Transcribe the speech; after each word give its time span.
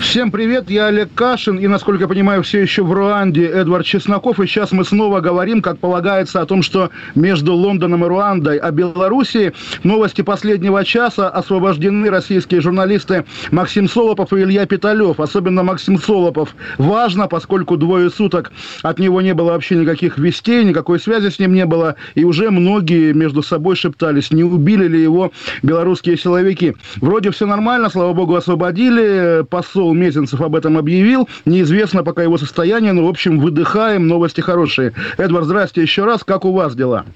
Всем 0.00 0.30
привет, 0.30 0.70
я 0.70 0.86
Олег 0.86 1.10
Кашин, 1.14 1.58
и, 1.58 1.68
насколько 1.68 2.04
я 2.04 2.08
понимаю, 2.08 2.42
все 2.42 2.62
еще 2.62 2.82
в 2.82 2.90
Руанде 2.90 3.46
Эдвард 3.46 3.84
Чесноков, 3.84 4.40
и 4.40 4.46
сейчас 4.46 4.72
мы 4.72 4.84
снова 4.84 5.20
говорим, 5.20 5.60
как 5.60 5.78
полагается, 5.78 6.40
о 6.40 6.46
том, 6.46 6.62
что 6.62 6.90
между 7.14 7.54
Лондоном 7.54 8.04
и 8.04 8.08
Руандой 8.08 8.56
о 8.56 8.70
Белоруссии. 8.70 9.52
Новости 9.84 10.22
последнего 10.22 10.84
часа 10.86 11.28
освобождены 11.28 12.08
российские 12.08 12.62
журналисты 12.62 13.24
Максим 13.52 13.88
Солопов 13.88 14.32
и 14.32 14.40
Илья 14.40 14.64
Питалев. 14.64 15.20
Особенно 15.20 15.62
Максим 15.62 15.98
Солопов 15.98 16.56
важно, 16.78 17.28
поскольку 17.28 17.76
двое 17.76 18.10
суток 18.10 18.52
от 18.82 18.98
него 18.98 19.20
не 19.20 19.34
было 19.34 19.52
вообще 19.52 19.76
никаких 19.76 20.16
вестей, 20.18 20.64
никакой 20.64 20.98
связи 20.98 21.28
с 21.28 21.38
ним 21.38 21.52
не 21.52 21.66
было, 21.66 21.94
и 22.14 22.24
уже 22.24 22.50
многие 22.50 23.12
между 23.12 23.42
собой 23.42 23.76
шептались, 23.76 24.32
не 24.32 24.44
убили 24.44 24.88
ли 24.88 25.00
его 25.00 25.30
белорусские 25.62 26.16
силовики. 26.16 26.74
Вроде 26.96 27.30
все 27.30 27.46
нормально, 27.46 27.90
слава 27.90 28.14
богу, 28.14 28.34
освободили, 28.34 29.44
посол 29.48 29.89
Павел 29.90 29.94
Мезенцев 29.94 30.40
об 30.40 30.54
этом 30.54 30.78
объявил. 30.78 31.28
Неизвестно 31.46 32.04
пока 32.04 32.22
его 32.22 32.38
состояние, 32.38 32.92
но, 32.92 33.06
в 33.06 33.08
общем, 33.08 33.40
выдыхаем, 33.40 34.06
новости 34.06 34.40
хорошие. 34.40 34.92
Эдвард, 35.18 35.46
здрасте 35.46 35.82
еще 35.82 36.04
раз. 36.04 36.22
Как 36.22 36.44
у 36.44 36.52
вас 36.52 36.76
дела? 36.76 37.06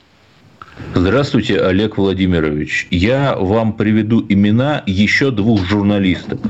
Здравствуйте, 0.92 1.60
Олег 1.60 1.96
Владимирович. 1.98 2.88
Я 2.90 3.36
вам 3.36 3.74
приведу 3.74 4.26
имена 4.28 4.82
еще 4.86 5.30
двух 5.30 5.64
журналистов. 5.64 6.40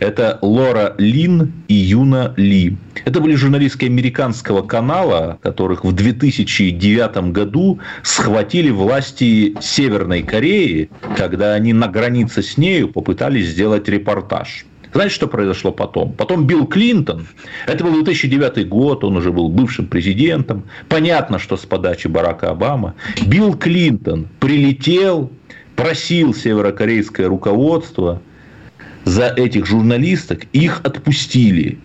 Это 0.00 0.38
Лора 0.40 0.94
Лин 0.96 1.52
и 1.68 1.74
Юна 1.74 2.32
Ли. 2.38 2.78
Это 3.04 3.20
были 3.20 3.34
журналистки 3.34 3.84
американского 3.84 4.62
канала, 4.62 5.38
которых 5.42 5.84
в 5.84 5.92
2009 5.92 7.32
году 7.32 7.80
схватили 8.02 8.70
власти 8.70 9.54
Северной 9.60 10.22
Кореи, 10.22 10.88
когда 11.18 11.52
они 11.52 11.74
на 11.74 11.88
границе 11.88 12.42
с 12.42 12.56
нею 12.56 12.88
попытались 12.88 13.48
сделать 13.48 13.86
репортаж. 13.90 14.64
Знаете, 14.96 15.14
что 15.14 15.26
произошло 15.26 15.72
потом? 15.72 16.14
Потом 16.14 16.46
Билл 16.46 16.66
Клинтон, 16.66 17.26
это 17.66 17.84
был 17.84 17.92
2009 18.02 18.66
год, 18.66 19.04
он 19.04 19.18
уже 19.18 19.30
был 19.30 19.50
бывшим 19.50 19.88
президентом. 19.88 20.64
Понятно, 20.88 21.38
что 21.38 21.58
с 21.58 21.66
подачи 21.66 22.06
Барака 22.06 22.48
Обамы. 22.48 22.94
Билл 23.26 23.52
Клинтон 23.58 24.26
прилетел, 24.40 25.30
просил 25.74 26.32
северокорейское 26.32 27.28
руководство 27.28 28.22
за 29.04 29.26
этих 29.26 29.66
журналисток, 29.66 30.44
их 30.54 30.80
отпустили. 30.82 31.78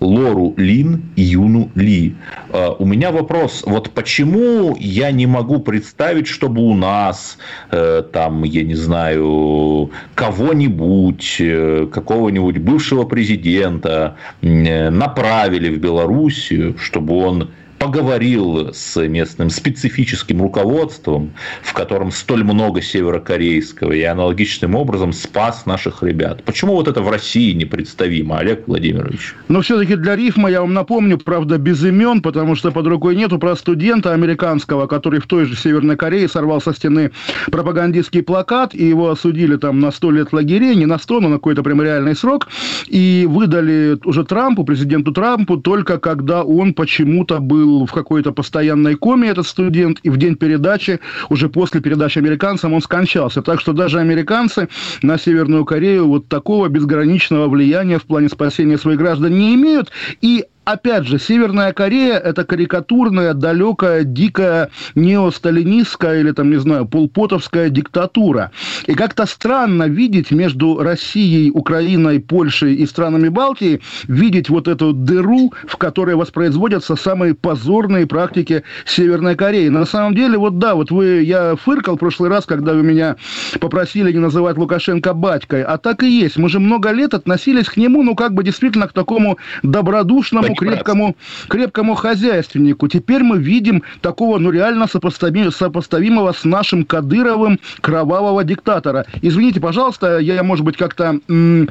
Лору 0.00 0.54
Лин 0.56 1.02
и 1.16 1.22
Юну 1.22 1.70
Ли. 1.74 2.14
А, 2.50 2.76
у 2.78 2.84
меня 2.84 3.10
вопрос, 3.10 3.62
вот 3.66 3.90
почему 3.90 4.76
я 4.78 5.10
не 5.10 5.26
могу 5.26 5.60
представить, 5.60 6.26
чтобы 6.26 6.62
у 6.62 6.74
нас, 6.74 7.38
э, 7.70 8.02
там, 8.12 8.44
я 8.44 8.62
не 8.62 8.74
знаю, 8.74 9.90
кого-нибудь, 10.14 11.36
э, 11.40 11.88
какого-нибудь 11.92 12.58
бывшего 12.58 13.04
президента 13.04 14.16
э, 14.42 14.90
направили 14.90 15.74
в 15.74 15.80
Белоруссию, 15.80 16.76
чтобы 16.78 17.16
он 17.16 17.50
поговорил 17.78 18.72
с 18.72 19.00
местным 19.06 19.50
специфическим 19.50 20.42
руководством, 20.42 21.32
в 21.62 21.72
котором 21.72 22.10
столь 22.10 22.44
много 22.44 22.82
северокорейского, 22.82 23.92
и 23.92 24.02
аналогичным 24.02 24.74
образом 24.74 25.12
спас 25.12 25.66
наших 25.66 26.02
ребят. 26.02 26.42
Почему 26.44 26.74
вот 26.74 26.88
это 26.88 27.02
в 27.02 27.10
России 27.10 27.52
непредставимо, 27.52 28.38
Олег 28.38 28.66
Владимирович? 28.66 29.34
Но 29.48 29.60
все-таки 29.60 29.96
для 29.96 30.16
рифма 30.16 30.50
я 30.50 30.60
вам 30.60 30.74
напомню, 30.74 31.18
правда, 31.18 31.58
без 31.58 31.84
имен, 31.84 32.22
потому 32.22 32.56
что 32.56 32.72
под 32.72 32.86
рукой 32.86 33.16
нету 33.16 33.38
про 33.38 33.56
студента 33.56 34.12
американского, 34.12 34.86
который 34.86 35.20
в 35.20 35.26
той 35.26 35.44
же 35.44 35.56
Северной 35.56 35.96
Корее 35.96 36.28
сорвал 36.28 36.60
со 36.60 36.72
стены 36.74 37.10
пропагандистский 37.50 38.22
плакат, 38.22 38.74
и 38.74 38.84
его 38.84 39.10
осудили 39.10 39.56
там 39.56 39.80
на 39.80 39.90
100 39.90 40.10
лет 40.10 40.32
лагерей, 40.32 40.74
не 40.74 40.86
на 40.86 40.98
100, 40.98 41.20
но 41.20 41.28
на 41.28 41.36
какой-то 41.36 41.62
прям 41.62 41.82
реальный 41.82 42.16
срок, 42.16 42.48
и 42.86 43.26
выдали 43.28 43.98
уже 44.04 44.24
Трампу, 44.24 44.64
президенту 44.64 45.12
Трампу, 45.12 45.56
только 45.56 45.98
когда 45.98 46.42
он 46.42 46.74
почему-то 46.74 47.40
был 47.40 47.65
был 47.66 47.86
в 47.86 47.92
какой-то 47.92 48.32
постоянной 48.32 48.94
коме, 48.94 49.28
этот 49.28 49.46
студент, 49.46 49.98
и 50.02 50.10
в 50.10 50.16
день 50.16 50.36
передачи, 50.36 51.00
уже 51.28 51.48
после 51.48 51.80
передачи 51.80 52.18
американцам, 52.18 52.72
он 52.72 52.80
скончался. 52.80 53.42
Так 53.42 53.60
что 53.60 53.72
даже 53.72 53.98
американцы 53.98 54.68
на 55.02 55.18
Северную 55.18 55.64
Корею 55.64 56.06
вот 56.06 56.28
такого 56.28 56.68
безграничного 56.68 57.48
влияния 57.48 57.98
в 57.98 58.04
плане 58.04 58.28
спасения 58.28 58.78
своих 58.78 58.98
граждан 58.98 59.36
не 59.36 59.54
имеют. 59.54 59.90
И 60.20 60.44
опять 60.66 61.06
же, 61.06 61.18
Северная 61.18 61.72
Корея– 61.72 62.18
это 62.24 62.44
карикатурная, 62.44 63.32
далекая, 63.34 64.02
дикая, 64.04 64.70
неосталинистская 64.94 66.20
или, 66.20 66.32
там, 66.32 66.50
не 66.50 66.56
знаю, 66.56 66.86
полпотовская 66.86 67.70
диктатура. 67.70 68.50
И 68.86 68.94
как-то 68.94 69.26
странно 69.26 69.84
видеть 69.84 70.32
между 70.32 70.78
Россией, 70.78 71.50
Украиной, 71.52 72.20
Польшей 72.20 72.74
и 72.74 72.84
странами 72.84 73.28
Балтии, 73.28 73.80
видеть 74.08 74.50
вот 74.50 74.66
эту 74.66 74.92
дыру, 74.92 75.54
в 75.66 75.76
которой 75.76 76.16
воспроизводятся 76.16 76.96
самые 76.96 77.34
позорные 77.34 78.06
практики 78.06 78.64
Северной 78.84 79.36
Кореи. 79.36 79.68
На 79.68 79.86
самом 79.86 80.14
деле, 80.14 80.36
вот 80.36 80.58
да, 80.58 80.74
вот 80.74 80.90
вы, 80.90 81.22
я 81.22 81.54
фыркал 81.54 81.94
в 81.94 82.00
прошлый 82.00 82.28
раз, 82.28 82.44
когда 82.44 82.74
вы 82.74 82.82
меня 82.82 83.16
попросили 83.60 84.10
не 84.10 84.18
называть 84.18 84.58
Лукашенко 84.58 85.14
батькой, 85.14 85.62
а 85.62 85.78
так 85.78 86.02
и 86.02 86.08
есть. 86.08 86.36
Мы 86.36 86.48
же 86.48 86.58
много 86.58 86.90
лет 86.90 87.14
относились 87.14 87.66
к 87.66 87.76
нему, 87.76 88.02
ну, 88.02 88.16
как 88.16 88.34
бы 88.34 88.42
действительно 88.42 88.88
к 88.88 88.92
такому 88.92 89.38
добродушному, 89.62 90.55
крепкому, 90.56 91.16
крепкому 91.48 91.94
хозяйственнику. 91.94 92.88
Теперь 92.88 93.22
мы 93.22 93.38
видим 93.38 93.82
такого, 94.00 94.38
ну, 94.38 94.50
реально 94.50 94.86
сопоставимого, 94.86 95.50
сопоставимого 95.50 96.32
с 96.32 96.44
нашим 96.44 96.84
Кадыровым 96.84 97.58
кровавого 97.80 98.44
диктатора. 98.44 99.06
Извините, 99.22 99.60
пожалуйста, 99.60 100.18
я, 100.18 100.42
может 100.42 100.64
быть, 100.64 100.76
как-то 100.76 101.18
м- 101.28 101.68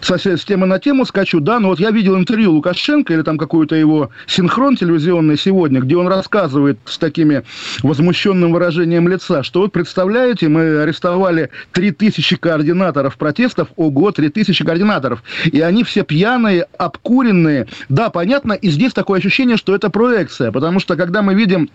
с, 0.00 0.10
с 0.10 0.44
темы 0.44 0.66
на 0.66 0.78
тему 0.78 1.04
скачу, 1.04 1.40
да, 1.40 1.60
но 1.60 1.68
вот 1.68 1.80
я 1.80 1.90
видел 1.90 2.16
интервью 2.16 2.52
Лукашенко 2.52 3.12
или 3.12 3.22
там 3.22 3.38
какую-то 3.38 3.74
его 3.74 4.10
синхрон 4.26 4.76
телевизионный 4.76 5.38
сегодня, 5.38 5.80
где 5.80 5.96
он 5.96 6.08
рассказывает 6.08 6.78
с 6.84 6.98
такими 6.98 7.42
возмущенным 7.82 8.52
выражением 8.52 9.08
лица, 9.08 9.42
что 9.42 9.60
вот 9.60 9.72
представляете, 9.72 10.48
мы 10.48 10.80
арестовали 10.82 11.50
3000 11.72 12.36
координаторов 12.36 13.16
протестов, 13.16 13.68
ого, 13.76 14.10
3000 14.10 14.64
координаторов, 14.64 15.22
и 15.44 15.60
они 15.60 15.84
все 15.84 16.02
пьяные, 16.02 16.66
обкуренные, 16.78 17.66
да, 17.88 18.10
понятно, 18.10 18.23
понятно, 18.24 18.54
и 18.54 18.70
здесь 18.70 18.94
такое 18.94 19.18
ощущение, 19.18 19.58
что 19.58 19.74
это 19.74 19.90
проекция, 19.90 20.50
потому 20.50 20.80
что 20.80 20.96
когда 20.96 21.20
мы 21.20 21.34
видим 21.34 21.68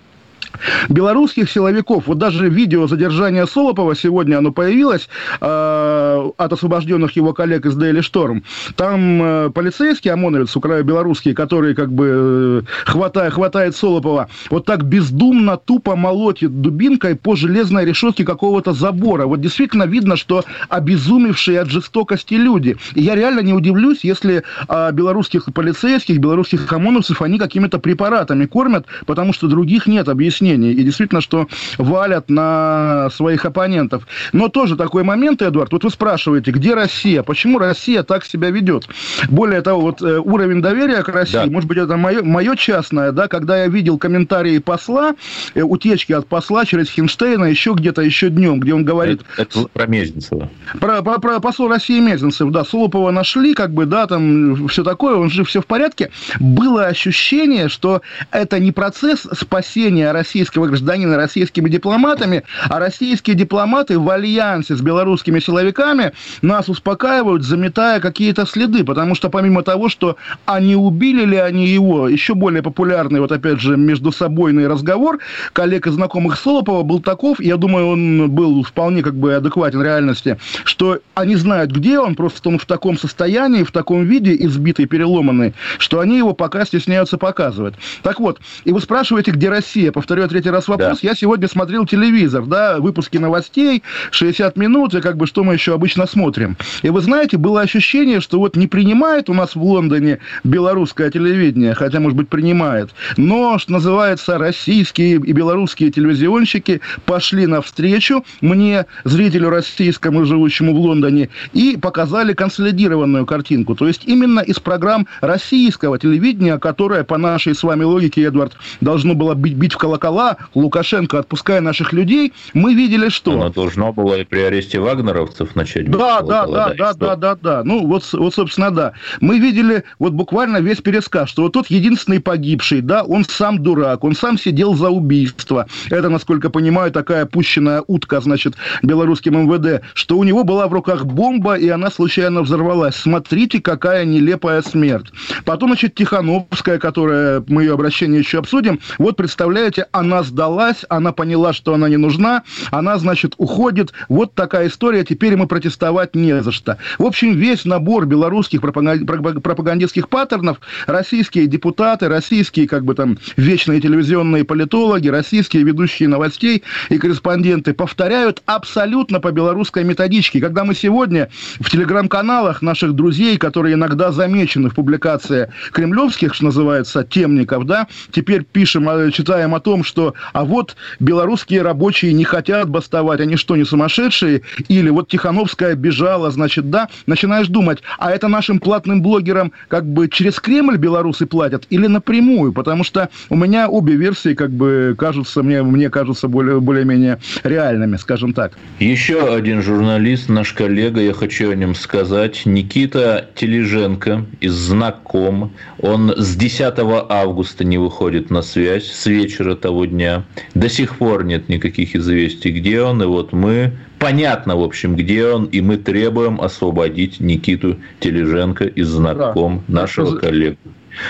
белорусских 0.89 1.49
силовиков, 1.49 2.07
вот 2.07 2.17
даже 2.17 2.49
видео 2.49 2.87
задержания 2.87 3.45
Солопова 3.45 3.95
сегодня 3.95 4.37
оно 4.37 4.51
появилось 4.51 5.07
э, 5.39 6.29
от 6.37 6.53
освобожденных 6.53 7.15
его 7.15 7.33
коллег 7.33 7.65
из 7.65 7.77
Daily 7.77 8.01
Storm. 8.01 8.43
Там 8.75 9.21
э, 9.23 9.49
полицейский 9.51 10.11
ОМОНовец, 10.11 10.55
украино-белорусский, 10.55 11.33
который 11.33 11.75
как 11.75 11.91
бы 11.91 12.63
э, 12.65 12.89
хватая, 12.89 13.29
хватает 13.29 13.75
Солопова, 13.75 14.29
вот 14.49 14.65
так 14.65 14.83
бездумно, 14.83 15.57
тупо 15.57 15.95
молотит 15.95 16.61
дубинкой 16.61 17.15
по 17.15 17.35
железной 17.35 17.85
решетке 17.85 18.25
какого-то 18.25 18.73
забора. 18.73 19.25
Вот 19.25 19.41
действительно 19.41 19.83
видно, 19.83 20.15
что 20.15 20.43
обезумевшие 20.69 21.61
от 21.61 21.69
жестокости 21.69 22.33
люди. 22.33 22.77
И 22.95 23.01
я 23.01 23.15
реально 23.15 23.41
не 23.41 23.53
удивлюсь, 23.53 23.99
если 24.03 24.43
э, 24.67 24.91
белорусских 24.91 25.45
полицейских, 25.53 26.19
белорусских 26.19 26.71
ОМОНовцев 26.71 27.21
они 27.21 27.37
какими-то 27.37 27.79
препаратами 27.79 28.45
кормят, 28.45 28.85
потому 29.05 29.33
что 29.33 29.47
других 29.47 29.87
нет 29.87 30.09
объяснений 30.09 30.38
объяснений. 30.39 30.71
И 30.71 30.83
действительно, 30.83 31.21
что 31.21 31.47
валят 31.77 32.29
на 32.29 33.09
своих 33.11 33.45
оппонентов. 33.45 34.07
Но 34.33 34.47
тоже 34.49 34.75
такой 34.75 35.03
момент, 35.03 35.41
Эдуард, 35.41 35.71
вот 35.71 35.83
вы 35.83 35.89
спрашиваете, 35.89 36.51
где 36.51 36.73
Россия? 36.73 37.23
Почему 37.23 37.59
Россия 37.59 38.03
так 38.03 38.25
себя 38.25 38.49
ведет? 38.49 38.87
Более 39.29 39.61
того, 39.61 39.81
вот 39.81 40.01
э, 40.01 40.19
уровень 40.19 40.61
доверия 40.61 41.03
к 41.03 41.09
России, 41.09 41.33
да. 41.33 41.45
может 41.45 41.67
быть, 41.67 41.77
это 41.77 41.97
мое, 41.97 42.23
мое 42.23 42.55
частное, 42.55 43.11
да, 43.11 43.27
когда 43.27 43.57
я 43.57 43.67
видел 43.67 43.97
комментарии 43.97 44.59
посла, 44.59 45.15
э, 45.53 45.61
утечки 45.61 46.13
от 46.13 46.27
посла 46.27 46.65
через 46.65 46.89
Хинштейна 46.89 47.45
еще 47.45 47.73
где-то 47.73 48.01
еще 48.01 48.29
днем, 48.29 48.59
где 48.59 48.73
он 48.73 48.83
говорит... 48.85 49.21
Это, 49.37 49.59
это 49.59 49.69
про 49.69 49.87
Мезенцева. 49.87 50.49
Про, 50.79 51.01
про, 51.01 51.19
про 51.19 51.39
посол 51.39 51.67
России 51.67 51.99
Мезенцев, 51.99 52.51
да, 52.51 52.63
Солопова 52.63 53.11
нашли, 53.11 53.53
как 53.53 53.71
бы, 53.73 53.85
да, 53.85 54.07
там 54.07 54.67
все 54.67 54.83
такое, 54.83 55.15
он 55.15 55.29
же 55.29 55.43
все 55.43 55.61
в 55.61 55.65
порядке. 55.65 56.11
Было 56.39 56.85
ощущение, 56.85 57.69
что 57.69 58.01
это 58.31 58.59
не 58.59 58.71
процесс 58.71 59.27
спасения 59.33 60.11
России, 60.11 60.28
российского 60.29 60.67
гражданина 60.67 61.17
российскими 61.17 61.69
дипломатами, 61.69 62.43
а 62.69 62.79
российские 62.79 63.35
дипломаты 63.35 63.97
в 63.97 64.07
альянсе 64.11 64.75
с 64.75 64.81
белорусскими 64.81 65.39
силовиками 65.39 66.11
нас 66.43 66.69
успокаивают, 66.69 67.43
заметая 67.43 67.99
какие-то 67.99 68.45
следы, 68.45 68.83
потому 68.83 69.15
что 69.15 69.31
помимо 69.31 69.63
того, 69.63 69.89
что 69.89 70.17
они 70.45 70.75
убили 70.75 71.25
ли 71.25 71.37
они 71.37 71.67
его, 71.67 72.07
еще 72.07 72.35
более 72.35 72.61
популярный, 72.61 73.19
вот 73.21 73.31
опять 73.31 73.59
же, 73.59 73.75
между 73.75 74.11
собойный 74.11 74.67
разговор 74.67 75.17
коллег 75.51 75.87
и 75.87 75.91
знакомых 75.91 76.37
Солопова 76.37 76.83
был 76.83 76.99
таков, 76.99 77.39
я 77.39 77.57
думаю, 77.57 77.87
он 77.87 78.29
был 78.29 78.61
вполне 78.61 79.01
как 79.01 79.15
бы 79.15 79.33
адекватен 79.33 79.81
реальности, 79.81 80.37
что 80.63 80.99
они 81.15 81.37
знают, 81.37 81.71
где 81.71 81.99
он, 81.99 82.13
просто 82.13 82.49
он 82.49 82.59
в 82.59 82.67
таком 82.67 82.99
состоянии, 82.99 83.63
в 83.63 83.71
таком 83.71 84.03
виде, 84.03 84.35
избитый, 84.35 84.85
переломанный, 84.85 85.55
что 85.79 85.99
они 85.99 86.17
его 86.17 86.33
пока 86.33 86.65
стесняются 86.65 87.17
показывать. 87.17 87.73
Так 88.03 88.19
вот, 88.19 88.39
и 88.63 88.71
вы 88.71 88.79
спрашиваете, 88.79 89.31
где 89.31 89.49
Россия? 89.49 89.91
Повторю 90.19 90.41
третий 90.41 90.49
раз 90.49 90.67
вопрос. 90.67 90.99
Да. 91.01 91.07
Я 91.07 91.15
сегодня 91.15 91.47
смотрел 91.47 91.85
телевизор, 91.85 92.45
да, 92.45 92.79
выпуски 92.79 93.17
новостей, 93.17 93.83
60 94.11 94.57
минут, 94.57 94.93
и 94.93 94.99
как 94.99 95.15
бы 95.15 95.27
что 95.27 95.45
мы 95.45 95.53
еще 95.53 95.73
обычно 95.73 96.07
смотрим. 96.07 96.57
И 96.81 96.89
вы 96.89 96.99
знаете, 96.99 97.37
было 97.37 97.61
ощущение, 97.61 98.19
что 98.19 98.37
вот 98.37 98.57
не 98.57 98.67
принимает 98.67 99.29
у 99.29 99.33
нас 99.33 99.55
в 99.55 99.63
Лондоне 99.63 100.19
белорусское 100.43 101.09
телевидение, 101.09 101.73
хотя, 101.73 102.01
может 102.01 102.17
быть, 102.17 102.27
принимает, 102.27 102.89
но, 103.15 103.57
что 103.59 103.71
называется, 103.71 104.37
российские 104.37 105.15
и 105.15 105.31
белорусские 105.31 105.89
телевизионщики 105.89 106.81
пошли 107.05 107.47
навстречу 107.47 108.25
мне, 108.41 108.87
зрителю 109.05 109.49
российскому, 109.49 110.25
живущему 110.25 110.75
в 110.75 110.79
Лондоне, 110.81 111.29
и 111.53 111.77
показали 111.81 112.33
консолидированную 112.33 113.25
картинку. 113.25 113.73
То 113.73 113.87
есть 113.87 114.01
именно 114.03 114.41
из 114.41 114.59
программ 114.59 115.07
российского 115.21 115.97
телевидения, 115.97 116.57
которое, 116.57 117.05
по 117.05 117.17
нашей 117.17 117.55
с 117.55 117.63
вами 117.63 117.85
логике, 117.85 118.23
Эдвард, 118.23 118.57
должно 118.81 119.13
было 119.13 119.33
бить, 119.33 119.55
бить 119.55 119.71
в 119.71 119.77
колокола, 119.77 120.08
Лукашенко 120.55 121.19
отпуская 121.19 121.61
наших 121.61 121.93
людей, 121.93 122.33
мы 122.53 122.73
видели, 122.73 123.09
что... 123.09 123.33
Оно 123.33 123.49
должно 123.49 123.93
было 123.93 124.15
и 124.15 124.23
при 124.23 124.39
аресте 124.39 124.79
вагнеровцев 124.79 125.55
начать 125.55 125.89
да, 125.89 126.21
да, 126.21 126.45
да, 126.45 126.73
да, 126.73 126.93
да, 126.93 127.15
да, 127.15 127.35
да. 127.35 127.63
Ну, 127.63 127.85
вот, 127.85 128.07
вот, 128.13 128.33
собственно, 128.33 128.71
да. 128.71 128.93
Мы 129.21 129.39
видели 129.39 129.83
вот 129.99 130.13
буквально 130.13 130.57
весь 130.57 130.81
пересказ, 130.81 131.29
что 131.29 131.43
вот 131.43 131.53
тот 131.53 131.67
единственный 131.67 132.19
погибший, 132.19 132.81
да, 132.81 133.03
он 133.03 133.25
сам 133.25 133.61
дурак, 133.61 134.03
он 134.03 134.15
сам 134.15 134.37
сидел 134.37 134.75
за 134.75 134.89
убийство. 134.89 135.67
Это, 135.89 136.09
насколько 136.09 136.49
понимаю, 136.49 136.91
такая 136.91 137.25
пущенная 137.25 137.83
утка, 137.87 138.21
значит, 138.21 138.55
белорусским 138.83 139.37
МВД, 139.45 139.83
что 139.93 140.17
у 140.17 140.23
него 140.23 140.43
была 140.43 140.67
в 140.67 140.73
руках 140.73 141.05
бомба, 141.05 141.55
и 141.55 141.69
она 141.69 141.91
случайно 141.91 142.41
взорвалась. 142.41 142.95
Смотрите, 142.95 143.61
какая 143.61 144.05
нелепая 144.05 144.61
смерть. 144.61 145.07
Потом, 145.45 145.69
значит, 145.69 145.95
Тихановская, 145.95 146.77
которая, 146.77 147.43
мы 147.47 147.63
ее 147.63 147.73
обращение 147.73 148.19
еще 148.19 148.39
обсудим, 148.39 148.79
вот, 148.97 149.17
представляете, 149.17 149.87
она 149.99 150.23
сдалась, 150.23 150.85
она 150.89 151.11
поняла, 151.11 151.53
что 151.53 151.73
она 151.73 151.89
не 151.89 151.97
нужна, 151.97 152.43
она, 152.71 152.97
значит, 152.97 153.35
уходит. 153.37 153.93
Вот 154.07 154.33
такая 154.33 154.67
история, 154.67 155.03
теперь 155.03 155.35
мы 155.35 155.47
протестовать 155.47 156.15
не 156.15 156.41
за 156.41 156.51
что. 156.51 156.77
В 156.97 157.05
общем, 157.05 157.35
весь 157.35 157.65
набор 157.65 158.05
белорусских 158.05 158.61
пропагандистских 158.61 160.09
паттернов, 160.09 160.59
российские 160.87 161.47
депутаты, 161.47 162.07
российские, 162.07 162.67
как 162.67 162.85
бы 162.85 162.95
там, 162.95 163.17
вечные 163.37 163.81
телевизионные 163.81 164.43
политологи, 164.43 165.07
российские 165.09 165.63
ведущие 165.63 166.07
новостей 166.07 166.63
и 166.89 166.97
корреспонденты 166.97 167.73
повторяют 167.73 168.41
абсолютно 168.45 169.19
по 169.19 169.31
белорусской 169.31 169.83
методичке. 169.83 170.39
Когда 170.39 170.63
мы 170.63 170.75
сегодня 170.75 171.29
в 171.59 171.69
телеграм-каналах 171.69 172.61
наших 172.61 172.93
друзей, 172.93 173.37
которые 173.37 173.75
иногда 173.75 174.11
замечены 174.11 174.69
в 174.69 174.75
публикации 174.75 175.51
кремлевских, 175.71 176.33
что 176.33 176.45
называется, 176.45 177.03
темников, 177.03 177.65
да, 177.65 177.87
теперь 178.11 178.43
пишем, 178.43 178.87
а, 178.87 179.11
читаем 179.11 179.55
о 179.55 179.59
том, 179.59 179.83
что 179.89 180.13
а 180.31 180.45
вот 180.45 180.75
белорусские 180.99 181.63
рабочие 181.63 182.13
не 182.13 182.23
хотят 182.23 182.69
бастовать, 182.69 183.19
они 183.19 183.35
что, 183.35 183.57
не 183.57 183.65
сумасшедшие? 183.65 184.43
Или 184.69 184.89
вот 184.89 185.09
Тихановская 185.09 185.75
бежала, 185.75 186.31
значит, 186.31 186.69
да, 186.69 186.87
начинаешь 187.07 187.47
думать, 187.47 187.79
а 187.97 188.11
это 188.11 188.27
нашим 188.27 188.59
платным 188.59 189.01
блогерам 189.01 189.51
как 189.67 189.85
бы 189.85 190.07
через 190.07 190.39
Кремль 190.39 190.77
белорусы 190.77 191.25
платят 191.25 191.65
или 191.69 191.87
напрямую? 191.87 192.53
Потому 192.53 192.83
что 192.83 193.09
у 193.29 193.35
меня 193.35 193.67
обе 193.67 193.95
версии 193.95 194.35
как 194.35 194.51
бы 194.51 194.95
кажутся, 194.97 195.43
мне, 195.43 195.63
мне 195.63 195.89
кажутся 195.89 196.27
более, 196.27 196.59
более-менее 196.59 197.19
реальными, 197.43 197.97
скажем 197.97 198.33
так. 198.33 198.53
Еще 198.79 199.33
один 199.33 199.61
журналист, 199.61 200.29
наш 200.29 200.53
коллега, 200.53 201.01
я 201.01 201.13
хочу 201.13 201.51
о 201.51 201.55
нем 201.55 201.73
сказать, 201.73 202.45
Никита 202.45 203.27
Тележенко 203.35 204.25
из 204.39 204.53
«Знаком». 204.53 205.51
Он 205.79 206.13
с 206.15 206.35
10 206.35 206.75
августа 207.09 207.63
не 207.63 207.77
выходит 207.77 208.29
на 208.29 208.41
связь, 208.41 208.85
с 208.85 209.05
вечера 209.07 209.55
того 209.55 209.68
дня. 209.85 210.23
До 210.53 210.69
сих 210.69 210.97
пор 210.97 211.23
нет 211.23 211.49
никаких 211.49 211.95
известий, 211.95 212.51
где 212.51 212.81
он. 212.81 213.01
И 213.01 213.05
вот 213.05 213.33
мы 213.33 213.73
понятно, 213.99 214.55
в 214.55 214.63
общем, 214.63 214.95
где 214.95 215.27
он, 215.27 215.45
и 215.45 215.61
мы 215.61 215.77
требуем 215.77 216.41
освободить 216.41 217.19
Никиту 217.19 217.77
Тележенко 217.99 218.65
из 218.65 218.87
знаком 218.87 219.63
да. 219.67 219.81
нашего 219.81 220.11
Раз... 220.11 220.19
коллеги. 220.19 220.57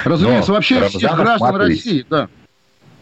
Разумеется, 0.04 0.52
Но 0.52 0.56
вообще 0.56 0.80
Рамзан 0.80 1.00
всех 1.00 1.16
граждан 1.16 1.48
Ахматович, 1.48 1.86
России, 1.86 2.06
да. 2.10 2.30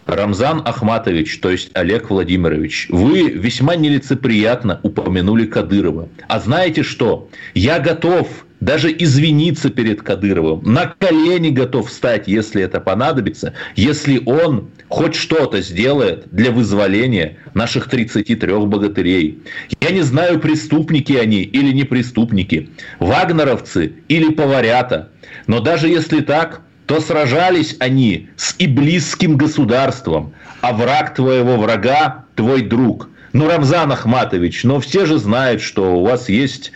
Рамзан 0.05 0.61
Ахматович, 0.63 1.39
то 1.39 1.49
есть 1.49 1.69
Олег 1.73 2.09
Владимирович, 2.09 2.87
вы 2.89 3.29
весьма 3.29 3.75
нелицеприятно 3.75 4.79
упомянули 4.83 5.45
Кадырова. 5.45 6.07
А 6.27 6.39
знаете 6.39 6.83
что? 6.83 7.27
Я 7.53 7.79
готов 7.79 8.45
даже 8.59 8.91
извиниться 8.91 9.69
перед 9.69 10.01
Кадыровым, 10.01 10.61
на 10.63 10.87
колени 10.97 11.49
готов 11.49 11.89
встать, 11.89 12.27
если 12.27 12.63
это 12.63 12.79
понадобится, 12.79 13.53
если 13.75 14.21
он 14.25 14.69
хоть 14.89 15.15
что-то 15.15 15.61
сделает 15.61 16.25
для 16.31 16.51
вызволения 16.51 17.37
наших 17.53 17.89
33 17.89 18.53
богатырей. 18.65 19.39
Я 19.81 19.91
не 19.91 20.01
знаю, 20.01 20.39
преступники 20.39 21.13
они 21.13 21.41
или 21.41 21.71
не 21.71 21.83
преступники, 21.83 22.69
вагнеровцы 22.99 23.93
или 24.07 24.31
поварята, 24.33 25.09
но 25.45 25.59
даже 25.59 25.87
если 25.87 26.21
так, 26.21 26.61
то 26.85 27.01
сражались 27.01 27.75
они 27.79 28.29
с 28.37 28.55
иблисским 28.57 29.35
государством, 29.35 30.33
а 30.61 30.73
враг 30.73 31.13
твоего 31.15 31.57
врага– 31.57 32.25
твой 32.35 32.61
друг– 32.61 33.09
ну, 33.33 33.47
Рамзан 33.47 33.91
Ахматович, 33.91 34.63
но 34.63 34.79
все 34.79 35.05
же 35.05 35.17
знают, 35.17 35.61
что 35.61 35.95
у 35.95 36.05
вас 36.05 36.29
есть 36.29 36.71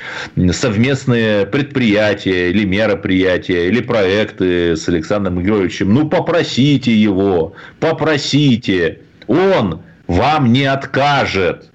совместные 0.51 1.45
предприятия 1.45 2.50
или 2.50 2.65
мероприятия, 2.65 3.68
или 3.68 3.81
проекты 3.81 4.75
с 4.75 4.88
Александром 4.88 5.39
Григорьевичем. 5.39 5.94
Ну, 5.94 6.09
попросите 6.09 6.94
его, 6.95 7.53
попросите. 7.80 9.00
Он 9.27 9.81
вам 10.07 10.51
не 10.51 10.65
откажет. 10.65 11.71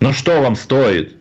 Но 0.00 0.12
что 0.12 0.40
вам 0.40 0.56
стоит? 0.56 1.16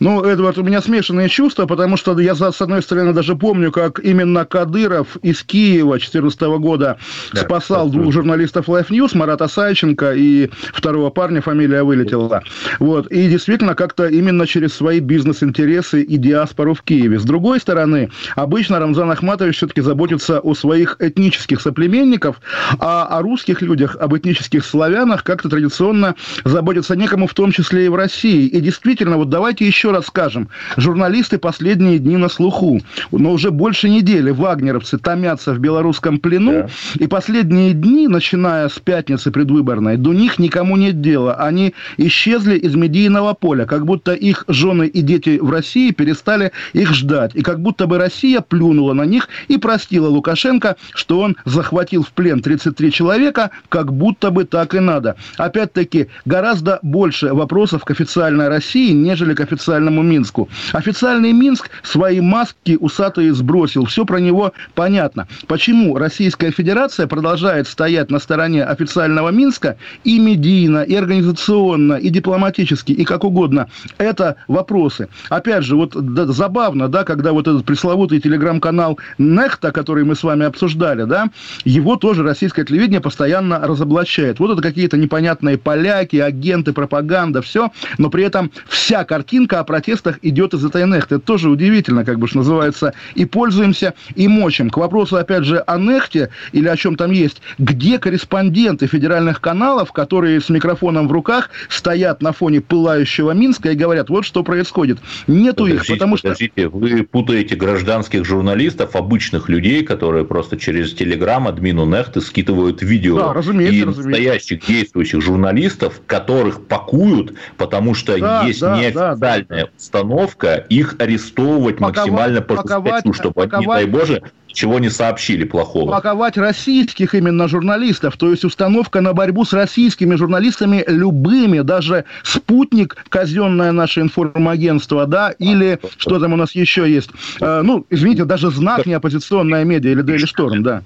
Ну, 0.00 0.22
Эдвард, 0.22 0.58
у 0.58 0.62
меня 0.62 0.80
смешанные 0.80 1.28
чувства, 1.28 1.66
потому 1.66 1.96
что 1.96 2.18
я, 2.20 2.34
с 2.34 2.62
одной 2.62 2.82
стороны, 2.82 3.12
даже 3.12 3.34
помню, 3.34 3.72
как 3.72 3.98
именно 3.98 4.44
Кадыров 4.44 5.16
из 5.22 5.42
Киева 5.42 5.98
2014 5.98 6.40
года 6.60 6.98
да, 7.32 7.40
спасал 7.40 7.90
двух 7.90 8.12
журналистов 8.12 8.68
Life 8.68 8.90
News, 8.90 9.16
Марата 9.16 9.48
Сайченко 9.48 10.12
и 10.14 10.50
второго 10.72 11.10
парня, 11.10 11.40
фамилия 11.40 11.82
вылетела. 11.82 12.42
Вот. 12.78 13.08
И 13.08 13.28
действительно, 13.28 13.74
как-то 13.74 14.06
именно 14.06 14.46
через 14.46 14.74
свои 14.74 15.00
бизнес-интересы 15.00 16.02
и 16.02 16.16
диаспору 16.16 16.74
в 16.74 16.82
Киеве. 16.82 17.18
С 17.18 17.24
другой 17.24 17.58
стороны, 17.58 18.10
обычно 18.36 18.78
Рамзан 18.78 19.10
Ахматович 19.10 19.56
все-таки 19.56 19.80
заботится 19.80 20.38
о 20.38 20.54
своих 20.54 20.96
этнических 21.00 21.60
соплеменников, 21.60 22.40
а 22.78 23.06
о 23.06 23.22
русских 23.22 23.62
людях, 23.62 23.96
об 23.98 24.16
этнических 24.16 24.64
славянах 24.64 25.24
как-то 25.24 25.48
традиционно 25.48 26.14
заботится 26.44 26.94
некому, 26.94 27.26
в 27.26 27.34
том 27.34 27.50
числе 27.50 27.86
и 27.86 27.88
в 27.88 27.96
России. 27.96 28.46
И 28.46 28.60
действительно, 28.60 29.16
вот 29.16 29.28
давайте 29.28 29.66
еще 29.66 29.87
еще 29.88 29.96
раз 29.96 30.06
скажем, 30.06 30.48
журналисты 30.76 31.38
последние 31.38 31.98
дни 31.98 32.16
на 32.18 32.28
слуху, 32.28 32.80
но 33.10 33.32
уже 33.32 33.50
больше 33.50 33.88
недели 33.88 34.30
вагнеровцы 34.30 34.98
томятся 34.98 35.54
в 35.54 35.58
белорусском 35.60 36.18
плену, 36.18 36.52
да. 36.52 36.68
и 36.94 37.06
последние 37.06 37.72
дни, 37.72 38.06
начиная 38.06 38.68
с 38.68 38.78
пятницы 38.78 39.30
предвыборной, 39.30 39.96
до 39.96 40.12
них 40.12 40.38
никому 40.38 40.76
нет 40.76 41.00
дела. 41.00 41.34
Они 41.36 41.74
исчезли 41.96 42.58
из 42.58 42.74
медийного 42.74 43.32
поля, 43.32 43.64
как 43.64 43.86
будто 43.86 44.12
их 44.12 44.44
жены 44.48 44.86
и 44.86 45.00
дети 45.00 45.38
в 45.40 45.50
России 45.50 45.90
перестали 45.90 46.52
их 46.74 46.92
ждать, 46.92 47.34
и 47.34 47.42
как 47.42 47.60
будто 47.60 47.86
бы 47.86 47.96
Россия 47.96 48.42
плюнула 48.42 48.92
на 48.92 49.06
них 49.06 49.28
и 49.48 49.56
простила 49.56 50.08
Лукашенко, 50.08 50.76
что 50.92 51.20
он 51.20 51.36
захватил 51.46 52.02
в 52.02 52.12
плен 52.12 52.42
33 52.42 52.92
человека, 52.92 53.50
как 53.70 53.92
будто 53.92 54.30
бы 54.30 54.44
так 54.44 54.74
и 54.74 54.80
надо. 54.80 55.16
Опять-таки, 55.38 56.08
гораздо 56.26 56.78
больше 56.82 57.32
вопросов 57.32 57.84
к 57.84 57.90
официальной 57.90 58.48
России, 58.48 58.92
нежели 58.92 59.32
к 59.34 59.40
официальной 59.40 59.77
официальному 59.78 60.02
Минску. 60.02 60.48
Официальный 60.72 61.32
Минск 61.32 61.70
свои 61.82 62.20
маски 62.20 62.76
усатые 62.80 63.32
сбросил. 63.32 63.84
Все 63.84 64.04
про 64.04 64.18
него 64.18 64.52
понятно. 64.74 65.28
Почему 65.46 65.96
Российская 65.96 66.50
Федерация 66.50 67.06
продолжает 67.06 67.68
стоять 67.68 68.10
на 68.10 68.18
стороне 68.18 68.64
официального 68.64 69.30
Минска 69.30 69.76
и 70.04 70.18
медийно, 70.18 70.82
и 70.82 70.94
организационно, 70.94 71.94
и 71.94 72.08
дипломатически, 72.08 72.92
и 72.92 73.04
как 73.04 73.24
угодно? 73.24 73.68
Это 73.98 74.36
вопросы. 74.48 75.08
Опять 75.30 75.64
же, 75.64 75.76
вот 75.76 75.94
да, 75.94 76.26
забавно, 76.26 76.88
да, 76.88 77.04
когда 77.04 77.32
вот 77.32 77.46
этот 77.46 77.64
пресловутый 77.64 78.20
телеграм-канал 78.20 78.98
Нехта, 79.18 79.70
который 79.70 80.04
мы 80.04 80.16
с 80.16 80.22
вами 80.24 80.44
обсуждали, 80.44 81.04
да, 81.04 81.30
его 81.64 81.96
тоже 81.96 82.22
российское 82.24 82.64
телевидение 82.64 83.00
постоянно 83.00 83.60
разоблачает. 83.60 84.40
Вот 84.40 84.50
это 84.50 84.62
какие-то 84.62 84.96
непонятные 84.96 85.56
поляки, 85.56 86.16
агенты, 86.16 86.72
пропаганда, 86.72 87.42
все, 87.42 87.70
но 87.98 88.10
при 88.10 88.24
этом 88.24 88.50
вся 88.68 89.04
картинка 89.04 89.60
протестах 89.68 90.18
идет 90.22 90.54
из 90.54 90.64
этой 90.64 90.84
Нехты. 90.86 91.16
Это 91.16 91.24
тоже 91.24 91.48
удивительно, 91.48 92.04
как 92.04 92.18
бы, 92.18 92.26
что 92.26 92.38
называется, 92.38 92.94
и 93.14 93.24
пользуемся, 93.24 93.94
и 94.16 94.26
мочим. 94.26 94.70
К 94.70 94.78
вопросу, 94.78 95.16
опять 95.16 95.44
же, 95.44 95.58
о 95.58 95.78
Нехте 95.78 96.30
или 96.52 96.66
о 96.66 96.76
чем 96.76 96.96
там 96.96 97.12
есть, 97.12 97.40
где 97.58 97.98
корреспонденты 97.98 98.86
федеральных 98.86 99.40
каналов, 99.40 99.92
которые 99.92 100.40
с 100.40 100.48
микрофоном 100.48 101.06
в 101.06 101.12
руках 101.12 101.50
стоят 101.68 102.22
на 102.22 102.32
фоне 102.32 102.60
пылающего 102.60 103.32
Минска 103.32 103.70
и 103.70 103.76
говорят, 103.76 104.08
вот 104.10 104.24
что 104.24 104.42
происходит. 104.42 104.98
Нету 105.26 105.64
подождите, 105.64 105.92
их, 105.92 105.98
потому 105.98 106.16
что... 106.16 106.28
Подождите, 106.28 106.68
вы 106.68 107.02
путаете 107.04 107.54
гражданских 107.54 108.24
журналистов, 108.24 108.96
обычных 108.96 109.48
людей, 109.48 109.84
которые 109.84 110.24
просто 110.24 110.56
через 110.56 110.94
Телеграм, 110.94 111.46
админу 111.46 111.84
Нехты 111.84 112.20
скидывают 112.20 112.82
видео. 112.82 113.18
Да, 113.18 113.32
разумеется, 113.34 113.76
и 113.76 113.84
разумеется. 113.84 114.08
настоящих 114.08 114.66
действующих 114.66 115.20
журналистов, 115.20 116.00
которых 116.06 116.66
пакуют, 116.66 117.34
потому 117.58 117.94
что 117.94 118.18
да, 118.18 118.44
есть 118.44 118.60
да, 118.60 118.78
неофициальная 118.78 119.46
да, 119.48 119.56
да. 119.56 119.57
Установка 119.64 120.54
их 120.54 120.96
арестовывать 120.98 121.78
Паковать, 121.78 121.96
максимально 121.96 122.40
по 122.40 122.56
статью, 122.56 123.12
чтобы 123.12 123.34
паковать, 123.34 123.54
они, 123.54 123.66
дай 123.66 123.86
Боже, 123.86 124.22
чего 124.46 124.78
не 124.78 124.88
сообщили 124.88 125.44
плохого. 125.44 125.92
Паковать 125.92 126.36
российских 126.36 127.14
именно 127.14 127.48
журналистов, 127.48 128.16
то 128.16 128.30
есть 128.30 128.44
установка 128.44 129.00
на 129.00 129.12
борьбу 129.12 129.44
с 129.44 129.52
российскими 129.52 130.14
журналистами 130.16 130.84
любыми, 130.86 131.60
даже 131.60 132.04
«Спутник», 132.22 132.96
казенное 133.08 133.72
наше 133.72 134.00
информагентство, 134.00 135.06
да, 135.06 135.30
или 135.38 135.78
а, 135.82 135.86
что 135.96 136.18
там 136.18 136.32
у 136.32 136.36
нас 136.36 136.54
еще 136.54 136.90
есть, 136.90 137.10
э, 137.40 137.62
ну, 137.62 137.86
извините, 137.90 138.24
даже 138.24 138.50
«Знак» 138.50 138.86
не 138.86 138.94
оппозиционная 138.94 139.64
медиа 139.64 139.92
или 139.92 140.02
«Дейли 140.02 140.26
Шторм», 140.26 140.62
да. 140.62 140.82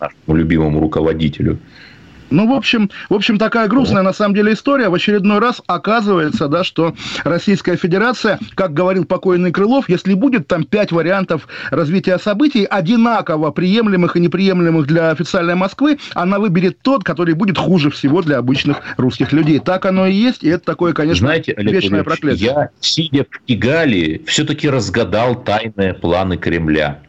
Нашему 0.00 0.36
любимому 0.36 0.80
руководителю. 0.80 1.58
Ну, 2.30 2.48
в 2.48 2.52
общем, 2.52 2.90
в 3.08 3.14
общем, 3.14 3.38
такая 3.38 3.68
грустная 3.68 4.02
на 4.02 4.12
самом 4.12 4.34
деле 4.34 4.52
история. 4.52 4.88
В 4.88 4.94
очередной 4.94 5.38
раз 5.38 5.62
оказывается, 5.66 6.48
да, 6.48 6.64
что 6.64 6.94
Российская 7.24 7.76
Федерация, 7.76 8.38
как 8.54 8.74
говорил 8.74 9.04
покойный 9.04 9.52
Крылов, 9.52 9.88
если 9.88 10.14
будет 10.14 10.48
там 10.48 10.64
пять 10.64 10.92
вариантов 10.92 11.46
развития 11.70 12.18
событий, 12.18 12.64
одинаково 12.64 13.50
приемлемых 13.50 14.16
и 14.16 14.20
неприемлемых 14.20 14.86
для 14.86 15.10
официальной 15.10 15.54
Москвы, 15.54 15.98
она 16.14 16.38
выберет 16.38 16.78
тот, 16.82 17.04
который 17.04 17.34
будет 17.34 17.58
хуже 17.58 17.90
всего 17.90 18.22
для 18.22 18.38
обычных 18.38 18.78
русских 18.96 19.32
людей. 19.32 19.58
Так 19.60 19.86
оно 19.86 20.06
и 20.06 20.12
есть, 20.12 20.42
и 20.42 20.48
это 20.48 20.64
такое, 20.64 20.92
конечно, 20.92 21.26
Знаете, 21.26 21.52
Олег 21.52 21.74
вечное 21.74 22.00
Ильич, 22.00 22.04
проклятие. 22.04 22.46
Я, 22.46 22.70
сидя 22.80 23.26
в 23.30 23.46
Кигали, 23.46 24.22
все-таки 24.26 24.68
разгадал 24.68 25.42
тайные 25.42 25.94
планы 25.94 26.36
Кремля. 26.36 27.00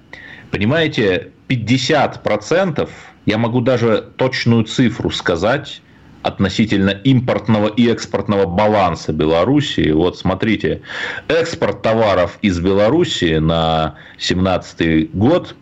Понимаете, 0.51 1.31
50% 1.49 2.87
я 3.27 3.37
могу 3.37 3.61
даже 3.61 4.03
точную 4.15 4.63
цифру 4.63 5.11
сказать 5.11 5.81
относительно 6.23 6.89
импортного 6.89 7.67
и 7.67 7.87
экспортного 7.87 8.45
баланса 8.45 9.13
Белоруссии. 9.13 9.91
Вот 9.91 10.17
смотрите, 10.17 10.81
экспорт 11.27 11.81
товаров 11.81 12.39
из 12.41 12.59
Белоруссии 12.59 13.37
на 13.37 13.95
2017 14.17 15.13
год 15.13 15.55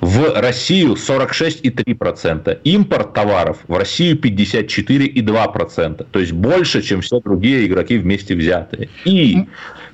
в 0.00 0.40
Россию 0.40 0.94
46,3%, 0.94 2.60
импорт 2.64 3.12
товаров 3.12 3.58
в 3.68 3.76
Россию 3.76 4.16
54,2%, 4.18 6.06
то 6.10 6.18
есть 6.18 6.32
больше, 6.32 6.80
чем 6.80 7.02
все 7.02 7.20
другие 7.20 7.66
игроки 7.66 7.98
вместе 7.98 8.34
взятые. 8.34 8.88
И 9.04 9.46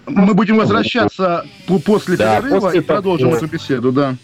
мы 0.06 0.34
будем 0.34 0.58
возвращаться 0.58 1.44
после 1.84 2.16
да, 2.16 2.40
перерыва 2.40 2.60
после 2.60 2.80
и 2.80 2.82
продолжим 2.82 3.34
эту 3.34 3.46
беседу, 3.46 3.90
да. 3.90 4.14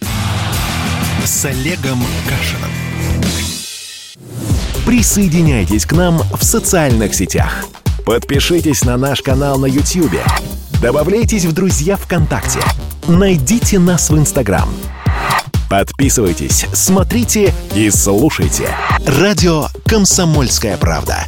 С 1.24 1.44
Олегом 1.44 2.04
Кашином. 2.28 2.70
Присоединяйтесь 4.84 5.86
к 5.86 5.92
нам 5.92 6.18
в 6.18 6.42
социальных 6.42 7.14
сетях. 7.14 7.64
Подпишитесь 8.04 8.84
на 8.84 8.96
наш 8.96 9.22
канал 9.22 9.56
на 9.56 9.66
YouTube. 9.66 10.18
Добавляйтесь 10.80 11.44
в 11.44 11.52
друзья 11.52 11.96
ВКонтакте. 11.96 12.58
Найдите 13.06 13.78
нас 13.78 14.10
в 14.10 14.18
Инстаграм. 14.18 14.68
Подписывайтесь, 15.70 16.66
смотрите 16.72 17.54
и 17.76 17.88
слушайте. 17.90 18.68
Радио 19.06 19.68
«Комсомольская 19.86 20.76
правда». 20.76 21.24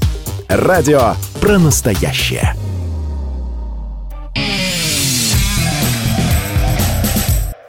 Радио 0.49 1.15
про 1.41 1.61
настоящее. 1.61 2.57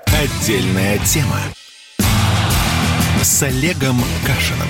Отдельная 0.08 0.98
тема 1.05 1.38
с 3.36 3.44
Олегом 3.44 3.98
Кашиным. 4.25 4.70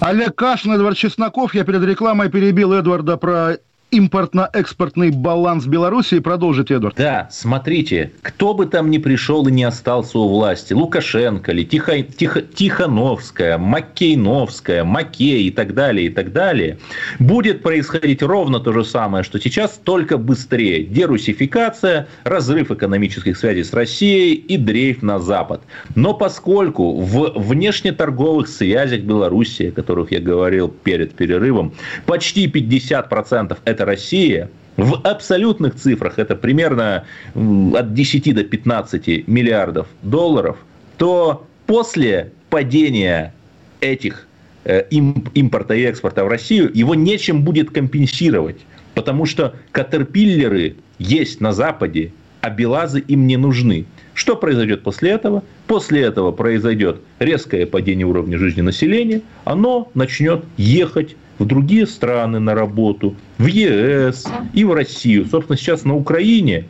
Олег 0.00 0.34
Кашин, 0.34 0.72
Эдвард 0.72 0.96
Чесноков. 0.96 1.54
Я 1.54 1.62
перед 1.62 1.84
рекламой 1.84 2.30
перебил 2.30 2.72
Эдварда 2.72 3.16
про 3.16 3.58
импортно-экспортный 3.90 5.10
баланс 5.10 5.66
Беларуси. 5.66 6.20
Продолжите, 6.20 6.76
Эдуард. 6.76 6.96
Да, 6.96 7.28
смотрите, 7.30 8.12
кто 8.22 8.54
бы 8.54 8.66
там 8.66 8.90
ни 8.90 8.98
пришел 8.98 9.46
и 9.46 9.52
не 9.52 9.64
остался 9.64 10.18
у 10.18 10.28
власти, 10.28 10.72
Лукашенко 10.72 11.52
ли, 11.52 11.64
Тихо, 11.66 12.02
Тихо, 12.02 12.42
Тихановская, 12.42 13.58
Маккейновская, 13.58 14.84
Макей 14.84 15.44
и 15.44 15.50
так 15.50 15.74
далее, 15.74 16.06
и 16.06 16.10
так 16.10 16.32
далее, 16.32 16.78
будет 17.18 17.62
происходить 17.62 18.22
ровно 18.22 18.60
то 18.60 18.72
же 18.72 18.84
самое, 18.84 19.24
что 19.24 19.40
сейчас, 19.40 19.80
только 19.82 20.18
быстрее. 20.18 20.84
Дерусификация, 20.84 22.06
разрыв 22.24 22.70
экономических 22.70 23.36
связей 23.36 23.64
с 23.64 23.72
Россией 23.72 24.34
и 24.34 24.56
дрейф 24.56 25.02
на 25.02 25.18
Запад. 25.18 25.62
Но 25.94 26.14
поскольку 26.14 27.00
в 27.00 27.32
внешнеторговых 27.36 28.48
связях 28.48 29.00
Беларуси, 29.00 29.68
о 29.68 29.72
которых 29.72 30.12
я 30.12 30.20
говорил 30.20 30.68
перед 30.68 31.14
перерывом, 31.14 31.72
почти 32.06 32.46
50% 32.46 33.58
это 33.64 33.79
это 33.80 33.86
Россия, 33.86 34.50
в 34.76 35.00
абсолютных 35.04 35.74
цифрах 35.74 36.18
это 36.18 36.36
примерно 36.36 37.04
от 37.34 37.94
10 37.94 38.34
до 38.34 38.44
15 38.44 39.26
миллиардов 39.26 39.86
долларов, 40.02 40.56
то 40.98 41.46
после 41.66 42.32
падения 42.50 43.32
этих 43.80 44.26
э, 44.64 44.84
импорта 44.90 45.74
и 45.74 45.82
экспорта 45.82 46.24
в 46.24 46.28
Россию, 46.28 46.70
его 46.74 46.94
нечем 46.94 47.42
будет 47.42 47.70
компенсировать. 47.70 48.58
Потому 48.94 49.24
что 49.24 49.54
катерпиллеры 49.72 50.76
есть 50.98 51.40
на 51.40 51.52
Западе, 51.52 52.12
а 52.42 52.50
белазы 52.50 53.00
им 53.00 53.26
не 53.26 53.36
нужны. 53.36 53.86
Что 54.14 54.36
произойдет 54.36 54.82
после 54.82 55.10
этого? 55.10 55.42
После 55.66 56.02
этого 56.02 56.32
произойдет 56.32 57.00
резкое 57.18 57.64
падение 57.66 58.06
уровня 58.06 58.36
жизни 58.38 58.60
населения, 58.60 59.22
оно 59.44 59.90
начнет 59.94 60.44
ехать 60.58 61.16
в 61.40 61.46
другие 61.46 61.86
страны 61.86 62.38
на 62.38 62.54
работу, 62.54 63.16
в 63.38 63.46
ЕС 63.46 64.26
и 64.52 64.62
в 64.62 64.72
Россию. 64.74 65.26
Собственно, 65.26 65.56
сейчас 65.56 65.84
на 65.84 65.96
Украине 65.96 66.66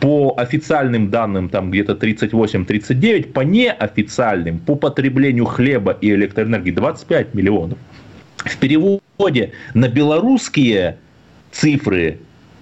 по 0.00 0.34
официальным 0.36 1.08
данным 1.08 1.48
там 1.48 1.70
где-то 1.70 1.92
38-39, 1.92 3.32
по 3.32 3.40
неофициальным, 3.40 4.58
по 4.58 4.74
потреблению 4.74 5.44
хлеба 5.46 5.92
и 5.92 6.10
электроэнергии 6.10 6.72
25 6.72 7.34
миллионов. 7.34 7.78
В 8.38 8.56
переводе 8.58 9.52
на 9.74 9.88
белорусские 9.88 10.98
цифры 11.52 12.18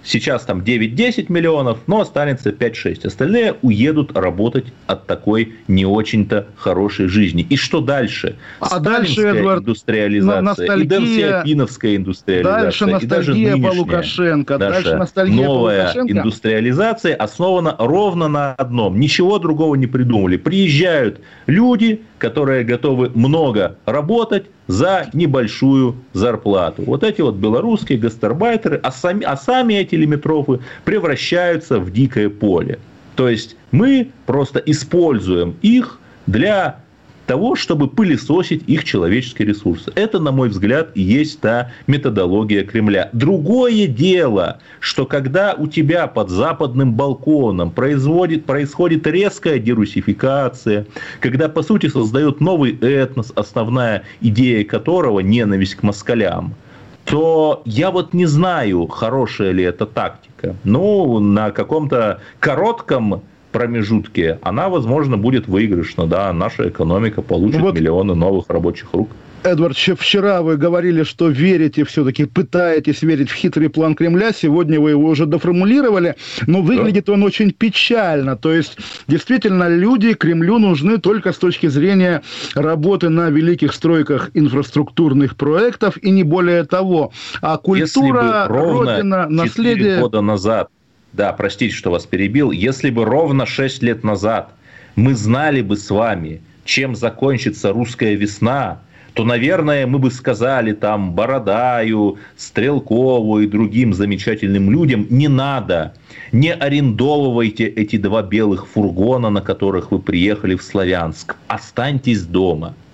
Сейчас 0.07 0.43
там 0.43 0.61
9-10 0.61 1.25
миллионов, 1.27 1.79
но 1.85 1.99
останется 1.99 2.51
5-6. 2.51 3.07
Остальные 3.07 3.55
уедут 3.61 4.17
работать 4.17 4.67
от 4.85 5.05
такой 5.05 5.55
не 5.67 5.85
очень-то 5.85 6.47
хорошей 6.55 7.07
жизни. 7.07 7.45
И 7.49 7.57
что 7.57 7.81
дальше? 7.81 8.37
А 8.61 8.79
дальше, 8.79 9.21
Эдвард, 9.21 9.63
индустриализация, 9.63 10.41
ностальгия, 10.41 11.41
и 11.43 11.53
индустриализация, 11.97 12.43
дальше 12.43 12.85
ностальгия 12.85 13.55
и 13.55 13.59
даже 13.59 13.75
по 13.75 13.79
Лукашенко, 13.81 14.57
дальше 14.57 14.95
ностальгия 14.95 15.45
новая 15.45 15.81
по 15.81 15.87
Лукашенко. 15.87 16.13
индустриализация 16.13 17.15
основана 17.15 17.75
ровно 17.77 18.29
на 18.29 18.53
одном. 18.53 18.97
Ничего 19.01 19.39
другого 19.39 19.75
не 19.75 19.87
придумали. 19.87 20.37
Приезжают 20.37 21.19
люди, 21.47 22.01
которые 22.17 22.63
готовы 22.63 23.11
много 23.13 23.77
работать, 23.85 24.45
за 24.67 25.07
небольшую 25.13 25.95
зарплату. 26.13 26.83
Вот 26.85 27.03
эти 27.03 27.21
вот 27.21 27.35
белорусские 27.35 27.97
гастарбайтеры, 27.97 28.79
а 28.83 28.91
сами, 28.91 29.23
а 29.23 29.37
сами 29.37 29.75
эти 29.75 29.95
лимитрофы 29.95 30.59
превращаются 30.83 31.79
в 31.79 31.91
дикое 31.91 32.29
поле. 32.29 32.79
То 33.15 33.29
есть 33.29 33.55
мы 33.71 34.11
просто 34.25 34.59
используем 34.59 35.55
их 35.61 35.99
для 36.27 36.81
того, 37.27 37.55
чтобы 37.55 37.87
пылесосить 37.87 38.63
их 38.67 38.83
человеческие 38.85 39.49
ресурсы. 39.49 39.91
Это, 39.95 40.19
на 40.19 40.31
мой 40.31 40.49
взгляд, 40.49 40.89
и 40.95 41.01
есть 41.01 41.39
та 41.41 41.71
методология 41.85 42.63
Кремля. 42.63 43.09
Другое 43.13 43.85
дело, 43.85 44.59
что 44.79 45.05
когда 45.05 45.53
у 45.53 45.67
тебя 45.67 46.07
под 46.07 46.29
западным 46.29 46.93
балконом 46.93 47.69
производит, 47.69 48.45
происходит 48.45 49.05
резкая 49.05 49.59
дерусификация, 49.59 50.87
когда, 51.19 51.49
по 51.49 51.61
сути, 51.61 51.87
создает 51.87 52.39
новый 52.39 52.77
этнос, 52.79 53.31
основная 53.35 54.03
идея 54.21 54.63
которого– 54.63 55.19
ненависть 55.27 55.75
к 55.75 55.83
москалям, 55.83 56.55
то 57.03 57.61
я 57.65 57.91
вот 57.91 58.13
не 58.13 58.25
знаю, 58.25 58.87
хорошая 58.87 59.51
ли 59.51 59.63
это 59.63 59.85
тактика. 59.85 60.55
Ну, 60.63 61.19
на 61.19 61.51
каком-то 61.51 62.21
коротком 62.39 63.21
промежутке 63.57 64.37
она, 64.43 64.69
возможно, 64.69 65.17
будет 65.17 65.47
выигрышна. 65.47 66.05
Да, 66.05 66.31
наша 66.31 66.69
экономика 66.69 67.21
получит 67.21 67.61
вот... 67.61 67.75
миллионы 67.75 68.13
новых 68.13 68.45
рабочих 68.49 68.93
рук. 68.93 69.09
Эдвард, 69.43 69.77
вчера 69.77 70.41
вы 70.41 70.57
говорили, 70.57 71.03
что 71.03 71.29
верите 71.29 71.85
все-таки, 71.85 72.25
пытаетесь 72.25 73.01
верить 73.01 73.29
в 73.29 73.35
хитрый 73.35 73.69
план 73.69 73.95
Кремля. 73.95 74.31
Сегодня 74.33 74.79
вы 74.79 74.91
его 74.91 75.07
уже 75.07 75.25
доформулировали, 75.25 76.15
но 76.47 76.61
выглядит 76.61 77.05
да. 77.05 77.13
он 77.13 77.23
очень 77.23 77.51
печально. 77.51 78.35
То 78.35 78.51
есть, 78.51 78.77
действительно, 79.07 79.69
люди 79.69 80.13
Кремлю 80.13 80.59
нужны 80.59 80.97
только 80.97 81.31
с 81.31 81.37
точки 81.37 81.67
зрения 81.67 82.23
работы 82.55 83.09
на 83.09 83.29
великих 83.29 83.73
стройках 83.73 84.31
инфраструктурных 84.33 85.35
проектов 85.35 85.97
и 85.97 86.09
не 86.09 86.23
более 86.23 86.63
того. 86.63 87.11
А 87.41 87.57
культура, 87.57 88.47
родина, 88.49 89.27
наследие... 89.29 90.01
года 90.01 90.21
назад, 90.21 90.69
да, 91.13 91.33
простите, 91.33 91.73
что 91.73 91.91
вас 91.91 92.05
перебил, 92.05 92.51
если 92.51 92.89
бы 92.89 93.05
ровно 93.05 93.45
6 93.45 93.83
лет 93.83 94.03
назад 94.03 94.51
мы 94.95 95.15
знали 95.15 95.61
бы 95.61 95.77
с 95.77 95.89
вами, 95.89 96.41
чем 96.65 96.95
закончится 96.95 97.71
русская 97.71 98.15
весна, 98.15 98.79
то, 99.13 99.23
наверное, 99.23 99.87
мы 99.87 99.97
бы 99.97 100.11
сказали 100.11 100.73
там 100.73 101.13
Бородаю, 101.13 102.17
Стрелкову 102.35 103.39
и 103.39 103.47
другим 103.47 103.93
замечательным 103.93 104.69
людям, 104.69 105.07
не 105.09 105.27
надо, 105.27 105.93
не 106.31 106.53
арендовывайте 106.53 107.65
эти 107.65 107.97
два 107.97 108.21
белых 108.21 108.67
фургона, 108.67 109.29
на 109.29 109.41
которых 109.41 109.91
вы 109.91 109.99
приехали 109.99 110.55
в 110.55 110.61
Славянск, 110.61 111.35
останьтесь 111.47 112.23
дома– 112.23 112.75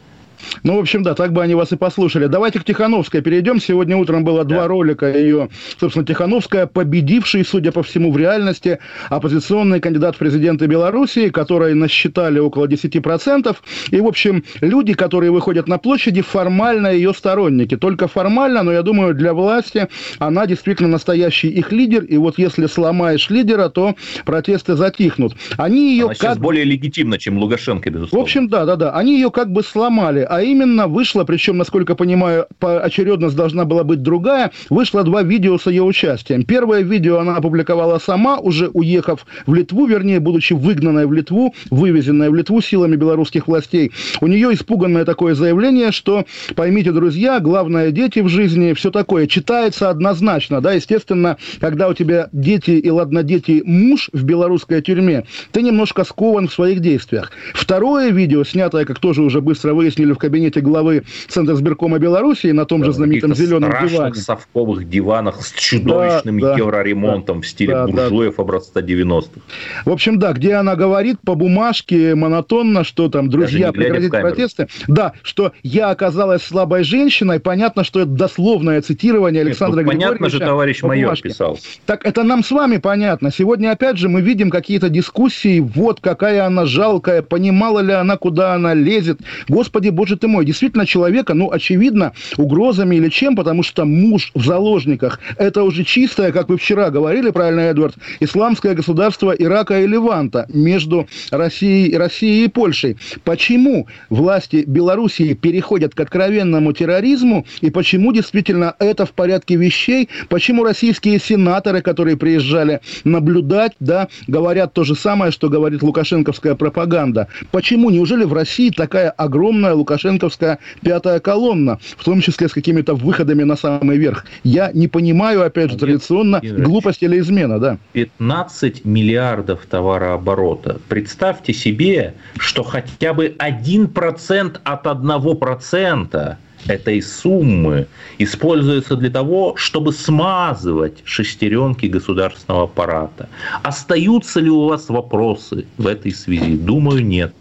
ну, 0.63 0.77
в 0.77 0.79
общем, 0.79 1.03
да, 1.03 1.13
так 1.13 1.33
бы 1.33 1.41
они 1.41 1.55
вас 1.55 1.71
и 1.71 1.75
послушали. 1.75 2.27
Давайте 2.27 2.59
к 2.59 2.63
Тихановской 2.63 3.21
перейдем. 3.21 3.59
Сегодня 3.59 3.97
утром 3.97 4.23
было 4.23 4.43
да. 4.43 4.55
два 4.55 4.67
ролика 4.67 5.11
ее, 5.11 5.49
собственно, 5.79 6.05
Тихановская, 6.05 6.67
победивший, 6.67 7.45
судя 7.45 7.71
по 7.71 7.83
всему, 7.83 8.11
в 8.11 8.17
реальности 8.17 8.79
оппозиционный 9.09 9.79
кандидат 9.79 10.15
в 10.15 10.19
президенты 10.19 10.67
Белоруссии, 10.67 11.29
который 11.29 11.73
насчитали 11.73 12.39
около 12.39 12.67
10%. 12.67 13.55
И, 13.91 13.99
в 13.99 14.07
общем, 14.07 14.43
люди, 14.61 14.93
которые 14.93 15.31
выходят 15.31 15.67
на 15.67 15.77
площади, 15.77 16.21
формально 16.21 16.87
ее 16.87 17.13
сторонники. 17.13 17.77
Только 17.77 18.07
формально, 18.07 18.63
но 18.63 18.71
я 18.71 18.81
думаю, 18.81 19.13
для 19.13 19.33
власти 19.33 19.87
она 20.19 20.45
действительно 20.45 20.89
настоящий 20.89 21.49
их 21.49 21.71
лидер. 21.71 22.03
И 22.03 22.17
вот 22.17 22.37
если 22.37 22.67
сломаешь 22.67 23.29
лидера, 23.29 23.69
то 23.69 23.95
протесты 24.25 24.75
затихнут. 24.75 25.35
Они 25.57 25.93
ее 25.93 26.05
она 26.05 26.13
как... 26.13 26.17
сейчас 26.17 26.37
более 26.37 26.65
легитимна, 26.65 27.17
чем 27.17 27.37
Лукашенко, 27.37 27.89
безусловно. 27.89 28.19
В 28.19 28.21
общем, 28.23 28.47
да, 28.49 28.65
да, 28.65 28.75
да. 28.75 28.91
Они 28.91 29.15
ее 29.15 29.31
как 29.31 29.51
бы 29.51 29.63
сломали 29.63 30.25
а 30.33 30.41
именно 30.41 30.87
вышла, 30.87 31.25
причем, 31.25 31.57
насколько 31.57 31.93
понимаю, 31.93 32.47
очередность 32.59 33.35
должна 33.35 33.65
была 33.65 33.83
быть 33.83 34.01
другая, 34.01 34.51
вышло 34.71 35.03
два 35.03 35.21
видео 35.21 35.59
с 35.59 35.67
ее 35.67 35.83
участием. 35.83 36.43
Первое 36.43 36.81
видео 36.81 37.19
она 37.19 37.35
опубликовала 37.35 37.99
сама, 37.99 38.39
уже 38.39 38.67
уехав 38.69 39.27
в 39.45 39.53
Литву, 39.53 39.85
вернее, 39.85 40.19
будучи 40.19 40.53
выгнанной 40.53 41.05
в 41.05 41.13
Литву, 41.13 41.53
вывезенная 41.69 42.31
в 42.31 42.35
Литву 42.35 42.61
силами 42.61 42.95
белорусских 42.95 43.47
властей. 43.47 43.91
У 44.21 44.27
нее 44.27 44.55
испуганное 44.55 45.05
такое 45.05 45.35
заявление, 45.35 45.91
что, 45.91 46.25
поймите, 46.55 46.91
друзья, 46.91 47.39
главное 47.39 47.91
дети 47.91 48.17
в 48.19 48.27
жизни, 48.27 48.73
все 48.73 48.89
такое, 48.89 49.27
читается 49.27 49.91
однозначно, 49.91 50.61
да, 50.61 50.73
естественно, 50.73 51.37
когда 51.59 51.89
у 51.89 51.93
тебя 51.93 52.29
дети 52.31 52.71
и, 52.71 52.89
ладно, 52.89 53.21
дети, 53.21 53.61
муж 53.63 54.09
в 54.13 54.23
белорусской 54.23 54.81
тюрьме, 54.81 55.25
ты 55.51 55.61
немножко 55.61 56.03
скован 56.03 56.47
в 56.47 56.53
своих 56.53 56.79
действиях. 56.79 57.31
Второе 57.53 58.09
видео, 58.09 58.43
снятое, 58.43 58.85
как 58.85 58.97
тоже 58.97 59.21
уже 59.21 59.39
быстро 59.39 59.75
выяснили 59.75 60.11
в 60.13 60.22
кабинете 60.23 60.61
главы 60.61 61.03
Центра 61.27 61.53
сберкома 61.55 61.99
Белоруссии 61.99 62.51
на 62.51 62.65
том 62.65 62.79
да, 62.79 62.85
же 62.87 62.93
знаменитом 62.93 63.35
зеленом 63.35 63.71
диване. 63.85 64.15
совковых 64.15 64.87
диванах 64.87 65.43
с 65.43 65.51
чудовищным 65.51 66.39
да, 66.39 66.55
евроремонтом 66.55 67.39
да, 67.39 67.41
в 67.41 67.47
стиле 67.47 67.73
да, 67.73 67.87
буржуев 67.87 68.37
да. 68.37 68.43
образца 68.43 68.79
90-х. 68.79 69.41
В 69.83 69.91
общем, 69.91 70.19
да, 70.19 70.31
где 70.31 70.53
она 70.53 70.77
говорит 70.77 71.17
по 71.25 71.35
бумажке 71.35 72.15
монотонно, 72.15 72.85
что 72.85 73.09
там, 73.09 73.29
друзья, 73.29 73.73
прекратите 73.73 74.09
протесты. 74.09 74.67
Да, 74.87 75.11
что 75.23 75.51
я 75.61 75.89
оказалась 75.89 76.41
слабой 76.41 76.85
женщиной. 76.85 77.41
Понятно, 77.41 77.83
что 77.83 77.99
это 77.99 78.11
дословное 78.11 78.81
цитирование 78.81 79.41
Александра 79.41 79.81
Нет, 79.81 79.87
ну, 79.87 79.91
Григорьевича. 79.91 80.19
Понятно 80.19 80.29
же, 80.29 80.39
товарищ 80.39 80.83
майор 80.83 81.19
писал. 81.19 81.59
Так 81.85 82.05
это 82.05 82.23
нам 82.23 82.45
с 82.45 82.51
вами 82.51 82.77
понятно. 82.77 83.29
Сегодня, 83.29 83.71
опять 83.71 83.97
же, 83.97 84.07
мы 84.07 84.21
видим 84.21 84.49
какие-то 84.49 84.87
дискуссии. 84.87 85.59
Вот 85.59 85.99
какая 85.99 86.45
она 86.45 86.65
жалкая, 86.65 87.21
понимала 87.21 87.81
ли 87.81 87.91
она, 87.91 88.15
куда 88.15 88.53
она 88.53 88.73
лезет. 88.73 89.19
Господи, 89.49 89.89
боже 89.89 90.12
боже 90.13 90.17
ты 90.17 90.27
мой, 90.27 90.45
действительно 90.45 90.85
человека, 90.85 91.33
ну, 91.33 91.51
очевидно, 91.51 92.11
угрозами 92.37 92.97
или 92.97 93.09
чем, 93.09 93.35
потому 93.35 93.63
что 93.63 93.85
муж 93.85 94.31
в 94.35 94.45
заложниках, 94.45 95.19
это 95.37 95.63
уже 95.63 95.83
чистое, 95.83 96.31
как 96.31 96.49
вы 96.49 96.57
вчера 96.57 96.89
говорили, 96.89 97.31
правильно, 97.31 97.61
Эдвард, 97.61 97.95
исламское 98.19 98.75
государство 98.75 99.31
Ирака 99.31 99.81
и 99.81 99.87
Леванта 99.87 100.45
между 100.53 101.07
Россией, 101.31 101.97
Россией 101.97 102.45
и 102.45 102.47
Польшей. 102.47 102.97
Почему 103.23 103.87
власти 104.09 104.63
Белоруссии 104.67 105.33
переходят 105.33 105.95
к 105.95 105.99
откровенному 105.99 106.73
терроризму, 106.73 107.45
и 107.61 107.71
почему 107.71 108.13
действительно 108.13 108.75
это 108.79 109.05
в 109.05 109.11
порядке 109.11 109.55
вещей, 109.55 110.09
почему 110.29 110.63
российские 110.63 111.19
сенаторы, 111.19 111.81
которые 111.81 112.17
приезжали 112.17 112.81
наблюдать, 113.03 113.73
да, 113.79 114.07
говорят 114.27 114.73
то 114.73 114.83
же 114.83 114.95
самое, 114.95 115.31
что 115.31 115.49
говорит 115.49 115.81
лукашенковская 115.81 116.55
пропаганда. 116.55 117.27
Почему? 117.51 117.89
Неужели 117.89 118.25
в 118.25 118.33
России 118.33 118.69
такая 118.69 119.09
огромная 119.09 119.73
лукашенковская 119.73 120.02
лукашенковская 120.03 120.59
пятая 120.81 121.19
колонна, 121.19 121.79
в 121.97 122.03
том 122.03 122.21
числе 122.21 122.47
с 122.47 122.53
какими-то 122.53 122.95
выходами 122.95 123.43
на 123.43 123.55
самый 123.55 123.97
верх. 123.97 124.25
Я 124.43 124.71
не 124.73 124.87
понимаю, 124.87 125.45
опять 125.45 125.71
же, 125.71 125.77
традиционно, 125.77 126.41
глупость 126.41 127.03
или 127.03 127.19
измена, 127.19 127.59
да. 127.59 127.77
15 127.93 128.85
миллиардов 128.85 129.65
товарооборота. 129.69 130.79
Представьте 130.89 131.53
себе, 131.53 132.13
что 132.37 132.63
хотя 132.63 133.13
бы 133.13 133.35
1% 133.39 134.59
от 134.63 134.85
1% 134.85 136.35
этой 136.67 137.01
суммы 137.01 137.87
используется 138.19 138.95
для 138.95 139.09
того, 139.09 139.55
чтобы 139.57 139.91
смазывать 139.91 141.01
шестеренки 141.03 141.87
государственного 141.87 142.63
аппарата. 142.63 143.27
Остаются 143.63 144.39
ли 144.39 144.49
у 144.49 144.65
вас 144.65 144.89
вопросы 144.89 145.65
в 145.77 145.87
этой 145.87 146.13
связи? 146.13 146.55
Думаю, 146.55 147.05
нет. 147.05 147.33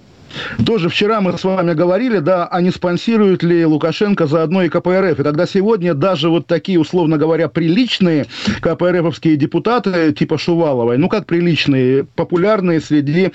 Тоже 0.65 0.89
вчера 0.89 1.21
мы 1.21 1.37
с 1.37 1.45
вами 1.45 1.75
говорили, 1.75 2.19
да, 2.19 2.47
а 2.47 2.61
не 2.61 2.71
спонсирует 2.71 3.43
ли 3.43 3.65
Лукашенко 3.65 4.27
заодно 4.27 4.63
и 4.63 4.69
КПРФ. 4.69 5.21
И 5.21 5.23
тогда 5.23 5.47
сегодня 5.47 5.95
даже 5.95 6.29
вот 6.29 6.47
такие, 6.47 6.79
условно 6.79 7.19
говоря, 7.19 7.49
приличные 7.49 8.27
КПРФовские 8.61 9.37
депутаты, 9.37 10.13
типа 10.13 10.39
Шуваловой, 10.39 10.99
ну 10.99 11.09
как 11.09 11.27
приличные, 11.27 12.05
популярные 12.05 12.81
среди 12.81 13.33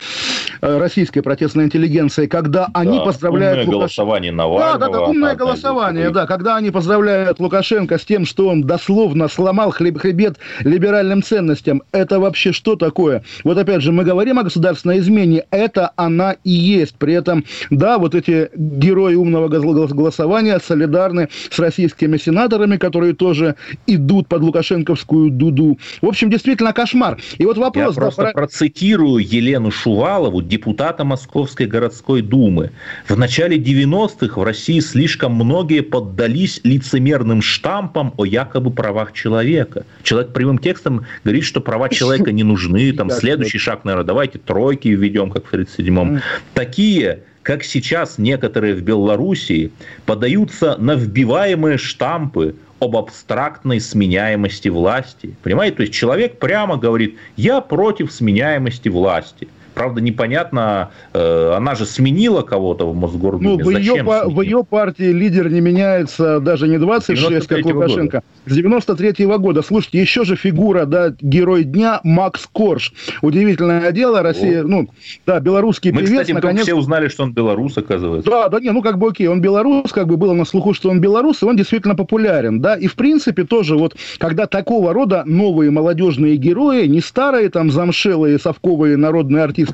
э, 0.61 0.77
российской 0.77 1.21
протестной 1.21 1.65
интеллигенции, 1.65 2.27
когда 2.27 2.69
они 2.73 2.97
да, 2.97 3.05
поздравляют 3.05 3.59
умное 3.59 3.65
Лукаш... 3.65 3.79
голосование 3.79 4.31
Навального. 4.31 4.79
Да, 4.79 4.87
да, 4.87 4.93
да, 4.93 5.01
умное 5.01 5.35
голосование, 5.35 6.09
да, 6.09 6.25
когда 6.25 6.55
они 6.55 6.71
поздравляют 6.71 7.39
Лукашенко 7.39 7.97
с 7.97 8.05
тем, 8.05 8.25
что 8.25 8.49
он 8.49 8.63
дословно 8.63 9.27
сломал 9.27 9.71
хребет 9.71 10.37
либеральным 10.61 11.23
ценностям. 11.23 11.83
Это 11.91 12.19
вообще 12.19 12.51
что 12.51 12.75
такое? 12.75 13.23
Вот 13.43 13.57
опять 13.57 13.81
же, 13.81 13.91
мы 13.91 14.03
говорим 14.03 14.39
о 14.39 14.43
государственной 14.43 14.99
измене, 14.99 15.45
это 15.51 15.91
она 15.95 16.35
и 16.43 16.51
есть 16.51 16.86
есть. 16.87 16.95
При 16.97 17.13
этом, 17.13 17.43
да, 17.69 17.97
вот 17.97 18.15
эти 18.15 18.49
герои 18.55 19.15
умного 19.15 19.47
голосования 19.47 20.59
солидарны 20.59 21.29
с 21.49 21.59
российскими 21.59 22.17
сенаторами, 22.17 22.77
которые 22.77 23.13
тоже 23.13 23.55
идут 23.87 24.27
под 24.27 24.41
лукашенковскую 24.41 25.29
дуду. 25.31 25.77
В 26.01 26.07
общем, 26.07 26.29
действительно 26.29 26.73
кошмар. 26.73 27.17
И 27.37 27.45
вот 27.45 27.57
вопрос... 27.57 27.95
Я 27.95 27.95
да, 27.95 28.01
просто 28.01 28.21
про... 28.23 28.31
процитирую 28.33 29.23
Елену 29.23 29.71
Шувалову, 29.71 30.41
депутата 30.41 31.03
Московской 31.03 31.67
городской 31.67 32.21
думы. 32.21 32.71
В 33.07 33.17
начале 33.17 33.57
90-х 33.57 34.39
в 34.39 34.43
России 34.43 34.79
слишком 34.79 35.33
многие 35.33 35.81
поддались 35.81 36.61
лицемерным 36.63 37.41
штампам 37.41 38.13
о 38.17 38.25
якобы 38.25 38.71
правах 38.71 39.13
человека. 39.13 39.85
Человек 40.03 40.33
прямым 40.33 40.57
текстом 40.57 41.05
говорит, 41.23 41.43
что 41.43 41.61
права 41.61 41.89
человека 41.89 42.31
не 42.31 42.43
нужны. 42.43 42.91
Там 42.93 43.09
следующий 43.21 43.57
шаг, 43.57 43.83
наверное, 43.83 44.05
давайте 44.05 44.39
тройки 44.39 44.87
введем, 44.89 45.29
как 45.31 45.45
в 45.45 45.53
37-м. 45.53 46.21
Такие 46.53 46.76
такие, 46.77 47.21
как 47.41 47.63
сейчас 47.63 48.19
некоторые 48.19 48.75
в 48.75 48.83
Белоруссии, 48.83 49.71
подаются 50.05 50.77
на 50.77 50.93
вбиваемые 50.93 51.79
штампы 51.79 52.55
об 52.79 52.95
абстрактной 52.95 53.81
сменяемости 53.81 54.69
власти. 54.69 55.35
Понимаете? 55.41 55.77
То 55.77 55.81
есть 55.81 55.93
человек 55.93 56.37
прямо 56.37 56.77
говорит, 56.77 57.17
я 57.35 57.61
против 57.61 58.11
сменяемости 58.13 58.89
власти. 58.89 59.47
Правда, 59.77 60.01
непонятно, 60.01 60.89
э, 61.13 61.53
она 61.55 61.75
же 61.75 61.85
сменила 61.85 62.41
кого-то 62.41 62.89
в 62.89 62.95
Мосгордуме. 62.95 63.49
Ну, 63.49 63.63
в 63.63 63.69
ее, 63.69 64.01
в 64.01 64.41
ее 64.41 64.63
партии 64.63 65.11
лидер 65.11 65.51
не 65.51 65.61
меняется 65.61 66.39
даже 66.39 66.67
не 66.67 66.79
26, 66.79 67.45
как 67.45 67.63
Лукашенко, 67.63 68.17
года. 68.17 68.23
с 68.47 68.55
93 68.55 69.25
-го 69.25 69.37
года. 69.37 69.61
Слушайте, 69.61 70.01
еще 70.01 70.25
же 70.25 70.35
фигура, 70.35 70.85
да, 70.85 71.13
герой 71.21 71.63
дня 71.63 71.99
Макс 72.03 72.47
Корж. 72.51 72.91
Удивительное 73.21 73.91
дело, 73.91 74.23
Россия, 74.23 74.63
О. 74.63 74.67
ну, 74.67 74.89
да, 75.27 75.39
белорусский 75.39 75.91
Мы, 75.91 75.99
певец. 75.99 76.09
Мы, 76.09 76.15
кстати, 76.21 76.31
наконец... 76.31 76.63
все 76.63 76.73
узнали, 76.73 77.07
что 77.07 77.23
он 77.23 77.33
белорус, 77.33 77.77
оказывается. 77.77 78.31
Да, 78.31 78.49
да, 78.49 78.59
не, 78.59 78.71
ну, 78.71 78.81
как 78.81 78.97
бы 78.97 79.09
окей, 79.09 79.27
он 79.27 79.41
белорус, 79.41 79.91
как 79.91 80.07
бы 80.07 80.17
было 80.17 80.33
на 80.33 80.45
слуху, 80.45 80.73
что 80.73 80.89
он 80.89 80.99
белорус, 81.01 81.43
и 81.43 81.45
он 81.45 81.55
действительно 81.55 81.93
популярен, 81.93 82.61
да, 82.61 82.75
и 82.75 82.87
в 82.87 82.95
принципе 82.95 83.43
тоже 83.43 83.77
вот, 83.77 83.95
когда 84.17 84.47
такого 84.47 84.91
рода 84.91 85.21
новые 85.27 85.69
молодежные 85.69 86.35
герои, 86.37 86.87
не 86.87 86.99
старые 86.99 87.49
там 87.49 87.69
замшелые 87.69 88.39
совковые 88.39 88.97
народные 88.97 89.43
артисты 89.43 89.66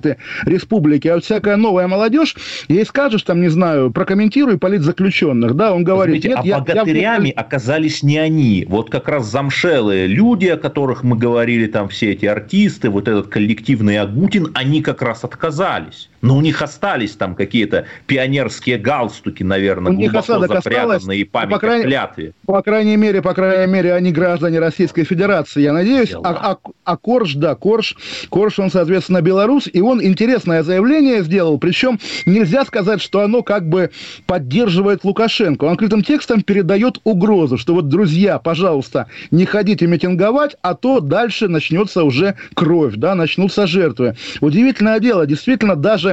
республики, 0.46 1.08
а 1.08 1.16
вот 1.16 1.24
всякая 1.24 1.58
новая 1.58 1.88
молодежь, 1.88 2.36
ей 2.68 2.86
скажешь 2.86 3.24
там, 3.24 3.42
не 3.42 3.50
знаю, 3.50 3.92
прокомментируй 3.92 4.58
политзаключенных, 4.58 5.56
да, 5.56 5.74
он 5.74 5.84
говорит... 5.84 6.24
Смотрите, 6.24 6.30
нет, 6.30 6.40
а 6.44 6.48
я, 6.48 6.60
богатырями 6.60 7.28
я... 7.28 7.34
оказались 7.34 8.04
не 8.04 8.18
они, 8.18 8.66
вот 8.68 8.90
как 8.90 9.08
раз 9.08 9.26
замшелые 9.26 10.08
люди, 10.08 10.48
о 10.48 10.58
которых 10.58 11.04
мы 11.04 11.18
говорили, 11.18 11.68
там 11.68 11.90
все 11.90 12.12
эти 12.12 12.26
артисты, 12.26 12.90
вот 12.90 13.08
этот 13.08 13.28
коллективный 13.28 13.98
Агутин, 14.00 14.52
они 14.54 14.82
как 14.82 15.02
раз 15.02 15.24
отказались. 15.24 16.10
Но 16.24 16.38
у 16.38 16.42
них 16.42 16.62
остались 16.62 17.18
там 17.18 17.36
какие-то 17.36 17.86
пионерские 18.08 18.78
галстуки, 18.78 19.44
наверное, 19.44 19.92
у 19.92 19.96
глубоко 19.96 20.48
запрятанные 20.48 21.20
и 21.20 21.24
память 21.26 21.52
по 21.52 21.60
крайней, 21.60 21.84
клятве. 21.84 22.34
По 22.46 22.62
крайней 22.62 22.96
мере, 22.96 23.22
по 23.22 23.34
крайней 23.34 23.72
мере, 23.72 23.94
они 23.94 24.14
граждане 24.14 24.60
Российской 24.60 25.04
Федерации, 25.04 25.62
я 25.62 25.74
надеюсь. 25.74 26.14
А, 26.14 26.20
а, 26.24 26.58
а 26.86 26.98
Корж, 26.98 27.34
да, 27.34 27.56
Корж, 27.56 27.98
Корж, 28.30 28.58
он, 28.58 28.72
соответственно, 28.72 29.22
белорус, 29.22 29.70
и 29.72 29.82
он 29.82 30.02
интересное 30.02 30.64
заявление 30.64 31.24
сделал, 31.24 31.58
причем 31.58 32.00
нельзя 32.26 32.64
сказать, 32.64 33.02
что 33.02 33.20
оно 33.20 33.44
как 33.44 33.68
бы 33.68 33.92
поддерживает 34.26 35.04
Лукашенко. 35.04 35.66
Он 35.66 35.74
открытым 35.74 36.04
текстом 36.04 36.42
передает 36.42 37.00
угрозу, 37.04 37.58
что 37.58 37.74
вот, 37.74 37.90
друзья, 37.90 38.40
пожалуйста, 38.40 39.08
не 39.32 39.46
ходите 39.46 39.88
митинговать, 39.88 40.56
а 40.62 40.74
то 40.74 41.02
дальше 41.02 41.50
начнется 41.50 42.06
уже 42.06 42.36
кровь, 42.54 42.94
да, 42.96 43.14
начнутся 43.14 43.68
жертвы. 43.68 44.16
Удивительное 44.40 45.02
дело, 45.02 45.26
действительно, 45.26 45.76
даже 45.76 46.13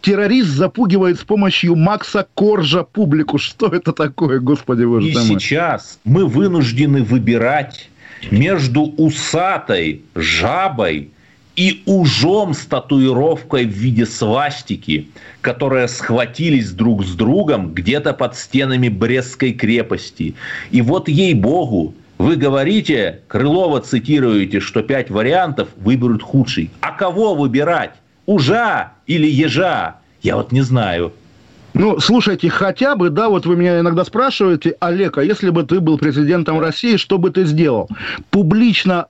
террорист 0.00 0.50
запугивает 0.50 1.18
с 1.18 1.24
помощью 1.24 1.76
Макса 1.76 2.26
Коржа 2.34 2.84
публику. 2.84 3.38
Что 3.38 3.68
это 3.68 3.92
такое, 3.92 4.38
господи 4.40 4.84
боже 4.84 5.08
И 5.08 5.14
мой. 5.14 5.24
сейчас 5.24 5.98
мы 6.04 6.26
вынуждены 6.26 7.02
выбирать 7.02 7.88
между 8.30 8.82
усатой 8.82 10.02
жабой 10.14 11.10
и 11.56 11.82
ужом 11.86 12.52
с 12.52 12.66
татуировкой 12.66 13.64
в 13.64 13.70
виде 13.70 14.06
свастики, 14.06 15.08
которые 15.40 15.88
схватились 15.88 16.70
друг 16.70 17.04
с 17.04 17.14
другом 17.14 17.72
где-то 17.72 18.12
под 18.12 18.36
стенами 18.36 18.88
Брестской 18.88 19.52
крепости. 19.52 20.34
И 20.70 20.82
вот 20.82 21.08
ей-богу, 21.08 21.94
вы 22.18 22.36
говорите, 22.36 23.20
Крылова 23.28 23.80
цитируете, 23.80 24.60
что 24.60 24.82
пять 24.82 25.10
вариантов 25.10 25.68
выберут 25.76 26.22
худший. 26.22 26.70
А 26.80 26.90
кого 26.92 27.34
выбирать? 27.34 27.94
Ужа 28.26 28.92
или 29.06 29.26
ежа? 29.26 29.96
Я 30.22 30.36
вот 30.36 30.52
не 30.52 30.62
знаю. 30.62 31.12
Ну, 31.74 31.98
слушайте, 31.98 32.48
хотя 32.50 32.94
бы, 32.94 33.10
да, 33.10 33.28
вот 33.28 33.46
вы 33.46 33.56
меня 33.56 33.80
иногда 33.80 34.04
спрашиваете, 34.04 34.76
Олег, 34.78 35.18
а 35.18 35.24
если 35.24 35.50
бы 35.50 35.64
ты 35.64 35.80
был 35.80 35.98
президентом 35.98 36.60
России, 36.60 36.96
что 36.96 37.18
бы 37.18 37.30
ты 37.30 37.44
сделал? 37.44 37.88
Публично 38.30 39.06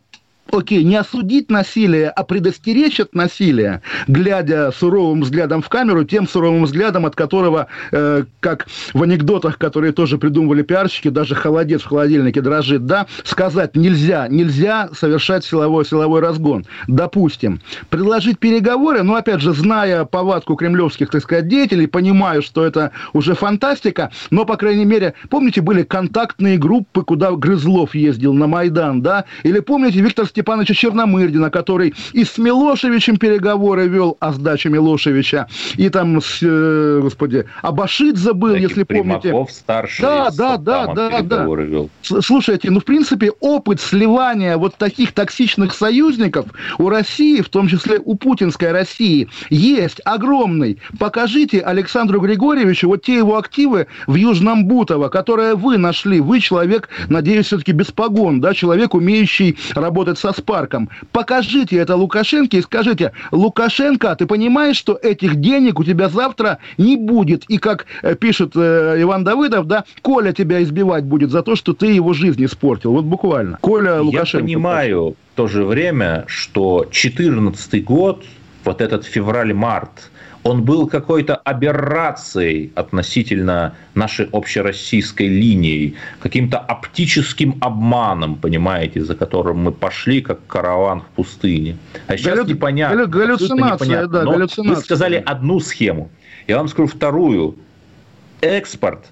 окей, 0.51 0.85
не 0.85 0.97
осудить 0.97 1.51
насилие, 1.51 2.11
а 2.11 2.25
предостеречь 2.25 3.01
от 3.01 3.15
насилия, 3.15 3.83
глядя 4.07 4.73
суровым 4.73 5.23
взглядом 5.23 5.63
в 5.63 5.69
камеру, 5.69 6.05
тем 6.05 6.29
суровым 6.29 6.65
взглядом, 6.65 7.07
от 7.07 7.15
которого, 7.15 7.69
э, 7.93 8.25
как 8.41 8.67
в 8.93 9.03
анекдотах, 9.03 9.59
которые 9.59 9.93
тоже 9.93 10.19
придумывали 10.19 10.63
пиарщики, 10.63 11.09
даже 11.09 11.35
холодец 11.35 11.83
в 11.83 11.87
холодильнике 11.87 12.41
дрожит, 12.41 12.87
да, 12.87 13.07
сказать 13.25 13.77
нельзя, 13.77 14.29
нельзя 14.29 14.91
совершать 14.93 15.45
силовой, 15.45 15.85
силовой 15.85 16.21
разгон. 16.21 16.67
Допустим, 16.87 17.61
предложить 17.91 18.39
переговоры, 18.39 19.03
но, 19.03 19.17
опять 19.17 19.41
же, 19.41 19.53
зная 19.53 20.05
повадку 20.05 20.55
кремлевских, 20.57 21.11
так 21.11 21.23
сказать, 21.23 21.49
деятелей, 21.49 21.87
понимаю, 21.87 22.43
что 22.43 22.65
это 22.65 22.93
уже 23.13 23.35
фантастика, 23.35 24.11
но, 24.31 24.45
по 24.45 24.57
крайней 24.57 24.85
мере, 24.85 25.15
помните, 25.31 25.61
были 25.61 25.83
контактные 25.83 26.59
группы, 26.59 27.03
куда 27.03 27.33
Грызлов 27.33 27.95
ездил 27.95 28.35
на 28.35 28.47
Майдан, 28.47 29.03
да, 29.03 29.25
или 29.43 29.61
помните, 29.61 30.01
Виктор 30.01 30.27
Степановича 30.35 30.75
Черномырдина, 30.75 31.49
который 31.49 31.95
и 32.13 32.25
с 32.25 32.39
Милошевичем 32.39 33.19
переговоры 33.19 33.87
вел 33.87 34.17
о 34.19 34.33
сдаче 34.33 34.69
Милошевича, 34.69 35.47
и 35.77 35.89
там, 35.91 36.21
с, 36.21 36.41
э, 36.43 36.99
господи, 37.01 37.45
Абашидзе 37.63 38.33
был, 38.33 38.55
Таки 38.55 38.63
если 38.63 38.83
помните. 38.83 39.33
старший 39.49 40.03
да, 40.03 40.31
да, 40.31 40.57
да, 40.57 40.93
да, 40.93 41.23
да. 41.23 41.45
Вел. 41.45 41.89
Слушайте, 42.03 42.73
ну, 42.73 42.81
в 42.81 42.85
принципе, 42.85 43.31
опыт 43.39 43.81
сливания 43.81 44.57
вот 44.57 44.75
таких 44.75 45.13
токсичных 45.13 45.73
союзников 45.73 46.47
у 46.79 46.89
России, 46.89 47.41
в 47.41 47.49
том 47.49 47.69
числе 47.69 48.01
у 48.05 48.17
путинской 48.17 48.73
России, 48.73 49.29
есть 49.51 50.01
огромный. 50.05 50.81
Покажите 50.99 51.61
Александру 51.61 52.21
Григорьевичу 52.21 52.89
вот 52.89 53.03
те 53.03 53.19
его 53.19 53.39
активы 53.39 53.87
в 54.09 54.17
Южном 54.17 54.65
Бутово, 54.65 55.11
которые 55.11 55.55
вы 55.55 55.79
нашли. 55.79 56.21
Вы 56.21 56.41
человек, 56.41 56.89
надеюсь, 57.09 57.47
все-таки 57.47 57.71
без 57.71 57.93
погон, 57.93 58.41
да, 58.41 58.53
человек, 58.53 58.95
умеющий 58.95 59.57
работать 59.77 60.19
со 60.25 60.33
Спарком. 60.33 60.89
Покажите 61.13 61.77
это 61.77 61.97
Лукашенко 61.97 62.57
и 62.57 62.63
скажите, 62.63 63.13
Лукашенко, 63.31 64.17
ты 64.17 64.27
понимаешь, 64.27 64.77
что 64.77 64.95
этих 64.95 65.37
денег 65.37 65.79
у 65.79 65.85
тебя 65.85 66.09
завтра 66.09 66.59
не 66.79 66.97
будет? 66.97 67.45
И 67.45 67.59
как 67.59 67.85
э, 68.03 68.15
пишет 68.15 68.53
э, 68.57 68.97
Иван 69.03 69.25
Давыдов, 69.25 69.67
да, 69.67 69.85
Коля 70.01 70.33
тебя 70.33 70.63
избивать 70.63 71.05
будет 71.05 71.31
за 71.31 71.43
то, 71.43 71.57
что 71.57 71.75
ты 71.75 71.89
его 71.89 72.15
жизнь 72.15 72.43
испортил. 72.43 72.93
Вот 72.93 73.05
буквально. 73.05 73.59
Коля 73.61 74.01
Лукашенко. 74.01 74.39
Я 74.39 74.57
понимаю 74.57 75.17
в 75.35 75.37
то 75.37 75.47
же 75.47 75.65
время, 75.65 76.25
что 76.27 76.85
2014 76.91 77.85
год, 77.85 78.25
вот 78.65 78.81
этот 78.81 79.05
февраль-март, 79.05 80.11
он 80.45 80.63
был 80.63 80.87
какой-то 80.87 81.37
аберрацией 81.37 82.71
относительно 82.75 83.75
нашей 83.95 84.29
общероссийской 84.31 85.27
линии, 85.27 85.95
каким-то 86.21 86.59
оптическим 86.59 87.57
обманом, 87.61 88.37
понимаете, 88.37 89.03
за 89.03 89.15
которым 89.15 89.59
мы 89.59 89.73
пошли, 89.73 90.21
как 90.21 90.47
караван 90.47 91.01
в 91.01 91.07
пустыне. 91.17 91.77
А 92.07 92.17
сейчас 92.17 92.37
Галлю... 92.37 92.49
непонятно. 92.49 93.07
Галлюцинация, 93.07 93.87
непонятно. 93.87 94.09
да, 94.09 94.23
Но 94.25 94.33
галлюцинация. 94.33 94.77
Вы 94.77 94.83
сказали 94.83 95.23
одну 95.25 95.61
схему. 95.61 96.11
Я 96.47 96.59
вам 96.59 96.69
скажу 96.69 96.89
вторую. 96.89 97.57
Экспорт 98.43 99.07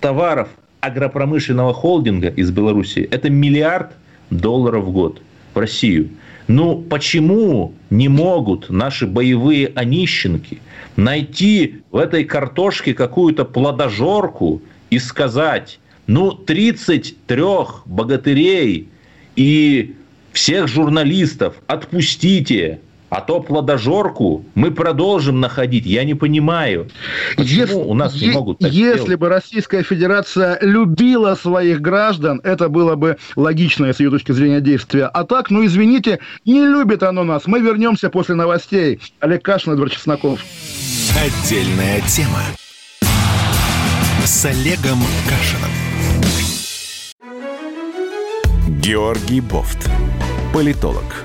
товаров 0.00 0.48
агропромышленного 0.80 1.72
холдинга 1.72 2.28
из 2.28 2.50
Беларуси– 2.50 3.08
это 3.10 3.30
миллиард 3.30 3.92
долларов 4.30 4.84
в 4.84 4.92
год 4.92 5.22
Россию. 5.60 6.10
Ну, 6.46 6.76
почему 6.76 7.74
не 7.90 8.08
могут 8.08 8.70
наши 8.70 9.06
боевые 9.06 9.70
онищенки 9.74 10.60
найти 10.96 11.82
в 11.90 11.96
этой 11.96 12.24
картошке 12.24 12.94
какую-то 12.94 13.44
плодожорку 13.44 14.62
и 14.90 14.98
сказать, 14.98 15.78
ну, 16.06 16.32
33 16.32 17.42
богатырей 17.84 18.88
и 19.36 19.94
всех 20.32 20.68
журналистов 20.68 21.56
отпустите, 21.66 22.80
а 23.10 23.20
то 23.20 23.40
плодожорку 23.40 24.44
мы 24.54 24.70
продолжим 24.70 25.40
находить. 25.40 25.86
Я 25.86 26.04
не 26.04 26.14
понимаю, 26.14 26.88
почему 27.36 27.60
если, 27.60 27.74
у 27.74 27.94
нас 27.94 28.20
не 28.20 28.30
могут 28.30 28.58
так 28.58 28.72
Если 28.72 29.00
сделать? 29.00 29.18
бы 29.18 29.28
Российская 29.28 29.82
Федерация 29.82 30.58
любила 30.60 31.34
своих 31.34 31.80
граждан, 31.80 32.40
это 32.44 32.68
было 32.68 32.94
бы 32.96 33.16
логичное 33.36 33.92
с 33.92 34.00
ее 34.00 34.10
точки 34.10 34.32
зрения 34.32 34.60
действия. 34.60 35.06
А 35.06 35.24
так, 35.24 35.50
ну 35.50 35.64
извините, 35.64 36.18
не 36.44 36.60
любит 36.60 37.02
оно 37.02 37.24
нас. 37.24 37.46
Мы 37.46 37.60
вернемся 37.60 38.10
после 38.10 38.34
новостей. 38.34 39.00
Олег 39.20 39.42
Кашин, 39.42 39.72
Эдвард 39.72 39.92
Чесноков. 39.92 40.40
Отдельная 41.16 42.00
тема 42.02 42.42
с 44.24 44.44
Олегом 44.44 44.98
Кашиным. 45.26 45.70
Георгий 48.80 49.40
Бофт. 49.40 49.90
Политолог, 50.52 51.24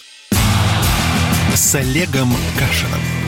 с 1.71 1.75
Олегом 1.75 2.35
Кашиным. 2.59 3.20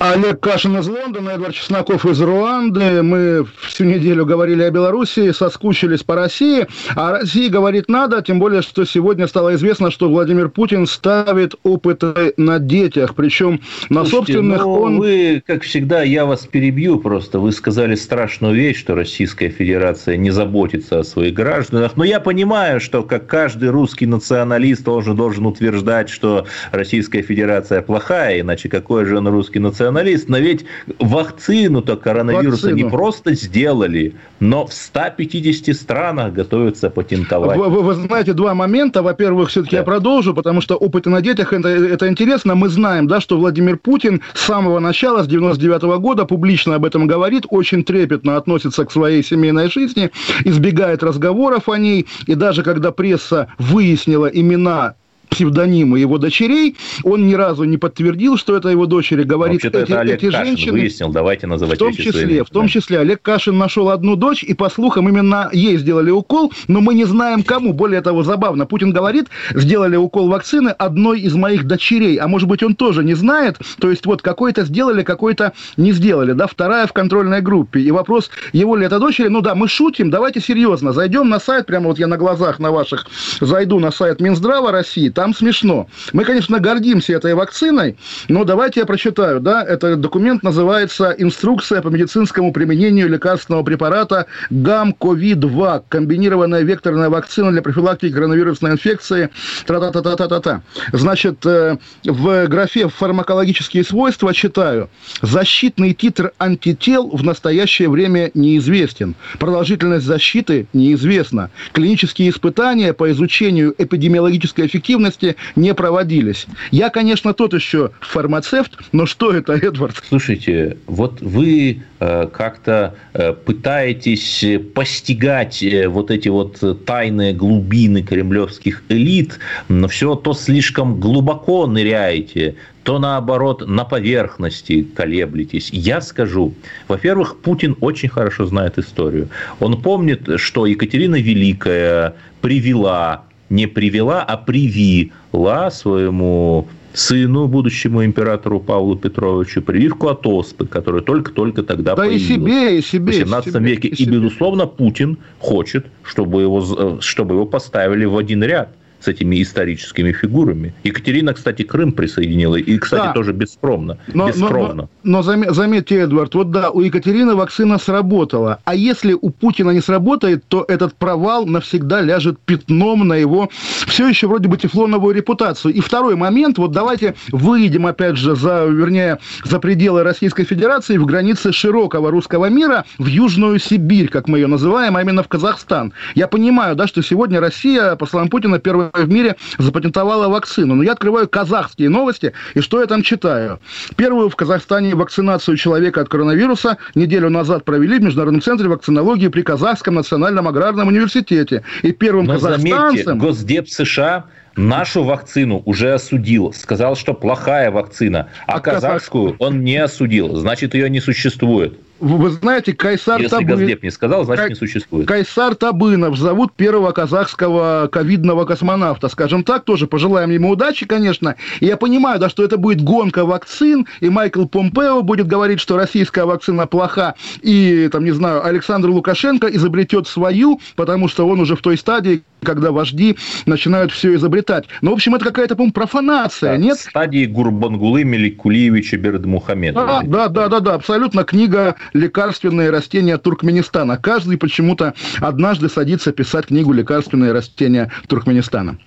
Олег 0.00 0.38
Кашин 0.38 0.78
из 0.78 0.86
Лондона, 0.86 1.30
Эдвард 1.30 1.54
Чесноков 1.54 2.06
из 2.06 2.20
Руанды. 2.20 3.02
Мы 3.02 3.44
всю 3.62 3.82
неделю 3.82 4.24
говорили 4.24 4.62
о 4.62 4.70
Беларуси, 4.70 5.32
соскучились 5.32 6.04
по 6.04 6.14
России. 6.14 6.68
А 6.94 7.18
России 7.18 7.48
говорить 7.48 7.88
надо, 7.88 8.22
тем 8.22 8.38
более, 8.38 8.62
что 8.62 8.84
сегодня 8.84 9.26
стало 9.26 9.56
известно, 9.56 9.90
что 9.90 10.08
Владимир 10.08 10.50
Путин 10.50 10.86
ставит 10.86 11.56
опыты 11.64 12.32
на 12.36 12.60
детях. 12.60 13.16
Причем 13.16 13.60
на 13.88 14.04
Слушайте, 14.04 14.34
собственных 14.34 14.62
ну, 14.62 14.72
он... 14.80 14.98
Вы, 14.98 15.42
как 15.44 15.64
всегда, 15.64 16.02
я 16.02 16.26
вас 16.26 16.46
перебью 16.46 17.00
просто. 17.00 17.40
Вы 17.40 17.50
сказали 17.50 17.96
страшную 17.96 18.54
вещь, 18.54 18.78
что 18.78 18.94
Российская 18.94 19.48
Федерация 19.48 20.16
не 20.16 20.30
заботится 20.30 21.00
о 21.00 21.04
своих 21.04 21.34
гражданах. 21.34 21.96
Но 21.96 22.04
я 22.04 22.20
понимаю, 22.20 22.80
что 22.80 23.02
как 23.02 23.26
каждый 23.26 23.70
русский 23.70 24.06
националист 24.06 24.84
должен, 24.84 25.16
должен 25.16 25.44
утверждать, 25.46 26.08
что 26.08 26.46
Российская 26.70 27.22
Федерация 27.22 27.82
плохая, 27.82 28.40
иначе 28.40 28.68
какой 28.68 29.04
же 29.04 29.18
он 29.18 29.26
русский 29.26 29.58
националист? 29.58 29.87
Националист, 29.88 30.28
но 30.28 30.38
ведь 30.38 30.64
вакцину-то 30.98 31.96
коронавируса 31.96 32.68
Вакцину. 32.68 32.76
не 32.76 32.90
просто 32.90 33.34
сделали, 33.34 34.14
но 34.40 34.66
в 34.66 34.72
150 34.72 35.74
странах 35.74 36.32
готовятся 36.32 36.90
патентовать. 36.90 37.56
Вы, 37.56 37.68
вы, 37.68 37.82
вы 37.82 37.94
знаете, 37.94 38.32
два 38.32 38.54
момента. 38.54 39.02
Во-первых, 39.02 39.48
все-таки 39.48 39.76
да. 39.76 39.78
я 39.78 39.84
продолжу, 39.84 40.34
потому 40.34 40.60
что 40.60 40.76
опыты 40.76 41.10
на 41.10 41.20
детях 41.20 41.52
это, 41.52 41.68
это 41.68 42.08
интересно. 42.08 42.54
Мы 42.54 42.68
знаем, 42.68 43.06
да, 43.06 43.20
что 43.20 43.38
Владимир 43.38 43.78
Путин 43.78 44.22
с 44.34 44.40
самого 44.40 44.78
начала, 44.78 45.22
с 45.22 45.26
99 45.26 45.82
-го 45.82 45.98
года, 45.98 46.24
публично 46.24 46.74
об 46.74 46.84
этом 46.84 47.06
говорит, 47.06 47.44
очень 47.50 47.84
трепетно 47.84 48.36
относится 48.36 48.84
к 48.84 48.92
своей 48.92 49.22
семейной 49.22 49.70
жизни, 49.70 50.10
избегает 50.44 51.02
разговоров 51.02 51.68
о 51.68 51.78
ней. 51.78 52.06
И 52.26 52.34
даже 52.34 52.62
когда 52.62 52.92
пресса 52.92 53.46
выяснила 53.58 54.26
имена 54.26 54.94
псевдонимы 55.28 55.98
его 55.98 56.18
дочерей. 56.18 56.76
Он 57.04 57.26
ни 57.26 57.34
разу 57.34 57.64
не 57.64 57.78
подтвердил, 57.78 58.36
что 58.36 58.56
это 58.56 58.68
его 58.68 58.86
дочери. 58.86 59.22
Говорит, 59.22 59.64
эти, 59.64 59.66
это 59.66 60.00
Олег 60.00 60.16
эти 60.16 60.30
Кашин 60.30 60.46
женщины... 60.46 60.72
выяснил, 60.72 61.10
давайте 61.10 61.46
называть 61.46 61.76
в 61.76 61.78
том 61.78 61.94
числе, 61.94 62.44
В 62.44 62.50
том 62.50 62.68
числе 62.68 63.00
Олег 63.00 63.22
Кашин 63.22 63.58
нашел 63.58 63.90
одну 63.90 64.16
дочь, 64.16 64.42
и 64.42 64.54
по 64.54 64.68
слухам 64.70 65.08
именно 65.08 65.48
ей 65.52 65.76
сделали 65.78 66.10
укол, 66.10 66.52
но 66.66 66.80
мы 66.80 66.94
не 66.94 67.04
знаем 67.04 67.42
кому. 67.42 67.72
Более 67.72 68.00
того, 68.00 68.22
забавно, 68.22 68.66
Путин 68.66 68.92
говорит, 68.92 69.28
сделали 69.54 69.96
укол 69.96 70.28
вакцины 70.28 70.70
одной 70.70 71.20
из 71.20 71.34
моих 71.34 71.66
дочерей, 71.66 72.16
а 72.16 72.28
может 72.28 72.48
быть 72.48 72.62
он 72.62 72.74
тоже 72.74 73.04
не 73.04 73.14
знает, 73.14 73.58
то 73.78 73.90
есть 73.90 74.06
вот 74.06 74.22
какой-то 74.22 74.64
сделали, 74.64 75.02
какой-то 75.02 75.52
не 75.76 75.92
сделали, 75.92 76.32
да, 76.32 76.46
вторая 76.46 76.86
в 76.86 76.92
контрольной 76.92 77.40
группе. 77.40 77.80
И 77.80 77.90
вопрос, 77.90 78.30
его 78.52 78.76
ли 78.76 78.86
это 78.86 78.98
дочери, 78.98 79.28
ну 79.28 79.40
да, 79.40 79.54
мы 79.54 79.68
шутим, 79.68 80.10
давайте 80.10 80.40
серьезно, 80.40 80.92
зайдем 80.92 81.28
на 81.28 81.40
сайт, 81.40 81.66
прямо 81.66 81.88
вот 81.88 81.98
я 81.98 82.06
на 82.06 82.16
глазах 82.16 82.58
на 82.58 82.70
ваших 82.70 83.06
зайду 83.40 83.78
на 83.78 83.90
сайт 83.90 84.20
Минздрава 84.20 84.72
России, 84.72 85.08
там 85.18 85.34
смешно. 85.34 85.88
Мы, 86.12 86.22
конечно, 86.22 86.60
гордимся 86.60 87.14
этой 87.14 87.34
вакциной, 87.34 87.96
но 88.28 88.44
давайте 88.44 88.78
я 88.78 88.86
прочитаю, 88.86 89.40
да, 89.40 89.64
этот 89.64 90.00
документ 90.00 90.44
называется 90.44 91.12
«Инструкция 91.18 91.82
по 91.82 91.88
медицинскому 91.88 92.52
применению 92.52 93.08
лекарственного 93.08 93.64
препарата 93.64 94.26
ГАМ-КОВИ-2, 94.50 95.82
комбинированная 95.88 96.62
векторная 96.62 97.10
вакцина 97.10 97.50
для 97.50 97.62
профилактики 97.62 98.12
коронавирусной 98.12 98.70
инфекции, 98.70 99.30
тра-та-та-та-та-та». 99.66 100.62
Значит, 100.92 101.44
э, 101.44 101.78
в 102.04 102.46
графе 102.46 102.86
«Фармакологические 102.88 103.82
свойства» 103.82 104.32
читаю, 104.32 104.88
защитный 105.20 105.94
титр 105.94 106.30
антител 106.38 107.08
в 107.08 107.24
настоящее 107.24 107.88
время 107.88 108.30
неизвестен, 108.34 109.16
продолжительность 109.40 110.06
защиты 110.06 110.68
неизвестна, 110.72 111.50
клинические 111.72 112.30
испытания 112.30 112.92
по 112.92 113.10
изучению 113.10 113.74
эпидемиологической 113.78 114.66
эффективности 114.66 115.07
эффективности 115.08 115.36
не 115.56 115.74
проводились. 115.74 116.46
Я, 116.70 116.90
конечно, 116.90 117.34
тот 117.34 117.54
еще 117.54 117.90
фармацевт, 118.00 118.78
но 118.92 119.06
что 119.06 119.32
это, 119.32 119.52
Эдвард? 119.62 120.02
Слушайте, 120.08 120.78
вот 120.86 121.20
вы 121.20 121.82
э, 122.00 122.28
как-то 122.32 122.94
э, 123.14 123.32
пытаетесь 123.32 124.44
постигать 124.74 125.62
э, 125.62 125.88
вот 125.88 126.10
эти 126.10 126.28
вот 126.28 126.62
тайные 126.84 127.32
глубины 127.32 128.02
кремлевских 128.02 128.82
элит, 128.88 129.38
но 129.68 129.88
все 129.88 130.14
то 130.14 130.34
слишком 130.34 131.00
глубоко 131.00 131.66
ныряете 131.66 132.56
то 132.84 132.98
наоборот 132.98 133.68
на 133.68 133.84
поверхности 133.84 134.82
колеблетесь. 134.82 135.68
Я 135.70 136.00
скажу, 136.00 136.54
во-первых, 136.86 137.36
Путин 137.40 137.76
очень 137.82 138.08
хорошо 138.08 138.46
знает 138.46 138.78
историю. 138.78 139.28
Он 139.60 139.82
помнит, 139.82 140.26
что 140.36 140.64
Екатерина 140.64 141.16
Великая 141.16 142.14
привела 142.40 143.24
не 143.50 143.66
привела, 143.66 144.22
а 144.22 144.36
привила 144.36 145.70
своему 145.70 146.68
сыну, 146.92 147.46
будущему 147.46 148.04
императору 148.04 148.60
Павлу 148.60 148.96
Петровичу, 148.96 149.62
прививку 149.62 150.08
от 150.08 150.26
оспы, 150.26 150.66
которая 150.66 151.02
только-только 151.02 151.62
тогда 151.62 151.94
да 151.94 152.02
появилась. 152.02 152.22
и 152.22 152.34
себе, 152.34 152.78
и 152.78 152.82
себе. 152.82 153.12
В 153.12 153.30
18 153.30 153.52
себе, 153.52 153.60
веке. 153.60 153.88
И, 153.88 154.02
и, 154.02 154.06
безусловно, 154.06 154.66
Путин 154.66 155.18
хочет, 155.38 155.86
чтобы 156.02 156.42
его, 156.42 156.98
чтобы 157.00 157.34
его 157.34 157.46
поставили 157.46 158.04
в 158.04 158.16
один 158.16 158.42
ряд 158.42 158.77
с 159.00 159.08
этими 159.08 159.42
историческими 159.42 160.12
фигурами. 160.12 160.74
Екатерина, 160.84 161.34
кстати, 161.34 161.62
Крым 161.62 161.92
присоединила, 161.92 162.56
и, 162.56 162.78
кстати, 162.78 163.06
да. 163.06 163.12
тоже 163.12 163.32
бескромно. 163.32 163.98
Но, 164.12 164.28
бескромно. 164.28 164.88
но, 165.02 165.22
но, 165.22 165.22
но 165.42 165.52
заметьте, 165.52 165.98
Эдвард, 165.98 166.34
вот 166.34 166.50
да, 166.50 166.70
у 166.70 166.80
Екатерины 166.80 167.34
вакцина 167.34 167.78
сработала, 167.78 168.60
а 168.64 168.74
если 168.74 169.12
у 169.12 169.30
Путина 169.30 169.70
не 169.70 169.80
сработает, 169.80 170.44
то 170.48 170.64
этот 170.66 170.94
провал 170.94 171.46
навсегда 171.46 172.00
ляжет 172.00 172.38
пятном 172.40 173.06
на 173.06 173.14
его 173.14 173.48
все 173.86 174.08
еще 174.08 174.26
вроде 174.26 174.48
бы 174.48 174.56
тефлоновую 174.56 175.14
репутацию. 175.14 175.74
И 175.74 175.80
второй 175.80 176.16
момент, 176.16 176.58
вот 176.58 176.72
давайте 176.72 177.14
выйдем 177.32 177.86
опять 177.86 178.16
же 178.16 178.36
за, 178.36 178.66
вернее, 178.66 179.18
за 179.44 179.58
пределы 179.58 180.02
Российской 180.02 180.44
Федерации, 180.44 180.96
в 180.96 181.06
границы 181.06 181.52
широкого 181.52 182.10
русского 182.10 182.46
мира, 182.46 182.84
в 182.98 183.06
Южную 183.06 183.58
Сибирь, 183.58 184.08
как 184.08 184.28
мы 184.28 184.38
ее 184.38 184.46
называем, 184.46 184.96
а 184.96 185.02
именно 185.02 185.22
в 185.22 185.28
Казахстан. 185.28 185.92
Я 186.14 186.28
понимаю, 186.28 186.76
да, 186.76 186.86
что 186.86 187.02
сегодня 187.02 187.40
Россия, 187.40 187.96
по 187.96 188.06
словам 188.06 188.28
Путина, 188.28 188.58
первая 188.58 188.87
в 188.92 189.08
мире 189.08 189.36
запатентовала 189.58 190.28
вакцину. 190.28 190.74
Но 190.74 190.82
я 190.82 190.92
открываю 190.92 191.28
казахские 191.28 191.88
новости, 191.88 192.32
и 192.54 192.60
что 192.60 192.80
я 192.80 192.86
там 192.86 193.02
читаю? 193.02 193.60
Первую 193.96 194.28
в 194.28 194.36
Казахстане 194.36 194.94
вакцинацию 194.94 195.56
человека 195.56 196.00
от 196.00 196.08
коронавируса 196.08 196.78
неделю 196.94 197.30
назад 197.30 197.64
провели 197.64 197.98
в 197.98 198.02
Международном 198.02 198.42
центре 198.42 198.68
вакцинологии 198.68 199.28
при 199.28 199.42
Казахском 199.42 199.94
национальном 199.94 200.48
аграрном 200.48 200.88
университете. 200.88 201.62
И 201.82 201.92
первым 201.92 202.26
Но 202.26 202.34
казахстанцем... 202.34 203.04
Заметьте, 203.04 203.14
Госдеп 203.14 203.68
США 203.68 204.26
нашу 204.56 205.04
вакцину 205.04 205.62
уже 205.64 205.94
осудил, 205.94 206.52
сказал, 206.52 206.96
что 206.96 207.14
плохая 207.14 207.70
вакцина, 207.70 208.28
а, 208.46 208.54
а 208.54 208.60
казахскую 208.60 209.36
он 209.38 209.62
не 209.62 209.76
осудил, 209.76 210.36
значит, 210.36 210.74
ее 210.74 210.90
не 210.90 211.00
существует. 211.00 211.78
Вы 212.00 212.30
знаете, 212.30 212.72
Кайсар 212.72 213.20
Если 213.20 213.36
Табынов... 213.36 213.60
Газдеп 213.60 213.82
не 213.82 213.90
сказал, 213.90 214.24
значит, 214.24 214.40
Кай... 214.40 214.50
не 214.50 214.54
существует. 214.54 215.08
Кайсар 215.08 215.54
Табынов 215.54 216.16
зовут 216.16 216.52
первого 216.54 216.92
казахского 216.92 217.88
ковидного 217.90 218.44
космонавта. 218.44 219.08
Скажем 219.08 219.42
так, 219.42 219.64
тоже 219.64 219.86
пожелаем 219.86 220.30
ему 220.30 220.50
удачи, 220.50 220.86
конечно. 220.86 221.36
И 221.60 221.66
я 221.66 221.76
понимаю, 221.76 222.20
да, 222.20 222.28
что 222.28 222.44
это 222.44 222.56
будет 222.56 222.82
гонка 222.82 223.24
вакцин, 223.24 223.86
и 224.00 224.08
Майкл 224.08 224.46
Помпео 224.46 225.02
будет 225.02 225.26
говорить, 225.26 225.60
что 225.60 225.76
российская 225.76 226.24
вакцина 226.24 226.66
плоха, 226.66 227.14
и, 227.42 227.88
там, 227.90 228.04
не 228.04 228.12
знаю, 228.12 228.44
Александр 228.44 228.90
Лукашенко 228.90 229.48
изобретет 229.48 230.06
свою, 230.06 230.60
потому 230.76 231.08
что 231.08 231.26
он 231.26 231.40
уже 231.40 231.56
в 231.56 231.62
той 231.62 231.76
стадии, 231.76 232.22
когда 232.42 232.70
вожди 232.70 233.16
начинают 233.46 233.92
все 233.92 234.14
изобретать. 234.14 234.66
Но, 234.80 234.90
в 234.92 234.94
общем, 234.94 235.14
это 235.14 235.24
какая-то, 235.24 235.56
по-моему, 235.56 235.72
профанация, 235.72 236.52
да, 236.52 236.56
нет? 236.56 236.78
В 236.78 236.82
стадии 236.82 237.26
Гурбангулы 237.26 238.04
Меликулиевича 238.04 238.96
Бердмухамедова. 238.96 239.98
А, 239.98 240.02
да, 240.04 240.28
да, 240.28 240.48
да, 240.48 240.60
да, 240.60 240.74
абсолютно 240.74 241.24
книга 241.24 241.74
лекарственные 241.92 242.70
растения 242.70 243.18
Туркменистана. 243.18 243.96
Каждый 243.96 244.38
почему-то 244.38 244.94
однажды 245.20 245.68
садится 245.68 246.12
писать 246.12 246.46
книгу 246.46 246.72
«Лекарственные 246.72 247.32
растения 247.32 247.90
Туркменистана». 248.06 248.78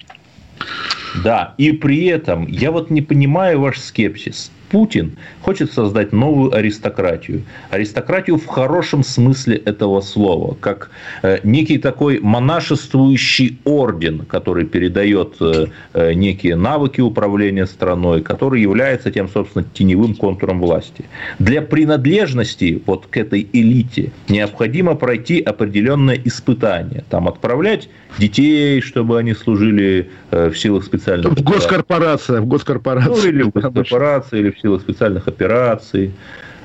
Да, 1.24 1.56
и 1.58 1.72
при 1.72 2.06
этом 2.06 2.48
я 2.48 2.72
вот 2.72 2.90
не 2.90 3.02
понимаю 3.02 3.60
ваш 3.60 3.80
скепсис. 3.80 4.52
Путин 4.72 5.18
хочет 5.42 5.74
создать 5.74 6.14
новую 6.14 6.56
аристократию. 6.56 7.44
Аристократию 7.72 8.38
в 8.38 8.48
хорошем 8.48 9.04
смысле 9.04 9.58
этого 9.58 10.00
слова, 10.00 10.56
как 10.62 10.90
э, 11.24 11.40
некий 11.44 11.78
такой 11.78 12.20
монашествующий 12.20 13.60
орден, 13.66 14.20
который 14.20 14.66
передает 14.66 15.36
э, 15.42 15.68
э, 15.94 16.14
некие 16.14 16.56
навыки 16.56 17.02
управления 17.02 17.66
страной, 17.66 18.22
который 18.22 18.62
является 18.62 19.12
тем, 19.12 19.28
собственно, 19.28 19.66
теневым 19.74 20.16
контуром 20.16 20.62
власти. 20.62 21.04
Для 21.38 21.62
принадлежности 21.62 22.82
вот 22.86 23.08
к 23.08 23.18
этой 23.18 23.46
элите 23.52 24.14
необходимо 24.30 24.96
пройти 24.96 25.42
определенное 25.42 26.18
испытание. 26.24 27.04
Там 27.10 27.28
отправлять 27.28 27.90
детей, 28.18 28.80
чтобы 28.80 29.20
они 29.20 29.34
служили 29.34 30.10
в 30.32 30.54
силах 30.54 30.86
специальных... 30.86 31.34
В 31.34 31.44
госкорпорация, 31.44 32.40
в 32.40 32.46
госкорпорация. 32.46 33.12
Ну, 33.12 33.28
или 33.28 33.44
в 33.44 33.50
госкорпорации, 33.50 34.40
или 34.40 34.52
в 34.52 34.61
силах 34.62 34.82
специальных 34.82 35.28
операций, 35.28 36.12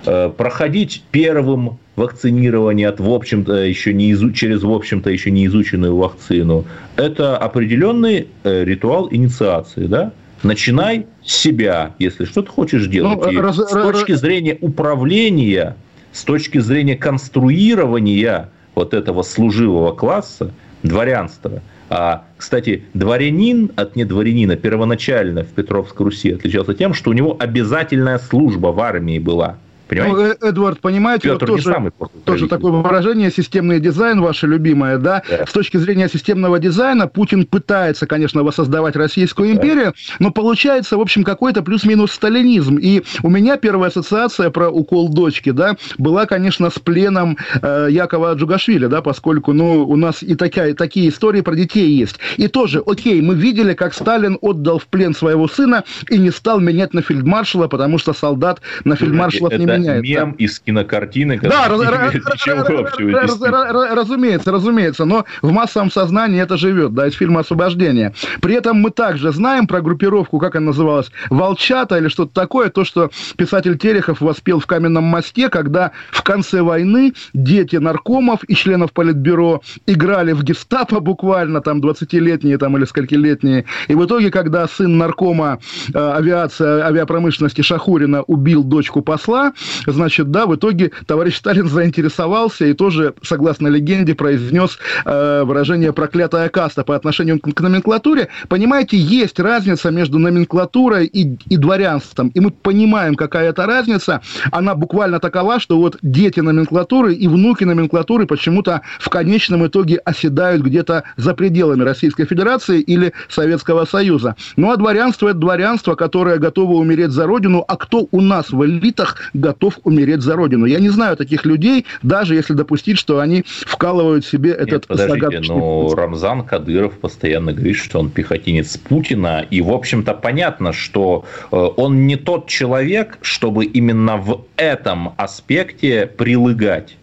э, 0.05 0.31
проходить 0.37 1.03
первым 1.11 1.79
вакцинирование 1.97 2.89
от, 2.89 3.01
в 3.01 3.11
общем-то, 3.11 3.55
еще 3.55 3.93
не 3.95 4.13
изу... 4.13 4.31
через, 4.33 4.63
в 4.63 4.71
общем-то, 4.71 5.11
еще 5.11 5.31
не 5.31 5.47
изученную 5.47 5.97
вакцину. 5.97 6.65
Это 6.97 7.37
определенный 7.39 8.29
э, 8.45 8.65
ритуал 8.65 9.09
инициации, 9.11 9.87
да? 9.87 10.13
Начинай 10.43 11.07
с 11.25 11.35
себя, 11.35 11.95
если 11.99 12.27
что-то 12.27 12.51
хочешь 12.51 12.87
делать. 12.87 13.19
Ну, 13.33 13.41
раз, 13.41 13.57
с 13.57 13.73
точки 13.73 14.13
зрения 14.13 14.59
управления, 14.61 15.77
с 16.13 16.25
точки 16.25 16.59
зрения 16.59 16.95
конструирования 16.95 18.51
вот 18.75 18.93
этого 18.93 19.23
служивого 19.23 19.93
класса, 19.93 20.53
дворянства. 20.83 21.63
А, 21.89 22.25
кстати, 22.37 22.85
дворянин 22.95 23.71
от 23.77 23.97
недворянина 23.97 24.57
первоначально 24.57 25.45
в 25.45 25.49
Петровской 25.49 26.07
Руси 26.07 26.33
отличался 26.33 26.75
тем, 26.75 26.95
что 26.95 27.11
у 27.11 27.13
него 27.13 27.37
обязательная 27.39 28.19
служба 28.19 28.69
в 28.69 28.81
армии 28.81 29.19
была. 29.19 29.57
Понимаете? 29.89 30.17
Ну, 30.17 30.23
э, 30.23 30.49
Эдвард, 30.49 30.81
понимаете, 30.81 31.29
Петр 31.29 31.51
вот 31.51 31.63
тоже, 31.63 31.93
тоже 32.25 32.49
такое 32.49 32.73
выражение, 32.73 33.31
системный 33.31 33.79
дизайн, 33.81 34.21
ваше 34.21 34.47
любимое, 34.47 34.99
да? 34.99 35.23
да? 35.29 35.47
С 35.47 35.53
точки 35.53 35.77
зрения 35.77 36.09
системного 36.09 36.59
дизайна, 36.59 37.07
Путин 37.07 37.47
пытается, 37.47 38.07
конечно, 38.07 38.43
воссоздавать 38.43 38.97
Российскую 38.97 39.53
империю, 39.53 39.87
да. 39.87 39.93
но 40.19 40.31
получается, 40.31 40.97
в 40.97 41.01
общем, 41.01 41.23
какой-то 41.23 41.63
плюс-минус 41.63 42.13
сталинизм. 42.13 42.79
И 42.79 43.03
у 43.23 43.31
меня 43.31 43.57
первая 43.57 43.91
ассоциация 43.91 44.51
про 44.51 44.69
укол 44.71 45.09
дочки, 45.09 45.51
да, 45.51 45.77
была, 45.99 46.27
конечно, 46.27 46.71
с 46.71 46.79
пленом 46.79 47.37
э, 47.63 47.89
Якова 47.91 48.35
Джугашвили, 48.35 48.87
да, 48.87 49.03
поскольку, 49.03 49.53
ну, 49.53 49.87
у 49.87 49.97
нас 49.97 50.23
и 50.23 50.35
такая, 50.35 50.75
такие 50.75 51.09
истории 51.11 51.43
про 51.43 51.55
детей 51.55 51.91
есть. 51.91 52.19
И 52.37 52.49
тоже, 52.49 52.83
окей, 52.85 53.21
мы 53.21 53.35
видели, 53.35 53.75
как 53.75 53.95
Сталин 53.95 54.39
отдал 54.41 54.79
в 54.79 54.87
плен 54.87 55.15
своего 55.15 55.47
сына 55.47 55.85
и 56.11 56.19
не 56.19 56.31
стал 56.31 56.59
менять 56.61 56.93
на 56.93 57.03
фельдмаршала, 57.03 57.69
потому 57.69 57.99
что 57.99 58.13
солдат 58.13 58.61
на 58.85 58.97
фельдмаршалов 58.97 59.57
не 59.57 59.76
меняет. 59.79 60.03
мем 60.03 60.33
да. 60.33 60.45
из 60.45 60.61
кинокартины. 60.61 61.41
Да, 61.41 61.69
разумеется, 63.95 64.53
разумеется, 64.53 65.05
но 65.05 65.25
в 65.43 65.51
массовом 65.51 65.91
сознании 65.91 66.41
это 66.41 66.57
живет, 66.57 66.95
да, 66.95 67.07
из 67.07 67.15
фильма 67.15 67.41
«Освобождение». 67.41 68.15
При 68.41 68.55
этом 68.55 68.79
мы 68.79 68.91
также 68.91 69.33
знаем 69.33 69.67
про 69.67 69.81
группировку, 69.81 70.39
как 70.39 70.57
она 70.57 70.67
называлась, 70.67 71.11
«Волчата» 71.31 71.99
или 71.99 72.09
что-то 72.09 72.33
такое, 72.33 72.71
то, 72.71 72.85
что 72.85 73.11
писатель 73.37 73.79
Терехов 73.79 74.21
воспел 74.21 74.61
в 74.61 74.67
«Каменном 74.67 75.05
мосте», 75.05 75.49
когда 75.49 75.93
в 76.11 76.23
конце 76.23 76.63
войны 76.63 77.15
дети 77.33 77.77
наркомов 77.77 78.45
и 78.45 78.55
членов 78.55 78.93
политбюро 78.93 79.63
играли 79.87 80.33
в 80.33 80.43
гестапо 80.43 81.01
буквально, 81.01 81.61
там, 81.61 81.81
20-летние 81.81 82.59
там, 82.59 82.77
или 82.77 82.85
скольки-летние, 82.85 83.65
и 83.89 83.95
в 83.95 84.05
итоге, 84.05 84.31
когда 84.31 84.67
сын 84.67 84.99
наркома 84.99 85.59
э, 85.93 85.99
авиации, 85.99 86.81
авиапромышленности 86.81 87.63
Шахурина 87.63 88.23
убил 88.23 88.65
дочку 88.65 89.03
посла, 89.03 89.53
значит, 89.87 90.31
да, 90.31 90.47
в 90.47 90.55
итоге 90.57 90.93
товарищ 91.07 91.37
Сталин 91.37 91.69
заинтересовался 91.69 92.67
и 92.67 92.73
тоже, 92.73 93.15
согласно 93.23 93.69
легенде, 93.69 94.15
произнес 94.15 94.79
э, 95.05 95.43
выражение 95.45 95.93
«проклятая 95.93 96.49
каста» 96.49 96.85
по 96.85 96.95
отношению 96.97 97.41
к, 97.41 97.61
номенклатуре. 97.61 98.29
Понимаете, 98.49 98.97
есть 98.97 99.39
разница 99.41 99.91
между 99.91 100.19
номенклатурой 100.19 101.07
и, 101.07 101.37
и 101.49 101.57
дворянством, 101.57 102.29
и 102.29 102.41
мы 102.41 102.51
понимаем, 102.51 103.15
какая 103.15 103.51
это 103.51 103.67
разница. 103.67 104.21
Она 104.53 104.75
буквально 104.75 105.21
такова, 105.21 105.61
что 105.61 105.79
вот 105.79 105.99
дети 106.03 106.41
номенклатуры 106.41 107.15
и 107.15 107.29
внуки 107.29 107.65
номенклатуры 107.65 108.27
почему-то 108.27 108.83
в 108.99 109.09
конечном 109.09 109.67
итоге 109.67 109.97
оседают 109.99 110.63
где-то 110.63 111.05
за 111.17 111.35
пределами 111.35 111.83
Российской 111.83 112.25
Федерации 112.25 112.81
или 112.81 113.13
Советского 113.29 113.85
Союза. 113.85 114.37
Ну, 114.57 114.71
а 114.71 114.77
дворянство– 114.77 115.29
это 115.31 115.39
дворянство, 115.39 115.95
которое 115.95 116.39
готово 116.39 116.75
умереть 116.75 117.11
за 117.11 117.27
родину, 117.27 117.65
а 117.67 117.77
кто 117.77 118.09
у 118.11 118.21
нас 118.21 118.51
в 118.51 118.65
элитах 118.65 119.17
готов 119.35 119.56
умереть 119.85 120.23
за 120.23 120.37
родину. 120.37 120.67
Я 120.67 120.81
не 120.81 120.89
знаю 120.89 121.17
таких 121.17 121.45
людей, 121.45 121.87
даже 122.03 122.35
если 122.35 122.53
допустить, 122.53 122.99
что 122.99 123.21
они 123.21 123.45
вкалывают 123.47 124.25
себе 124.25 124.51
Нет, 124.51 124.69
этот 124.69 124.87
подождите, 124.87 125.41
но 125.53 125.95
Рамзан 125.95 126.45
Кадыров 126.45 126.95
постоянно 126.99 127.53
говорит, 127.53 127.77
что 127.77 128.01
он 128.01 128.11
пехотинец 128.11 128.77
Путина, 128.77 129.45
и, 129.51 129.61
в 129.61 129.71
общем-то, 129.71 130.15
понятно, 130.15 130.73
что 130.73 131.25
э, 131.51 131.57
он 131.57 132.07
не 132.07 132.17
тот 132.17 132.49
человек, 132.49 133.19
чтобы 133.23 133.65
именно 133.65 134.17
в 134.17 134.45
этом 134.57 135.15
аспекте 135.17 136.07
прилыгать. 136.07 136.97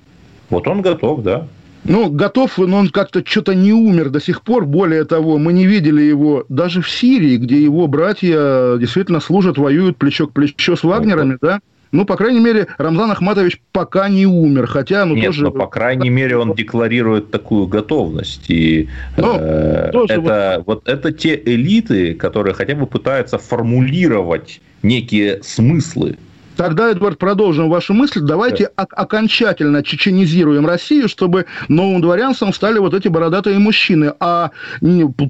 Вот 0.50 0.68
он 0.68 0.82
готов, 0.82 1.24
да. 1.24 1.48
Ну, 1.86 2.10
готов, 2.10 2.58
но 2.58 2.78
он 2.78 2.89
как-то 2.89 3.24
что-то 3.26 3.56
не 3.56 3.74
умер 3.74 4.10
до 4.10 4.22
сих 4.22 4.42
пор. 4.42 4.66
Более 4.66 5.04
того, 5.04 5.38
мы 5.38 5.52
не 5.52 5.66
видели 5.66 6.02
его 6.02 6.46
даже 6.48 6.82
в 6.82 6.89
Сирии, 6.89 7.38
где 7.38 7.62
его 7.62 7.88
братья 7.88 8.78
действительно 8.78 9.20
служат, 9.20 9.58
воюют 9.58 9.98
плечо 9.98 10.28
к 10.28 10.34
плечо 10.34 10.76
с 10.76 10.84
Вагнерами, 10.84 11.38
да? 11.42 11.60
Ну, 11.93 12.06
по 12.06 12.17
крайней 12.17 12.39
мере, 12.39 12.67
Рамзан 12.79 13.12
Ахматович 13.12 13.62
пока 13.71 14.10
не 14.10 14.25
умер, 14.25 14.65
хотя, 14.65 15.06
ну, 15.06 15.13
Нет, 15.13 15.27
тоже... 15.27 15.43
но, 15.43 15.51
по 15.51 15.67
крайней 15.67 16.10
мере, 16.10 16.38
он 16.38 16.56
декларирует 16.56 17.29
такую 17.29 17.67
готовность. 17.67 18.49
И 18.49 18.89
ну, 19.15 19.38
э, 19.39 19.91
это, 20.10 20.63
вот... 20.65 20.65
вот 20.65 20.89
это 20.89 21.12
те 21.12 21.39
элиты, 21.45 22.15
которые 22.15 22.56
хотя 22.56 22.73
бы 22.73 22.88
пытаются 22.88 23.38
формулировать 23.38 24.60
некие 24.82 25.43
смыслы 25.43 26.17
Тогда, 26.56 26.92
Эдвард, 26.92 27.18
продолжим 27.18 27.70
вашу 27.70 27.94
мысль. 27.94 28.22
Давайте 28.22 28.70
да. 28.78 28.84
окончательно 28.84 29.84
чеченизируем 29.84 30.66
Россию, 30.66 31.10
чтобы 31.10 31.46
новым 31.68 32.02
дворянством 32.02 32.54
стали 32.54 32.80
вот 32.80 32.94
эти 32.94 33.08
бородатые 33.08 33.60
мужчины. 33.60 34.13
А 34.20 34.52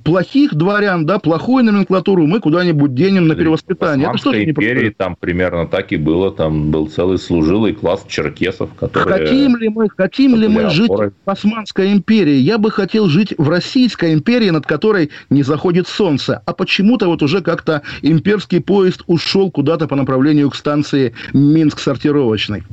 плохих 0.04 0.54
дворян, 0.54 1.06
да, 1.06 1.20
плохую 1.20 1.66
номенклатуру 1.66 2.26
мы 2.26 2.40
куда-нибудь 2.40 2.94
денем 2.94 3.28
на 3.28 3.36
перевоспитание. 3.36 4.10
В 4.10 4.16
Это 4.16 4.44
империи 4.44 4.90
там 4.90 5.16
примерно 5.16 5.68
так 5.68 5.92
и 5.92 5.98
было. 5.98 6.32
Там 6.32 6.72
был 6.72 6.88
целый 6.88 7.18
служилый 7.18 7.74
класс 7.74 8.06
черкесов, 8.08 8.70
которые... 8.74 9.28
Хотим 9.28 9.58
ли 9.58 9.70
мы, 9.70 9.88
хотим 9.96 10.36
ли 10.36 10.48
мы 10.48 10.70
жить 10.70 10.92
в 10.92 11.30
Османской 11.30 11.94
империи? 11.94 12.36
Я 12.36 12.58
бы 12.58 12.72
хотел 12.72 13.08
жить 13.08 13.34
в 13.38 13.50
Российской 13.50 14.14
империи, 14.14 14.50
над 14.50 14.66
которой 14.66 15.10
не 15.30 15.44
заходит 15.44 15.88
солнце. 15.88 16.42
А 16.46 16.54
почему-то 16.54 17.08
вот 17.08 17.24
уже 17.24 17.42
как-то 17.42 17.82
имперский 18.02 18.62
поезд 18.62 19.04
ушел 19.08 19.52
куда-то 19.52 19.88
по 19.88 19.96
направлению 19.96 20.50
к 20.50 20.56
станции 20.56 21.12
Минск 21.34 21.80
сортировочный. 21.80 22.63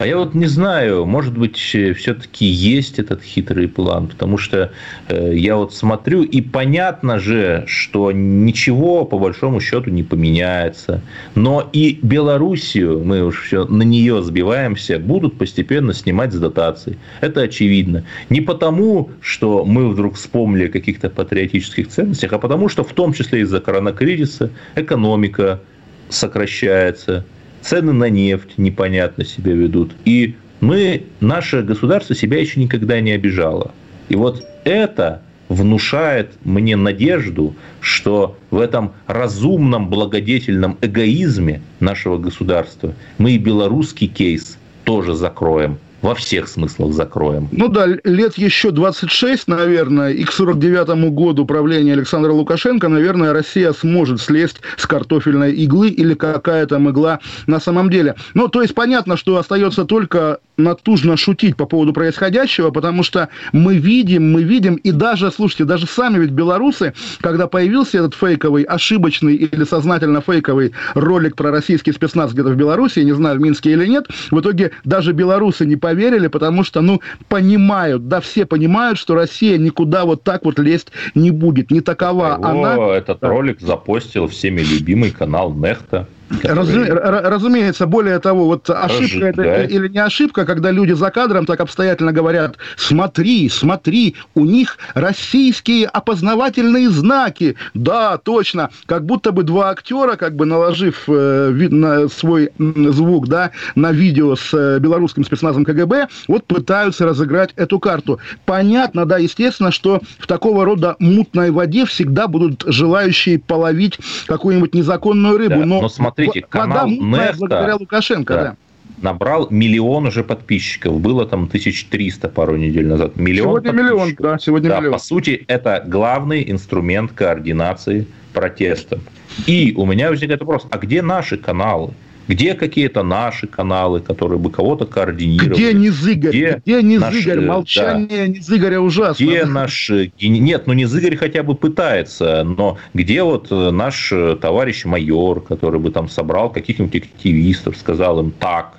А 0.00 0.06
я 0.06 0.16
вот 0.16 0.34
не 0.34 0.46
знаю, 0.46 1.04
может 1.04 1.36
быть, 1.36 1.58
все-таки 1.58 2.46
есть 2.46 2.98
этот 2.98 3.22
хитрый 3.22 3.68
план, 3.68 4.06
потому 4.06 4.38
что 4.38 4.72
э, 5.08 5.32
я 5.34 5.56
вот 5.56 5.74
смотрю, 5.74 6.22
и 6.22 6.40
понятно 6.40 7.18
же, 7.18 7.64
что 7.66 8.10
ничего 8.10 9.04
по 9.04 9.18
большому 9.18 9.60
счету 9.60 9.90
не 9.90 10.02
поменяется. 10.02 11.02
Но 11.34 11.68
и 11.74 11.98
Белоруссию, 12.00 13.04
мы 13.04 13.22
уж 13.22 13.42
все 13.42 13.66
на 13.66 13.82
нее 13.82 14.22
сбиваемся, 14.22 14.98
будут 14.98 15.36
постепенно 15.36 15.92
снимать 15.92 16.32
с 16.32 16.38
дотаций. 16.38 16.96
Это 17.20 17.42
очевидно. 17.42 18.02
Не 18.30 18.40
потому, 18.40 19.10
что 19.20 19.66
мы 19.66 19.86
вдруг 19.90 20.14
вспомнили 20.14 20.68
о 20.68 20.72
каких-то 20.72 21.10
патриотических 21.10 21.88
ценностях, 21.88 22.32
а 22.32 22.38
потому, 22.38 22.70
что 22.70 22.84
в 22.84 22.94
том 22.94 23.12
числе 23.12 23.40
из-за 23.40 23.60
коронакризиса 23.60 24.48
экономика 24.76 25.60
сокращается, 26.08 27.26
цены 27.62 27.92
на 27.92 28.08
нефть 28.08 28.58
непонятно 28.58 29.24
себя 29.24 29.52
ведут. 29.52 29.92
И 30.04 30.36
мы, 30.60 31.04
наше 31.20 31.62
государство 31.62 32.14
себя 32.14 32.40
еще 32.40 32.60
никогда 32.60 33.00
не 33.00 33.12
обижало. 33.12 33.72
И 34.08 34.16
вот 34.16 34.44
это 34.64 35.22
внушает 35.48 36.32
мне 36.44 36.76
надежду, 36.76 37.54
что 37.80 38.38
в 38.50 38.60
этом 38.60 38.92
разумном, 39.06 39.88
благодетельном 39.88 40.78
эгоизме 40.80 41.60
нашего 41.80 42.18
государства 42.18 42.94
мы 43.18 43.32
и 43.32 43.38
белорусский 43.38 44.06
кейс 44.06 44.58
тоже 44.84 45.14
закроем 45.14 45.78
во 46.02 46.14
всех 46.14 46.48
смыслах 46.48 46.92
закроем. 46.92 47.48
Ну 47.52 47.68
да, 47.68 47.86
лет 48.04 48.38
еще 48.38 48.70
26, 48.70 49.48
наверное, 49.48 50.12
и 50.12 50.24
к 50.24 50.32
49 50.32 51.10
году 51.12 51.44
правления 51.44 51.92
Александра 51.92 52.32
Лукашенко, 52.32 52.88
наверное, 52.88 53.32
Россия 53.32 53.72
сможет 53.72 54.20
слезть 54.20 54.60
с 54.76 54.86
картофельной 54.86 55.52
иглы 55.52 55.88
или 55.88 56.14
какая 56.14 56.66
то 56.66 56.78
игла 56.78 57.20
на 57.46 57.60
самом 57.60 57.90
деле. 57.90 58.14
Ну, 58.34 58.48
то 58.48 58.62
есть 58.62 58.74
понятно, 58.74 59.16
что 59.16 59.36
остается 59.36 59.84
только 59.84 60.38
натужно 60.56 61.16
шутить 61.16 61.56
по 61.56 61.66
поводу 61.66 61.92
происходящего, 61.92 62.70
потому 62.70 63.02
что 63.02 63.28
мы 63.52 63.76
видим, 63.76 64.32
мы 64.32 64.42
видим, 64.42 64.76
и 64.76 64.92
даже, 64.92 65.30
слушайте, 65.30 65.64
даже 65.64 65.86
сами 65.86 66.18
ведь 66.18 66.30
белорусы, 66.30 66.94
когда 67.20 67.46
появился 67.46 67.98
этот 67.98 68.14
фейковый, 68.14 68.64
ошибочный 68.64 69.34
или 69.34 69.64
сознательно 69.64 70.20
фейковый 70.20 70.72
ролик 70.94 71.36
про 71.36 71.50
российский 71.50 71.92
спецназ 71.92 72.32
где-то 72.32 72.50
в 72.50 72.56
Беларуси, 72.56 73.00
не 73.00 73.12
знаю, 73.12 73.38
в 73.38 73.40
Минске 73.40 73.72
или 73.72 73.86
нет, 73.86 74.06
в 74.30 74.40
итоге 74.40 74.72
даже 74.84 75.12
белорусы 75.12 75.66
не 75.66 75.76
поверили, 75.76 75.89
потому 76.28 76.64
что, 76.64 76.80
ну, 76.80 77.00
понимают, 77.28 78.08
да, 78.08 78.20
все 78.20 78.46
понимают, 78.46 78.98
что 78.98 79.14
Россия 79.14 79.58
никуда 79.58 80.04
вот 80.04 80.22
так 80.22 80.44
вот 80.44 80.58
лезть 80.58 80.88
не 81.14 81.30
будет, 81.30 81.70
не 81.70 81.80
такова 81.80 82.34
Его, 82.34 82.46
она. 82.46 82.94
Этот 82.94 83.20
да. 83.20 83.28
ролик 83.28 83.60
запостил 83.60 84.28
всеми 84.28 84.60
любимый 84.60 85.10
канал 85.10 85.52
Нехта. 85.52 86.06
Разу, 86.42 86.84
разумеется, 86.84 87.86
более 87.86 88.18
того, 88.20 88.46
вот 88.46 88.70
ошибка 88.70 89.26
это 89.26 89.62
или 89.64 89.88
не 89.88 89.98
ошибка, 89.98 90.46
когда 90.46 90.70
люди 90.70 90.92
за 90.92 91.10
кадром 91.10 91.44
так 91.44 91.60
обстоятельно 91.60 92.12
говорят, 92.12 92.56
смотри, 92.76 93.48
смотри, 93.48 94.14
у 94.34 94.44
них 94.44 94.78
российские 94.94 95.86
опознавательные 95.86 96.88
знаки. 96.90 97.56
Да, 97.74 98.16
точно, 98.18 98.70
как 98.86 99.04
будто 99.06 99.32
бы 99.32 99.42
два 99.42 99.70
актера, 99.70 100.16
как 100.16 100.36
бы 100.36 100.46
наложив 100.46 101.04
э, 101.08 101.50
вид 101.52 101.72
на 101.72 102.08
свой 102.08 102.50
звук, 102.58 103.26
да, 103.28 103.50
на 103.74 103.90
видео 103.90 104.36
с 104.36 104.54
э, 104.54 104.78
белорусским 104.78 105.24
спецназом 105.24 105.64
КГБ, 105.64 106.08
вот 106.28 106.46
пытаются 106.46 107.06
разыграть 107.06 107.50
эту 107.56 107.80
карту. 107.80 108.20
Понятно, 108.44 109.04
да, 109.04 109.18
естественно, 109.18 109.72
что 109.72 110.00
в 110.18 110.26
такого 110.28 110.64
рода 110.64 110.94
мутной 111.00 111.50
воде 111.50 111.86
всегда 111.86 112.28
будут 112.28 112.62
желающие 112.66 113.40
половить 113.40 113.98
какую-нибудь 114.26 114.74
незаконную 114.74 115.36
рыбу. 115.36 115.60
Да, 115.60 115.66
но, 115.66 115.80
но 115.80 115.88
смотрите, 116.24 116.46
канал 116.48 116.88
Неста, 116.88 117.34
благодаря 117.38 117.76
Лукашенко, 117.76 118.34
да. 118.34 118.42
да 118.42 118.56
набрал 119.02 119.48
миллион 119.50 120.06
уже 120.06 120.22
подписчиков. 120.22 121.00
Было 121.00 121.26
там 121.26 121.44
1300 121.44 122.28
пару 122.28 122.56
недель 122.56 122.86
назад. 122.86 123.16
Миллион 123.16 123.62
сегодня 123.62 123.72
миллион, 123.72 124.14
да, 124.18 124.38
сегодня 124.38 124.70
да, 124.70 124.78
миллион. 124.78 124.92
По 124.92 124.98
сути, 124.98 125.44
это 125.48 125.82
главный 125.86 126.50
инструмент 126.50 127.12
координации 127.12 128.06
протеста. 128.32 129.00
И 129.46 129.74
у 129.76 129.86
меня 129.86 130.10
возникает 130.10 130.40
вопрос, 130.40 130.66
а 130.70 130.78
где 130.78 131.02
наши 131.02 131.36
каналы? 131.36 131.92
Где 132.28 132.54
какие-то 132.54 133.02
наши 133.02 133.46
каналы, 133.46 134.00
которые 134.00 134.38
бы 134.38 134.50
кого-то 134.50 134.86
координировали? 134.86 135.54
Где 135.54 135.72
Низыгорь? 135.72 136.30
Где, 136.30 136.62
где 136.64 136.82
Низыгорь? 136.82 137.40
Наш, 137.40 137.46
Молчание 137.46 138.26
да. 138.26 138.28
Низыгоря 138.28 138.80
ужасно. 138.80 139.24
Где 139.24 139.44
наш... 139.44 139.90
Нет, 140.20 140.66
ну 140.66 140.72
Низыгорь 140.72 141.16
хотя 141.16 141.42
бы 141.42 141.54
пытается, 141.54 142.44
но 142.44 142.78
где 142.94 143.22
вот 143.22 143.48
э, 143.50 143.70
наш 143.70 144.12
э, 144.12 144.36
товарищ 144.40 144.84
майор, 144.84 145.40
который 145.40 145.80
бы 145.80 145.90
там 145.90 146.08
собрал 146.08 146.50
каких-нибудь 146.50 146.94
активистов, 146.96 147.76
сказал 147.76 148.20
им 148.20 148.30
так, 148.30 148.74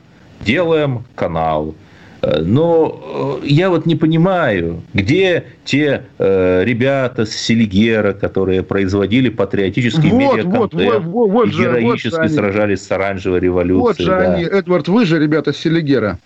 делаем 0.46 1.04
канал, 1.16 1.76
Э, 1.76 1.80
но 2.22 3.39
э, 3.41 3.47
я 3.47 3.69
вот 3.69 3.86
не 3.88 3.95
понимаю, 3.95 4.84
где 4.93 5.45
те 5.65 6.03
э, 6.19 6.63
ребята 6.63 7.26
с 7.26 7.32
Селигера, 7.32 8.13
которые 8.13 8.61
производили 8.61 9.30
патриотический 9.30 10.11
вот, 10.11 10.19
медиаконтент 10.19 11.03
вот, 11.03 11.03
вот, 11.03 11.30
вот, 11.32 11.47
и 11.47 11.51
героически 11.51 12.19
вот 12.19 12.32
сражались 12.32 12.86
с 12.86 12.91
оранжевой 12.91 13.39
революцией. 13.39 13.82
Вот 13.82 13.97
же 13.99 14.05
да. 14.05 14.34
они, 14.34 14.43
Эдвард, 14.43 14.88
вы 14.88 15.05
же 15.05 15.19
ребята 15.19 15.51
с 15.51 15.57
Селигера. 15.57 16.19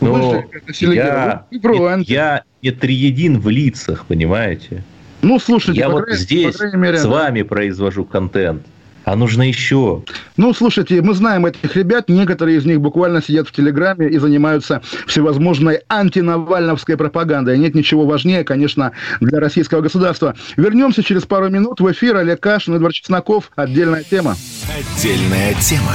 Ну, 0.00 0.42
я, 0.80 1.44
я, 1.50 2.02
я 2.08 2.42
не 2.60 2.70
триедин 2.72 3.38
в 3.38 3.48
лицах, 3.48 4.06
понимаете? 4.06 4.82
Ну, 5.22 5.38
слушайте, 5.38 5.80
я 5.80 5.88
вот 5.88 6.04
крайней, 6.04 6.20
здесь 6.20 6.60
мере, 6.74 6.98
с 6.98 7.04
вами 7.04 7.42
произвожу 7.42 8.04
контент 8.04 8.66
а 9.04 9.16
нужно 9.16 9.42
еще. 9.42 10.02
Ну, 10.36 10.54
слушайте, 10.54 11.00
мы 11.02 11.14
знаем 11.14 11.46
этих 11.46 11.76
ребят, 11.76 12.08
некоторые 12.08 12.58
из 12.58 12.64
них 12.64 12.80
буквально 12.80 13.22
сидят 13.22 13.48
в 13.48 13.52
Телеграме 13.52 14.08
и 14.08 14.18
занимаются 14.18 14.82
всевозможной 15.06 15.80
антинавальновской 15.88 16.96
пропагандой. 16.96 17.58
Нет 17.58 17.74
ничего 17.74 18.06
важнее, 18.06 18.44
конечно, 18.44 18.92
для 19.20 19.40
российского 19.40 19.80
государства. 19.80 20.34
Вернемся 20.56 21.02
через 21.02 21.22
пару 21.22 21.48
минут 21.48 21.80
в 21.80 21.90
эфир. 21.90 22.16
Олег 22.16 22.40
Кашин, 22.40 22.74
Эдвард 22.74 22.94
Чесноков. 22.94 23.50
Отдельная 23.56 24.04
тема. 24.04 24.36
Отдельная 24.68 25.54
тема. 25.54 25.92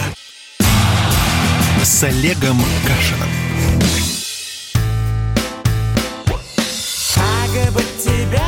С 1.84 2.03
Олегом 2.03 2.58
Кашиным. 2.86 3.30
Как 7.16 7.74
бы 7.74 7.82
тебе 7.97 8.39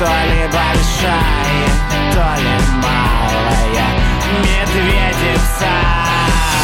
То 0.00 0.06
ли 0.06 0.44
большая, 0.44 1.68
то 2.14 2.40
ли 2.40 2.56
малая 2.80 3.86
медведица. 4.40 5.68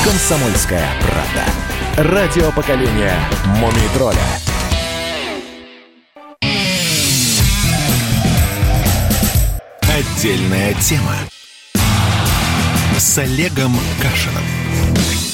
Комсомольская 0.05 0.89
правда. 1.03 2.13
Радио 2.13 2.51
поколения 2.53 3.15
Мумий 3.59 3.89
тролля 3.93 4.17
Отдельная 9.83 10.73
тема. 10.81 11.17
С 12.97 13.19
Олегом 13.19 13.79
Кашиным. 14.01 15.26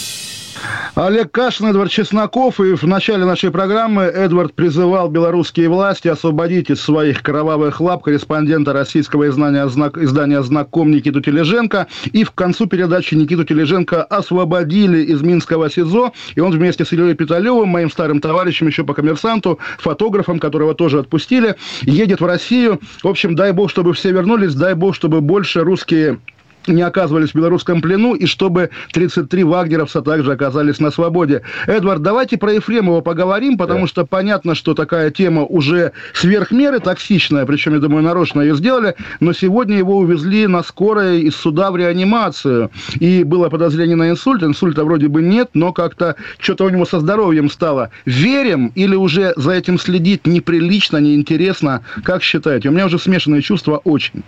Олег 0.94 1.30
Кашин, 1.30 1.68
Эдвард 1.68 1.90
Чесноков. 1.90 2.60
И 2.60 2.74
в 2.74 2.82
начале 2.82 3.24
нашей 3.24 3.50
программы 3.50 4.02
Эдвард 4.02 4.52
призывал 4.52 5.08
белорусские 5.08 5.70
власти 5.70 6.08
освободить 6.08 6.68
из 6.68 6.82
своих 6.82 7.22
кровавых 7.22 7.80
лап 7.80 8.02
корреспондента 8.02 8.74
российского 8.74 9.26
издания 9.28 9.66
издания 9.66 10.42
«Знаком» 10.42 10.90
Никиту 10.90 11.22
Тележенко. 11.22 11.86
И 12.12 12.24
в 12.24 12.32
концу 12.32 12.66
передачи 12.66 13.14
Никиту 13.14 13.44
Тележенко 13.44 14.02
освободили 14.02 14.98
из 14.98 15.22
Минского 15.22 15.70
СИЗО. 15.70 16.12
И 16.34 16.40
он 16.40 16.52
вместе 16.52 16.84
с 16.84 16.92
Ильей 16.92 17.14
Петалевым, 17.14 17.70
моим 17.70 17.90
старым 17.90 18.20
товарищем 18.20 18.66
еще 18.66 18.84
по 18.84 18.92
коммерсанту, 18.92 19.58
фотографом, 19.78 20.38
которого 20.38 20.74
тоже 20.74 20.98
отпустили, 20.98 21.54
едет 21.80 22.20
в 22.20 22.26
Россию. 22.26 22.80
В 23.02 23.08
общем, 23.08 23.34
дай 23.34 23.52
бог, 23.52 23.70
чтобы 23.70 23.94
все 23.94 24.12
вернулись, 24.12 24.54
дай 24.54 24.74
бог, 24.74 24.94
чтобы 24.94 25.22
больше 25.22 25.60
русские 25.62 26.18
не 26.66 26.82
оказывались 26.82 27.30
в 27.30 27.34
белорусском 27.34 27.80
плену, 27.80 28.14
и 28.14 28.26
чтобы 28.26 28.70
33 28.92 29.44
вагнеровца 29.44 30.02
также 30.02 30.32
оказались 30.32 30.80
на 30.80 30.90
свободе. 30.90 31.42
Эдвард, 31.66 32.02
давайте 32.02 32.36
про 32.36 32.52
Ефремова 32.52 33.00
поговорим, 33.00 33.56
потому 33.56 33.82
да. 33.82 33.86
что 33.86 34.06
понятно, 34.06 34.54
что 34.54 34.74
такая 34.74 35.10
тема 35.10 35.44
уже 35.44 35.92
сверх 36.14 36.50
меры 36.50 36.80
токсичная, 36.80 37.46
причем, 37.46 37.74
я 37.74 37.80
думаю, 37.80 38.02
нарочно 38.02 38.40
ее 38.40 38.56
сделали, 38.56 38.94
но 39.20 39.32
сегодня 39.32 39.76
его 39.76 39.98
увезли 39.98 40.46
на 40.46 40.62
скорой 40.62 41.22
из 41.22 41.34
суда 41.36 41.70
в 41.70 41.76
реанимацию, 41.76 42.70
и 42.98 43.24
было 43.24 43.48
подозрение 43.48 43.96
на 43.96 44.10
инсульт, 44.10 44.42
инсульта 44.42 44.84
вроде 44.84 45.08
бы 45.08 45.22
нет, 45.22 45.50
но 45.54 45.72
как-то 45.72 46.16
что-то 46.38 46.64
у 46.64 46.68
него 46.68 46.84
со 46.84 47.00
здоровьем 47.00 47.50
стало. 47.50 47.90
Верим 48.04 48.72
или 48.74 48.94
уже 48.94 49.32
за 49.36 49.52
этим 49.52 49.78
следить 49.78 50.26
неприлично, 50.26 50.98
неинтересно? 50.98 51.82
Как 52.04 52.22
считаете? 52.22 52.68
У 52.68 52.72
меня 52.72 52.86
уже 52.86 52.98
смешанные 52.98 53.42
чувства 53.42 53.80
очень. 53.84 54.22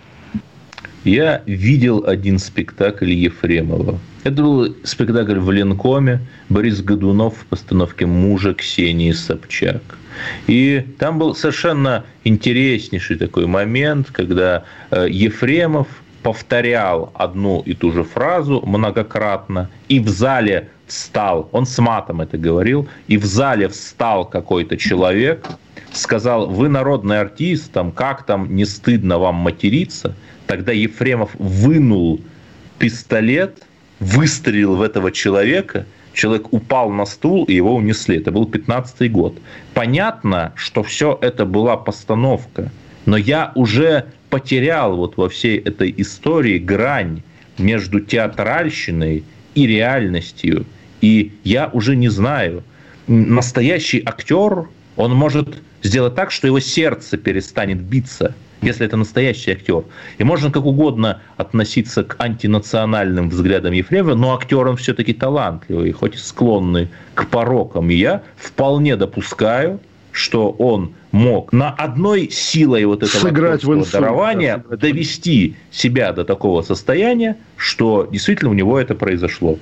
Я 1.05 1.43
видел 1.45 2.03
один 2.07 2.39
спектакль 2.39 3.11
Ефремова. 3.11 3.99
Это 4.23 4.41
был 4.41 4.75
спектакль 4.83 5.37
в 5.37 5.51
Ленкоме. 5.51 6.19
Борис 6.49 6.81
Годунов 6.81 7.37
в 7.37 7.45
постановке 7.45 8.07
мужа 8.07 8.55
Ксении 8.55 9.11
Собчак. 9.11 9.83
И 10.47 10.83
там 10.97 11.19
был 11.19 11.35
совершенно 11.35 12.05
интереснейший 12.23 13.17
такой 13.17 13.45
момент, 13.45 14.09
когда 14.11 14.63
э, 14.89 15.05
Ефремов 15.11 15.87
повторял 16.23 17.11
одну 17.13 17.61
и 17.61 17.75
ту 17.75 17.91
же 17.91 18.03
фразу 18.03 18.63
многократно, 18.65 19.69
и 19.89 19.99
в 19.99 20.07
зале 20.07 20.69
встал, 20.87 21.49
он 21.51 21.67
с 21.67 21.77
матом 21.77 22.21
это 22.21 22.39
говорил, 22.39 22.87
и 23.07 23.17
в 23.17 23.25
зале 23.25 23.67
встал 23.67 24.25
какой-то 24.25 24.75
человек, 24.75 25.45
сказал, 25.91 26.47
вы 26.47 26.67
народный 26.67 27.19
артист, 27.19 27.71
там, 27.73 27.91
как 27.91 28.25
там 28.25 28.55
не 28.55 28.65
стыдно 28.65 29.19
вам 29.19 29.35
материться, 29.35 30.15
Тогда 30.47 30.71
Ефремов 30.71 31.31
вынул 31.35 32.21
пистолет, 32.77 33.63
выстрелил 33.99 34.75
в 34.75 34.81
этого 34.81 35.11
человека, 35.11 35.85
человек 36.13 36.53
упал 36.53 36.91
на 36.91 37.05
стул, 37.05 37.45
и 37.45 37.53
его 37.53 37.75
унесли. 37.75 38.17
Это 38.17 38.31
был 38.31 38.45
15 38.45 39.11
год. 39.11 39.37
Понятно, 39.73 40.53
что 40.55 40.83
все 40.83 41.17
это 41.21 41.45
была 41.45 41.77
постановка, 41.77 42.71
но 43.05 43.17
я 43.17 43.51
уже 43.55 44.05
потерял 44.29 44.95
вот 44.95 45.17
во 45.17 45.29
всей 45.29 45.57
этой 45.57 45.93
истории 45.97 46.57
грань 46.57 47.21
между 47.57 47.99
театральщиной 47.99 49.23
и 49.55 49.67
реальностью. 49.67 50.65
И 51.01 51.33
я 51.43 51.69
уже 51.71 51.95
не 51.95 52.09
знаю, 52.09 52.63
настоящий 53.07 54.01
актер, 54.05 54.67
он 54.95 55.13
может 55.13 55.57
сделать 55.83 56.15
так, 56.15 56.31
что 56.31 56.47
его 56.47 56.59
сердце 56.59 57.17
перестанет 57.17 57.81
биться– 57.81 58.35
если 58.61 58.85
это 58.85 58.97
настоящий 58.97 59.51
актер. 59.51 59.83
И 60.17 60.23
можно 60.23 60.51
как 60.51 60.65
угодно 60.65 61.21
относиться 61.37 62.03
к 62.03 62.15
антинациональным 62.19 63.29
взглядам 63.29 63.73
Ефремова, 63.73 64.15
но 64.15 64.35
актер 64.35 64.67
он 64.67 64.77
все-таки 64.77 65.13
талантливый, 65.13 65.91
хоть 65.91 66.15
и 66.15 66.17
склонный 66.17 66.89
к 67.13 67.27
порокам. 67.27 67.89
И 67.89 67.95
я 67.95 68.23
вполне 68.37 68.95
допускаю, 68.95 69.79
что 70.11 70.49
он 70.51 70.93
мог 71.11 71.51
на 71.51 71.71
одной 71.71 72.29
силой 72.31 72.85
вот 72.85 73.03
этого 73.03 73.21
Сыграть 73.21 73.63
в 73.63 73.91
дарования 73.91 74.63
да, 74.69 74.77
довести 74.77 75.55
себя 75.71 76.13
до 76.13 76.23
такого 76.23 76.61
состояния, 76.61 77.37
что 77.57 78.07
действительно 78.09 78.51
у 78.51 78.53
него 78.53 78.79
это 78.79 78.95
произошло. 78.95 79.57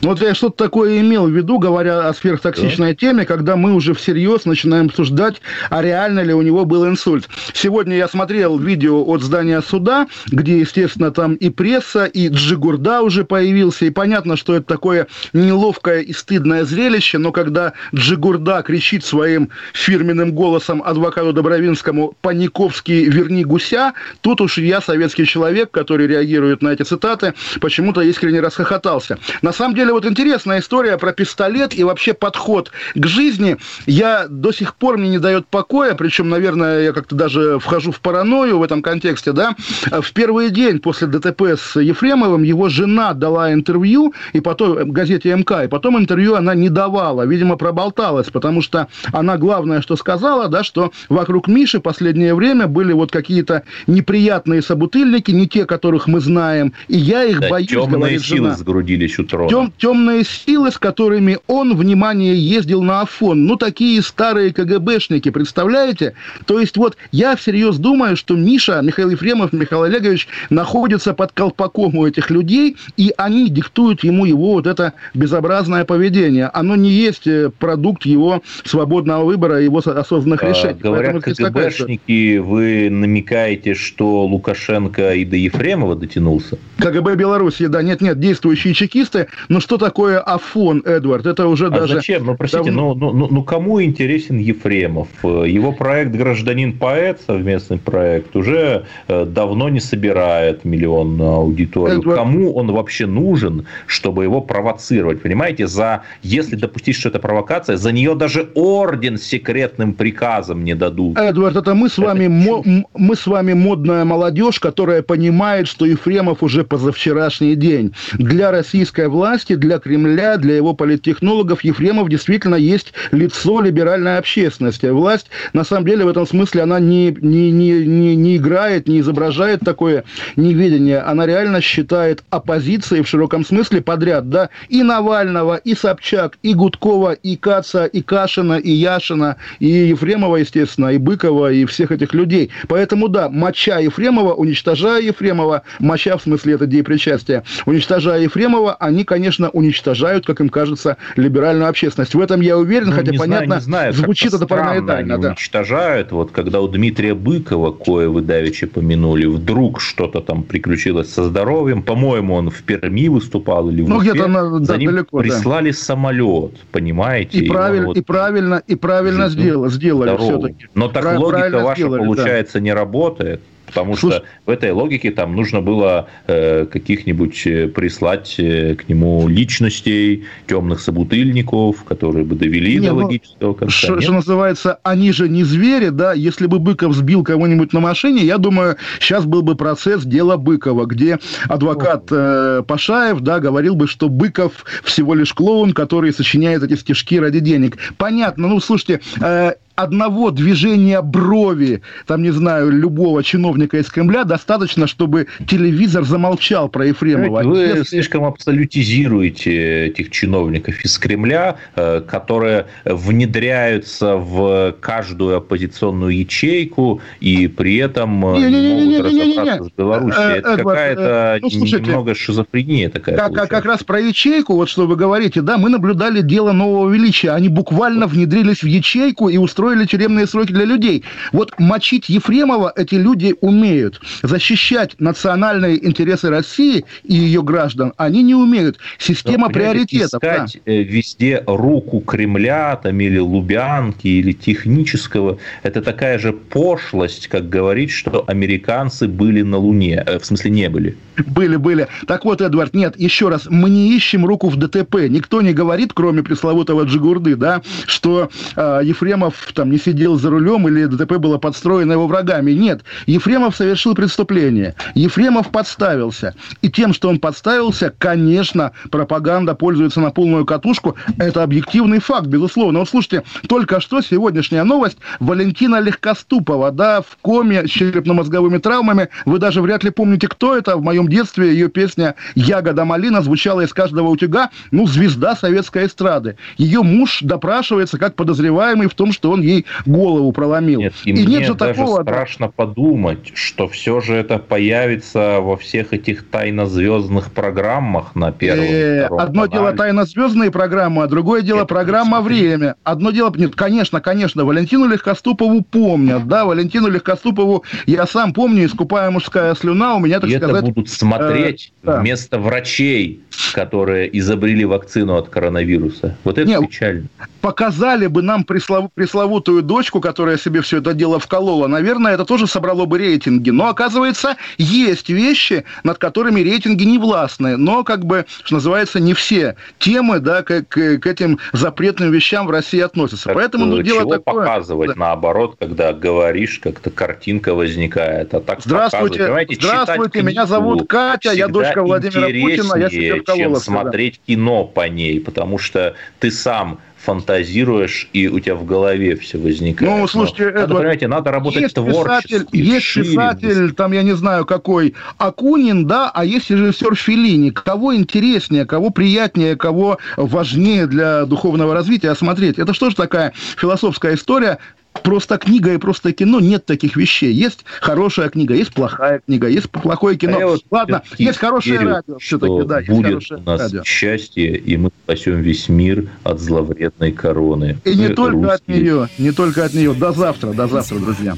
Ну, 0.00 0.10
вот 0.10 0.20
я 0.20 0.34
что-то 0.34 0.64
такое 0.64 1.00
имел 1.00 1.26
в 1.26 1.30
виду, 1.30 1.58
говоря 1.58 2.08
о 2.08 2.14
сверхтоксичной 2.14 2.92
да. 2.92 2.94
теме, 2.94 3.24
когда 3.24 3.56
мы 3.56 3.74
уже 3.74 3.94
всерьез 3.94 4.44
начинаем 4.44 4.86
обсуждать, 4.86 5.40
а 5.70 5.82
реально 5.82 6.20
ли 6.20 6.32
у 6.32 6.42
него 6.42 6.64
был 6.64 6.86
инсульт. 6.86 7.28
Сегодня 7.52 7.96
я 7.96 8.08
смотрел 8.08 8.58
видео 8.58 9.02
от 9.04 9.22
здания 9.22 9.60
суда, 9.62 10.08
где, 10.26 10.58
естественно, 10.58 11.10
там 11.10 11.34
и 11.34 11.50
пресса, 11.50 12.04
и 12.04 12.28
Джигурда 12.28 13.02
уже 13.02 13.24
появился, 13.24 13.86
и 13.86 13.90
понятно, 13.90 14.36
что 14.36 14.54
это 14.54 14.66
такое 14.66 15.06
неловкое 15.32 16.00
и 16.00 16.12
стыдное 16.12 16.64
зрелище, 16.64 17.18
но 17.18 17.32
когда 17.32 17.72
Джигурда 17.94 18.62
кричит 18.62 19.04
своим 19.04 19.50
фирменным 19.72 20.32
голосом 20.32 20.82
адвокату 20.84 21.32
Добровинскому 21.32 22.14
«Паниковский, 22.20 23.04
верни 23.04 23.44
гуся», 23.44 23.94
тут 24.20 24.40
уж 24.40 24.58
я, 24.58 24.80
советский 24.80 25.26
человек, 25.26 25.70
который 25.70 26.06
реагирует 26.06 26.62
на 26.62 26.68
эти 26.68 26.82
цитаты, 26.82 27.34
почему-то 27.60 28.00
искренне 28.02 28.40
расхохотался. 28.40 29.18
На 29.42 29.52
самом 29.52 29.74
деле, 29.78 29.92
вот 29.92 30.04
интересная 30.04 30.60
история 30.60 30.98
про 30.98 31.12
пистолет 31.12 31.76
и 31.78 31.84
вообще 31.84 32.14
подход 32.14 32.70
к 32.94 33.06
жизни. 33.06 33.56
Я 33.86 34.26
до 34.28 34.52
сих 34.52 34.74
пор 34.74 34.98
мне 34.98 35.08
не 35.08 35.18
дает 35.18 35.46
покоя, 35.46 35.94
причем, 35.94 36.28
наверное, 36.28 36.82
я 36.82 36.92
как-то 36.92 37.14
даже 37.14 37.58
вхожу 37.58 37.92
в 37.92 38.00
паранойю 38.00 38.58
в 38.58 38.62
этом 38.62 38.82
контексте, 38.82 39.32
да. 39.32 39.54
В 39.90 40.12
первый 40.12 40.50
день 40.50 40.80
после 40.80 41.06
ДТП 41.06 41.42
с 41.56 41.78
Ефремовым 41.80 42.42
его 42.42 42.68
жена 42.68 43.14
дала 43.14 43.52
интервью, 43.52 44.14
и 44.32 44.40
потом 44.40 44.74
в 44.74 44.92
газете 44.92 45.34
МК, 45.34 45.64
и 45.64 45.68
потом 45.68 45.98
интервью 45.98 46.34
она 46.34 46.54
не 46.54 46.68
давала, 46.68 47.24
видимо, 47.26 47.56
проболталась, 47.56 48.28
потому 48.30 48.62
что 48.62 48.88
она 49.12 49.36
главное, 49.36 49.80
что 49.80 49.96
сказала, 49.96 50.48
да, 50.48 50.64
что 50.64 50.92
вокруг 51.08 51.48
Миши 51.48 51.80
последнее 51.80 52.34
время 52.34 52.66
были 52.66 52.92
вот 52.92 53.10
какие-то 53.10 53.62
неприятные 53.86 54.62
собутыльники, 54.62 55.30
не 55.30 55.48
те, 55.48 55.64
которых 55.64 56.06
мы 56.06 56.20
знаем, 56.20 56.72
и 56.88 56.98
я 56.98 57.24
их 57.24 57.40
да, 57.40 57.48
боюсь, 57.48 57.68
темные 57.68 57.90
говорит 57.90 58.22
силы 58.22 58.38
жена. 58.38 58.56
сгрудились 58.56 59.18
у 59.18 59.24
трона. 59.24 59.48
Тем, 59.58 59.72
темные 59.78 60.24
силы, 60.24 60.70
с 60.70 60.78
которыми 60.78 61.38
он, 61.46 61.76
внимание, 61.76 62.36
ездил 62.38 62.82
на 62.82 63.00
Афон. 63.00 63.46
Ну, 63.46 63.56
такие 63.56 64.02
старые 64.02 64.52
КГБшники, 64.52 65.30
представляете? 65.30 66.14
То 66.46 66.60
есть 66.60 66.76
вот 66.76 66.96
я 67.12 67.36
всерьез 67.36 67.78
думаю, 67.78 68.16
что 68.16 68.34
Миша, 68.34 68.80
Михаил 68.82 69.10
Ефремов, 69.10 69.52
Михаил 69.52 69.82
Олегович 69.82 70.28
находятся 70.50 71.14
под 71.14 71.32
колпаком 71.32 71.96
у 71.96 72.06
этих 72.06 72.30
людей, 72.30 72.76
и 72.96 73.12
они 73.16 73.48
диктуют 73.48 74.04
ему 74.04 74.24
его 74.24 74.52
вот 74.52 74.66
это 74.66 74.92
безобразное 75.14 75.84
поведение. 75.84 76.50
Оно 76.52 76.76
не 76.76 76.90
есть 76.90 77.26
э, 77.26 77.50
продукт 77.58 78.04
его 78.06 78.42
свободного 78.64 79.24
выбора, 79.24 79.60
его 79.60 79.78
осознанных 79.78 80.42
а, 80.42 80.48
решений. 80.48 80.78
Говорят, 80.80 81.22
КГБшники, 81.22 82.38
вы 82.38 82.90
намекаете, 82.90 83.74
что 83.74 84.26
Лукашенко 84.26 85.14
и 85.14 85.24
до 85.24 85.36
Ефремова 85.36 85.96
дотянулся? 85.96 86.58
КГБ 86.78 87.16
Беларуси, 87.16 87.66
да, 87.66 87.82
нет-нет, 87.82 88.20
действующие 88.20 88.74
чекисты, 88.74 89.28
но 89.48 89.60
что 89.60 89.78
такое 89.78 90.18
Афон, 90.18 90.82
Эдвард? 90.84 91.26
Это 91.26 91.46
уже 91.48 91.66
а 91.66 91.70
даже... 91.70 91.94
зачем? 91.94 92.26
Ну, 92.26 92.36
простите, 92.36 92.64
давно... 92.64 92.94
ну, 92.94 93.12
ну, 93.12 93.28
ну, 93.30 93.42
кому 93.42 93.82
интересен 93.82 94.38
Ефремов? 94.38 95.08
Его 95.22 95.72
проект 95.72 96.12
«Гражданин-поэт», 96.12 97.20
совместный 97.26 97.78
проект, 97.78 98.36
уже 98.36 98.84
э, 99.08 99.24
давно 99.24 99.68
не 99.68 99.80
собирает 99.80 100.64
миллионную 100.64 101.30
аудиторию. 101.30 102.00
Эдвард... 102.00 102.18
Кому 102.18 102.54
он 102.54 102.72
вообще 102.72 103.06
нужен, 103.06 103.66
чтобы 103.86 104.24
его 104.24 104.40
провоцировать? 104.40 105.22
Понимаете, 105.22 105.66
за... 105.66 106.02
если 106.22 106.56
допустить, 106.56 106.96
что 106.96 107.08
это 107.08 107.18
провокация, 107.18 107.76
за 107.76 107.92
нее 107.92 108.14
даже 108.14 108.50
орден 108.54 109.16
с 109.16 109.22
секретным 109.22 109.94
приказом 109.94 110.64
не 110.64 110.74
дадут. 110.74 111.18
Эдвард, 111.18 111.56
это 111.56 111.74
мы 111.74 111.88
с 111.88 111.98
вами, 111.98 112.26
мо... 112.26 112.62
мы 112.94 113.16
с 113.16 113.26
вами 113.26 113.54
модная 113.54 114.04
молодежь, 114.04 114.60
которая 114.60 115.02
понимает, 115.02 115.68
что 115.68 115.86
Ефремов 115.86 116.42
уже 116.42 116.64
позавчерашний 116.64 117.54
день. 117.54 117.92
Для 118.14 118.50
российской 118.50 119.08
власти, 119.08 119.37
для 119.46 119.78
Кремля, 119.78 120.36
для 120.36 120.56
его 120.56 120.74
политтехнологов 120.74 121.64
Ефремов 121.64 122.08
действительно 122.08 122.56
есть 122.56 122.92
лицо 123.12 123.60
либеральной 123.60 124.18
общественности. 124.18 124.86
Власть, 124.86 125.26
на 125.52 125.64
самом 125.64 125.86
деле, 125.86 126.04
в 126.04 126.08
этом 126.08 126.26
смысле, 126.26 126.62
она 126.62 126.80
не, 126.80 127.16
не, 127.20 127.50
не, 127.50 127.84
не, 127.86 128.16
не 128.16 128.36
играет, 128.36 128.88
не 128.88 129.00
изображает 129.00 129.60
такое 129.60 130.04
неведение. 130.36 130.98
Она 130.98 131.26
реально 131.26 131.60
считает 131.60 132.24
оппозицией 132.30 133.02
в 133.02 133.08
широком 133.08 133.44
смысле 133.44 133.80
подряд, 133.80 134.28
да, 134.28 134.50
и 134.68 134.82
Навального, 134.82 135.56
и 135.56 135.74
Собчак, 135.74 136.38
и 136.42 136.54
Гудкова, 136.54 137.12
и 137.12 137.36
Каца, 137.36 137.84
и 137.84 138.02
Кашина, 138.02 138.54
и 138.54 138.70
Яшина, 138.70 139.36
и 139.60 139.68
Ефремова, 139.68 140.36
естественно, 140.36 140.88
и 140.88 140.98
Быкова, 140.98 141.52
и 141.52 141.64
всех 141.64 141.92
этих 141.92 142.14
людей. 142.14 142.50
Поэтому, 142.68 143.08
да, 143.08 143.28
моча 143.28 143.78
Ефремова, 143.78 144.34
уничтожая 144.34 145.00
Ефремова, 145.00 145.62
моча 145.78 146.16
в 146.16 146.22
смысле 146.22 146.54
это 146.54 146.66
деепричастия, 146.66 147.44
уничтожая 147.66 148.22
Ефремова, 148.22 148.74
они, 148.74 149.04
конечно, 149.04 149.27
уничтожают, 149.52 150.26
как 150.26 150.40
им 150.40 150.48
кажется, 150.48 150.96
либеральную 151.16 151.68
общественность. 151.68 152.14
В 152.14 152.20
этом 152.20 152.40
я 152.40 152.56
уверен, 152.56 152.88
ну, 152.88 152.92
хотя, 152.92 153.12
не 153.12 153.18
понятно, 153.18 153.60
знаю, 153.60 153.60
не 153.60 153.64
знаю, 153.64 153.92
звучит 153.92 154.34
это 154.34 154.46
параноидально. 154.46 155.18
Да. 155.18 155.28
уничтожают. 155.28 156.12
Вот 156.12 156.30
когда 156.30 156.60
у 156.60 156.68
Дмитрия 156.68 157.14
Быкова, 157.14 157.72
кое 157.72 158.08
вы 158.08 158.22
давеча 158.22 158.66
помянули, 158.66 159.26
вдруг 159.26 159.80
что-то 159.80 160.20
там 160.20 160.42
приключилось 160.42 161.12
со 161.12 161.24
здоровьем, 161.24 161.82
по-моему, 161.82 162.34
он 162.34 162.50
в 162.50 162.62
Перми 162.62 163.08
выступал 163.08 163.68
или 163.70 163.82
в 163.82 163.88
ну, 163.88 164.00
где-то 164.00 164.26
на, 164.26 164.60
да, 164.60 164.76
ним 164.76 164.92
далеко, 164.92 165.18
прислали 165.18 165.70
да. 165.70 165.76
самолет, 165.76 166.52
понимаете? 166.72 167.38
И, 167.38 167.48
правиль, 167.48 167.84
вот... 167.84 167.96
и 167.96 168.02
правильно, 168.02 168.62
и 168.66 168.74
правильно 168.74 169.28
сделали, 169.28 169.70
сделали 169.70 170.16
все-таки. 170.16 170.66
Но 170.74 170.88
так 170.88 171.02
Прав, 171.02 171.18
логика 171.18 171.60
ваша, 171.60 171.80
сделали, 171.80 172.04
получается, 172.04 172.54
да. 172.54 172.60
не 172.60 172.72
работает. 172.72 173.40
Потому 173.68 173.96
Слушай, 173.96 174.16
что 174.16 174.24
в 174.46 174.50
этой 174.50 174.72
логике 174.72 175.10
там 175.10 175.36
нужно 175.36 175.60
было 175.60 176.08
э, 176.26 176.66
каких-нибудь 176.66 177.46
э, 177.46 177.68
прислать 177.68 178.34
э, 178.38 178.74
к 178.74 178.88
нему 178.88 179.28
личностей, 179.28 180.24
темных 180.46 180.80
собутыльников, 180.80 181.84
которые 181.84 182.24
бы 182.24 182.34
довели 182.34 182.78
не, 182.78 182.88
до 182.88 182.94
ну, 182.94 183.04
логического 183.04 183.54
конца. 183.54 183.76
Что, 183.76 184.00
что 184.00 184.12
называется, 184.12 184.78
они 184.82 185.12
же 185.12 185.28
не 185.28 185.44
звери, 185.44 185.90
да? 185.90 186.14
Если 186.14 186.46
бы 186.46 186.58
Быков 186.58 186.94
сбил 186.94 187.22
кого-нибудь 187.22 187.72
на 187.72 187.80
машине, 187.80 188.24
я 188.24 188.38
думаю, 188.38 188.76
сейчас 189.00 189.26
был 189.26 189.42
бы 189.42 189.54
процесс 189.54 190.04
дела 190.04 190.36
Быкова, 190.36 190.86
где 190.86 191.18
адвокат 191.48 192.04
э, 192.10 192.62
Пашаев, 192.66 193.20
да, 193.20 193.38
говорил 193.38 193.74
бы, 193.74 193.86
что 193.86 194.08
Быков 194.08 194.64
всего 194.82 195.14
лишь 195.14 195.34
клоун, 195.34 195.72
который 195.72 196.12
сочиняет 196.12 196.62
эти 196.62 196.74
стишки 196.74 197.18
ради 197.18 197.40
денег. 197.40 197.76
Понятно, 197.98 198.48
ну, 198.48 198.60
слушайте, 198.60 199.00
э, 199.20 199.52
одного 199.78 200.30
движения 200.30 201.00
брови, 201.02 201.82
там, 202.06 202.22
не 202.22 202.30
знаю, 202.30 202.70
любого 202.70 203.22
чиновника 203.22 203.78
из 203.78 203.86
Кремля 203.86 204.24
достаточно, 204.24 204.88
чтобы 204.88 205.28
телевизор 205.46 206.04
замолчал 206.04 206.68
про 206.68 206.86
Ефремова. 206.86 207.42
Вы 207.44 207.58
Если... 207.58 207.82
слишком 207.84 208.24
абсолютизируете 208.24 209.86
этих 209.86 210.10
чиновников 210.10 210.84
из 210.84 210.98
Кремля, 210.98 211.56
э, 211.76 212.00
которые 212.00 212.66
внедряются 212.84 214.16
в 214.16 214.74
каждую 214.80 215.36
оппозиционную 215.36 216.18
ячейку 216.18 217.00
и 217.20 217.46
при 217.46 217.76
этом 217.76 218.20
не, 218.34 218.50
не, 218.50 218.86
не, 218.86 218.98
могут 218.98 219.06
разобраться 219.06 219.64
с 219.64 219.70
Белоруссией. 219.78 220.32
Э, 220.34 220.38
Это 220.38 220.56
какая-то 220.56 221.38
ну, 221.40 221.48
немного 221.48 222.14
шизофрения 222.16 222.88
такая. 222.90 223.16
Как, 223.16 223.48
как 223.48 223.64
раз 223.64 223.84
про 223.84 224.00
ячейку, 224.00 224.54
вот 224.54 224.68
что 224.68 224.88
вы 224.88 224.96
говорите, 224.96 225.40
да, 225.40 225.56
мы 225.56 225.70
наблюдали 225.70 226.20
дело 226.20 226.50
нового 226.50 226.90
величия. 226.90 227.30
Они 227.30 227.48
буквально 227.48 228.08
внедрились 228.08 228.62
в 228.62 228.66
ячейку 228.66 229.28
и 229.28 229.36
устроили 229.36 229.67
устроили 229.68 229.86
тюремные 229.86 230.26
сроки 230.26 230.52
для 230.52 230.64
людей. 230.64 231.04
Вот 231.32 231.52
мочить 231.58 232.08
Ефремова 232.08 232.72
эти 232.74 232.94
люди 232.94 233.34
умеют. 233.40 234.00
Защищать 234.22 234.94
национальные 234.98 235.84
интересы 235.86 236.30
России 236.30 236.84
и 237.04 237.14
ее 237.14 237.42
граждан 237.42 237.92
они 237.96 238.22
не 238.22 238.34
умеют. 238.34 238.78
Система 238.98 239.48
Но, 239.48 239.52
приоритетов. 239.52 240.22
Искать 240.22 240.60
да. 240.64 240.72
Э, 240.72 240.82
везде 240.82 241.42
руку 241.46 242.00
Кремля 242.00 242.76
там, 242.82 243.00
или 243.00 243.18
Лубянки 243.18 244.08
или 244.08 244.32
технического, 244.32 245.38
это 245.62 245.82
такая 245.82 246.18
же 246.18 246.32
пошлость, 246.32 247.28
как 247.28 247.48
говорить, 247.48 247.90
что 247.90 248.24
американцы 248.26 249.06
были 249.06 249.42
на 249.42 249.58
Луне. 249.58 250.02
Э, 250.06 250.18
в 250.18 250.24
смысле, 250.24 250.50
не 250.50 250.68
были. 250.70 250.96
Были, 251.26 251.56
были. 251.56 251.88
Так 252.06 252.24
вот, 252.24 252.40
Эдвард, 252.40 252.74
нет, 252.74 252.98
еще 252.98 253.28
раз, 253.28 253.46
мы 253.50 253.70
не 253.70 253.94
ищем 253.94 254.24
руку 254.24 254.48
в 254.48 254.56
ДТП. 254.56 255.08
Никто 255.08 255.42
не 255.42 255.52
говорит, 255.52 255.92
кроме 255.92 256.22
пресловутого 256.22 256.84
Джигурды, 256.84 257.36
да, 257.36 257.60
что 257.86 258.30
э, 258.56 258.80
Ефремов 258.84 259.34
там 259.58 259.72
не 259.72 259.78
сидел 259.78 260.16
за 260.16 260.30
рулем 260.30 260.68
или 260.68 260.84
ДТП 260.84 261.14
было 261.14 261.36
подстроено 261.36 261.90
его 261.90 262.06
врагами. 262.06 262.52
Нет, 262.52 262.84
Ефремов 263.06 263.56
совершил 263.56 263.96
преступление. 263.96 264.76
Ефремов 264.94 265.50
подставился. 265.50 266.36
И 266.62 266.70
тем, 266.70 266.94
что 266.94 267.08
он 267.08 267.18
подставился, 267.18 267.92
конечно, 267.98 268.70
пропаганда 268.92 269.56
пользуется 269.56 270.00
на 270.00 270.12
полную 270.12 270.46
катушку. 270.46 270.94
Это 271.18 271.42
объективный 271.42 271.98
факт, 271.98 272.28
безусловно. 272.28 272.78
Вот 272.78 272.88
слушайте, 272.88 273.24
только 273.48 273.80
что 273.80 274.00
сегодняшняя 274.00 274.62
новость. 274.62 274.98
Валентина 275.18 275.80
Легкоступова, 275.80 276.70
да, 276.70 277.02
в 277.02 277.16
коме 277.20 277.66
с 277.66 277.70
черепно-мозговыми 277.70 278.58
травмами. 278.58 279.08
Вы 279.26 279.40
даже 279.40 279.60
вряд 279.60 279.82
ли 279.82 279.90
помните, 279.90 280.28
кто 280.28 280.56
это. 280.56 280.76
В 280.76 280.84
моем 280.84 281.08
детстве 281.08 281.50
ее 281.50 281.68
песня 281.68 282.14
«Ягода 282.36 282.84
малина» 282.84 283.22
звучала 283.22 283.62
из 283.62 283.72
каждого 283.72 284.06
утюга. 284.06 284.50
Ну, 284.70 284.86
звезда 284.86 285.34
советской 285.34 285.86
эстрады. 285.86 286.36
Ее 286.58 286.84
муж 286.84 287.22
допрашивается 287.22 287.98
как 287.98 288.14
подозреваемый 288.14 288.86
в 288.88 288.94
том, 288.94 289.10
что 289.10 289.32
он 289.32 289.40
ей 289.48 289.66
голову 289.86 290.32
проломил. 290.32 290.80
Нет, 290.80 290.94
и, 291.04 291.10
и 291.10 291.12
мне 291.12 291.38
нет 291.38 291.46
же 291.46 291.54
даже 291.54 291.74
такого... 291.74 292.02
страшно 292.02 292.48
подумать, 292.48 293.32
что 293.34 293.68
все 293.68 294.00
же 294.00 294.14
это 294.14 294.38
появится 294.38 295.40
во 295.40 295.56
всех 295.56 295.92
этих 295.92 296.26
тайнозвездных 296.28 297.32
программах 297.32 298.14
на 298.14 298.32
первом, 298.32 298.64
э, 298.64 299.04
Одно 299.04 299.42
канале. 299.42 299.50
дело 299.50 299.72
тайнозвездные 299.72 300.50
программы, 300.50 301.04
а 301.04 301.06
другое 301.06 301.42
дело 301.42 301.60
нет, 301.60 301.68
программа 301.68 302.20
«Время». 302.20 302.76
Одно 302.84 303.10
дело... 303.10 303.32
Нет, 303.36 303.54
конечно, 303.54 304.00
конечно, 304.00 304.44
Валентину 304.44 304.86
Легкоступову 304.88 305.62
помнят, 305.62 306.26
да, 306.26 306.44
Валентину 306.44 306.88
Легкоступову 306.88 307.64
я 307.86 308.06
сам 308.06 308.32
помню, 308.32 308.66
искупая 308.66 309.10
мужская 309.10 309.54
слюна, 309.54 309.94
у 309.94 310.00
меня, 310.00 310.20
так 310.20 310.30
и 310.30 310.36
сказать... 310.36 310.56
это 310.56 310.66
будут 310.66 310.90
смотреть 310.90 311.72
э, 311.82 311.86
да. 311.86 312.00
вместо 312.00 312.38
врачей, 312.38 313.20
которые 313.54 314.16
изобрели 314.18 314.64
вакцину 314.64 315.16
от 315.16 315.28
коронавируса. 315.28 316.16
Вот 316.24 316.38
это 316.38 316.48
Нет, 316.48 316.60
печально. 316.60 317.08
Показали 317.48 318.08
бы 318.08 318.20
нам 318.20 318.44
преслов... 318.44 318.92
пресловутую 318.92 319.62
дочку, 319.62 320.02
которая 320.02 320.36
себе 320.36 320.60
все 320.60 320.80
это 320.80 320.92
дело 320.92 321.18
вколола, 321.18 321.66
наверное, 321.66 322.12
это 322.12 322.26
тоже 322.26 322.46
собрало 322.46 322.84
бы 322.84 322.98
рейтинги. 322.98 323.48
Но, 323.48 323.68
оказывается, 323.68 324.36
есть 324.58 325.08
вещи, 325.08 325.64
над 325.82 325.96
которыми 325.96 326.40
рейтинги 326.40 326.84
не 326.84 326.98
властны. 326.98 327.56
Но, 327.56 327.84
как 327.84 328.04
бы, 328.04 328.26
что 328.44 328.56
называется, 328.56 329.00
не 329.00 329.14
все 329.14 329.56
темы 329.78 330.20
да, 330.20 330.42
к, 330.42 330.60
к, 330.68 330.98
к 330.98 331.06
этим 331.06 331.38
запретным 331.54 332.12
вещам 332.12 332.46
в 332.46 332.50
России 332.50 332.80
относятся. 332.80 333.28
Так 333.28 333.36
Поэтому 333.36 333.64
ну, 333.64 333.80
дело 333.80 334.00
чего 334.00 334.10
такое... 334.16 334.44
показывать, 334.44 334.88
да. 334.90 334.94
наоборот, 334.96 335.56
когда 335.58 335.94
говоришь, 335.94 336.58
как-то 336.62 336.90
картинка 336.90 337.54
возникает. 337.54 338.34
А 338.34 338.40
так 338.40 338.60
здравствуйте, 338.60 339.26
здравствуйте, 339.58 340.20
меня 340.20 340.44
зовут 340.44 340.86
Катя, 340.86 341.32
я 341.32 341.48
дочка 341.48 341.82
Владимира 341.82 342.26
Путина, 342.26 342.76
я 342.76 342.90
себе 342.90 343.22
чем 343.24 343.56
смотреть 343.56 344.20
кино 344.26 344.64
по 344.64 344.86
ней, 344.86 345.18
потому 345.18 345.56
что 345.56 345.94
ты 346.18 346.30
сам 346.30 346.80
фантазируешь, 347.08 348.08
и 348.12 348.28
у 348.28 348.38
тебя 348.38 348.54
в 348.54 348.66
голове 348.66 349.16
все 349.16 349.38
возникает. 349.38 349.90
Ну, 349.90 350.06
слушайте, 350.06 350.44
Но, 350.44 350.50
Эдвард, 350.50 350.78
понимаете, 350.80 351.08
надо 351.08 351.30
работать 351.30 351.62
есть 351.62 351.74
творчески. 351.74 352.28
Писатель, 352.28 352.46
есть 352.52 352.84
шире. 352.84 353.08
писатель, 353.08 353.72
там, 353.72 353.92
я 353.92 354.02
не 354.02 354.14
знаю, 354.14 354.44
какой, 354.44 354.94
Акунин, 355.16 355.86
да, 355.86 356.10
а 356.12 356.26
есть 356.26 356.50
режиссер 356.50 356.94
Филини. 356.94 357.48
Кого 357.48 357.96
интереснее, 357.96 358.66
кого 358.66 358.90
приятнее, 358.90 359.56
кого 359.56 359.96
важнее 360.18 360.86
для 360.86 361.24
духовного 361.24 361.72
развития 361.72 362.14
смотреть? 362.14 362.58
Это 362.58 362.74
что 362.74 362.90
же 362.90 362.96
такая 362.96 363.32
философская 363.56 364.14
история? 364.14 364.58
Просто 365.02 365.38
книга 365.38 365.72
и 365.72 365.78
просто 365.78 366.12
кино 366.12 366.40
нет 366.40 366.66
таких 366.66 366.96
вещей. 366.96 367.32
Есть 367.32 367.64
хорошая 367.80 368.28
книга, 368.28 368.54
есть 368.54 368.72
плохая 368.72 369.20
книга, 369.24 369.48
есть 369.48 369.70
плохое 369.70 370.16
кино. 370.16 370.38
А 370.40 370.46
вот 370.46 370.62
Ладно, 370.70 371.02
есть 371.16 371.38
хорошее 371.38 371.78
верю, 371.78 371.90
радио 371.90 372.18
все-таки, 372.18 372.66
да, 372.66 372.78
есть 372.78 372.90
будет 372.90 373.30
у 373.30 373.40
нас 373.40 373.60
радио. 373.60 373.84
счастье, 373.84 374.56
и 374.56 374.76
мы 374.76 374.90
спасем 375.04 375.40
весь 375.40 375.68
мир 375.68 376.08
от 376.24 376.40
зловредной 376.40 377.12
короны. 377.12 377.78
И 377.84 377.90
мы 377.90 377.94
не 377.94 378.08
только 378.08 378.36
русские. 378.36 378.54
от 378.54 378.68
нее, 378.68 379.08
не 379.18 379.32
только 379.32 379.64
от 379.64 379.74
нее. 379.74 379.94
До 379.94 380.12
завтра, 380.12 380.52
до 380.52 380.66
завтра, 380.66 380.98
друзья. 380.98 381.36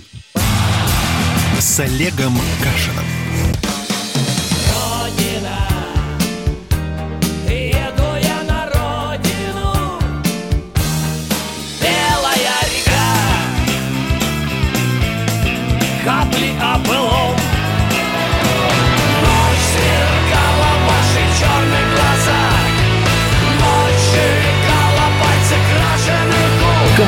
С 1.58 1.80
Олегом 1.80 2.34
Кашином. 2.62 3.19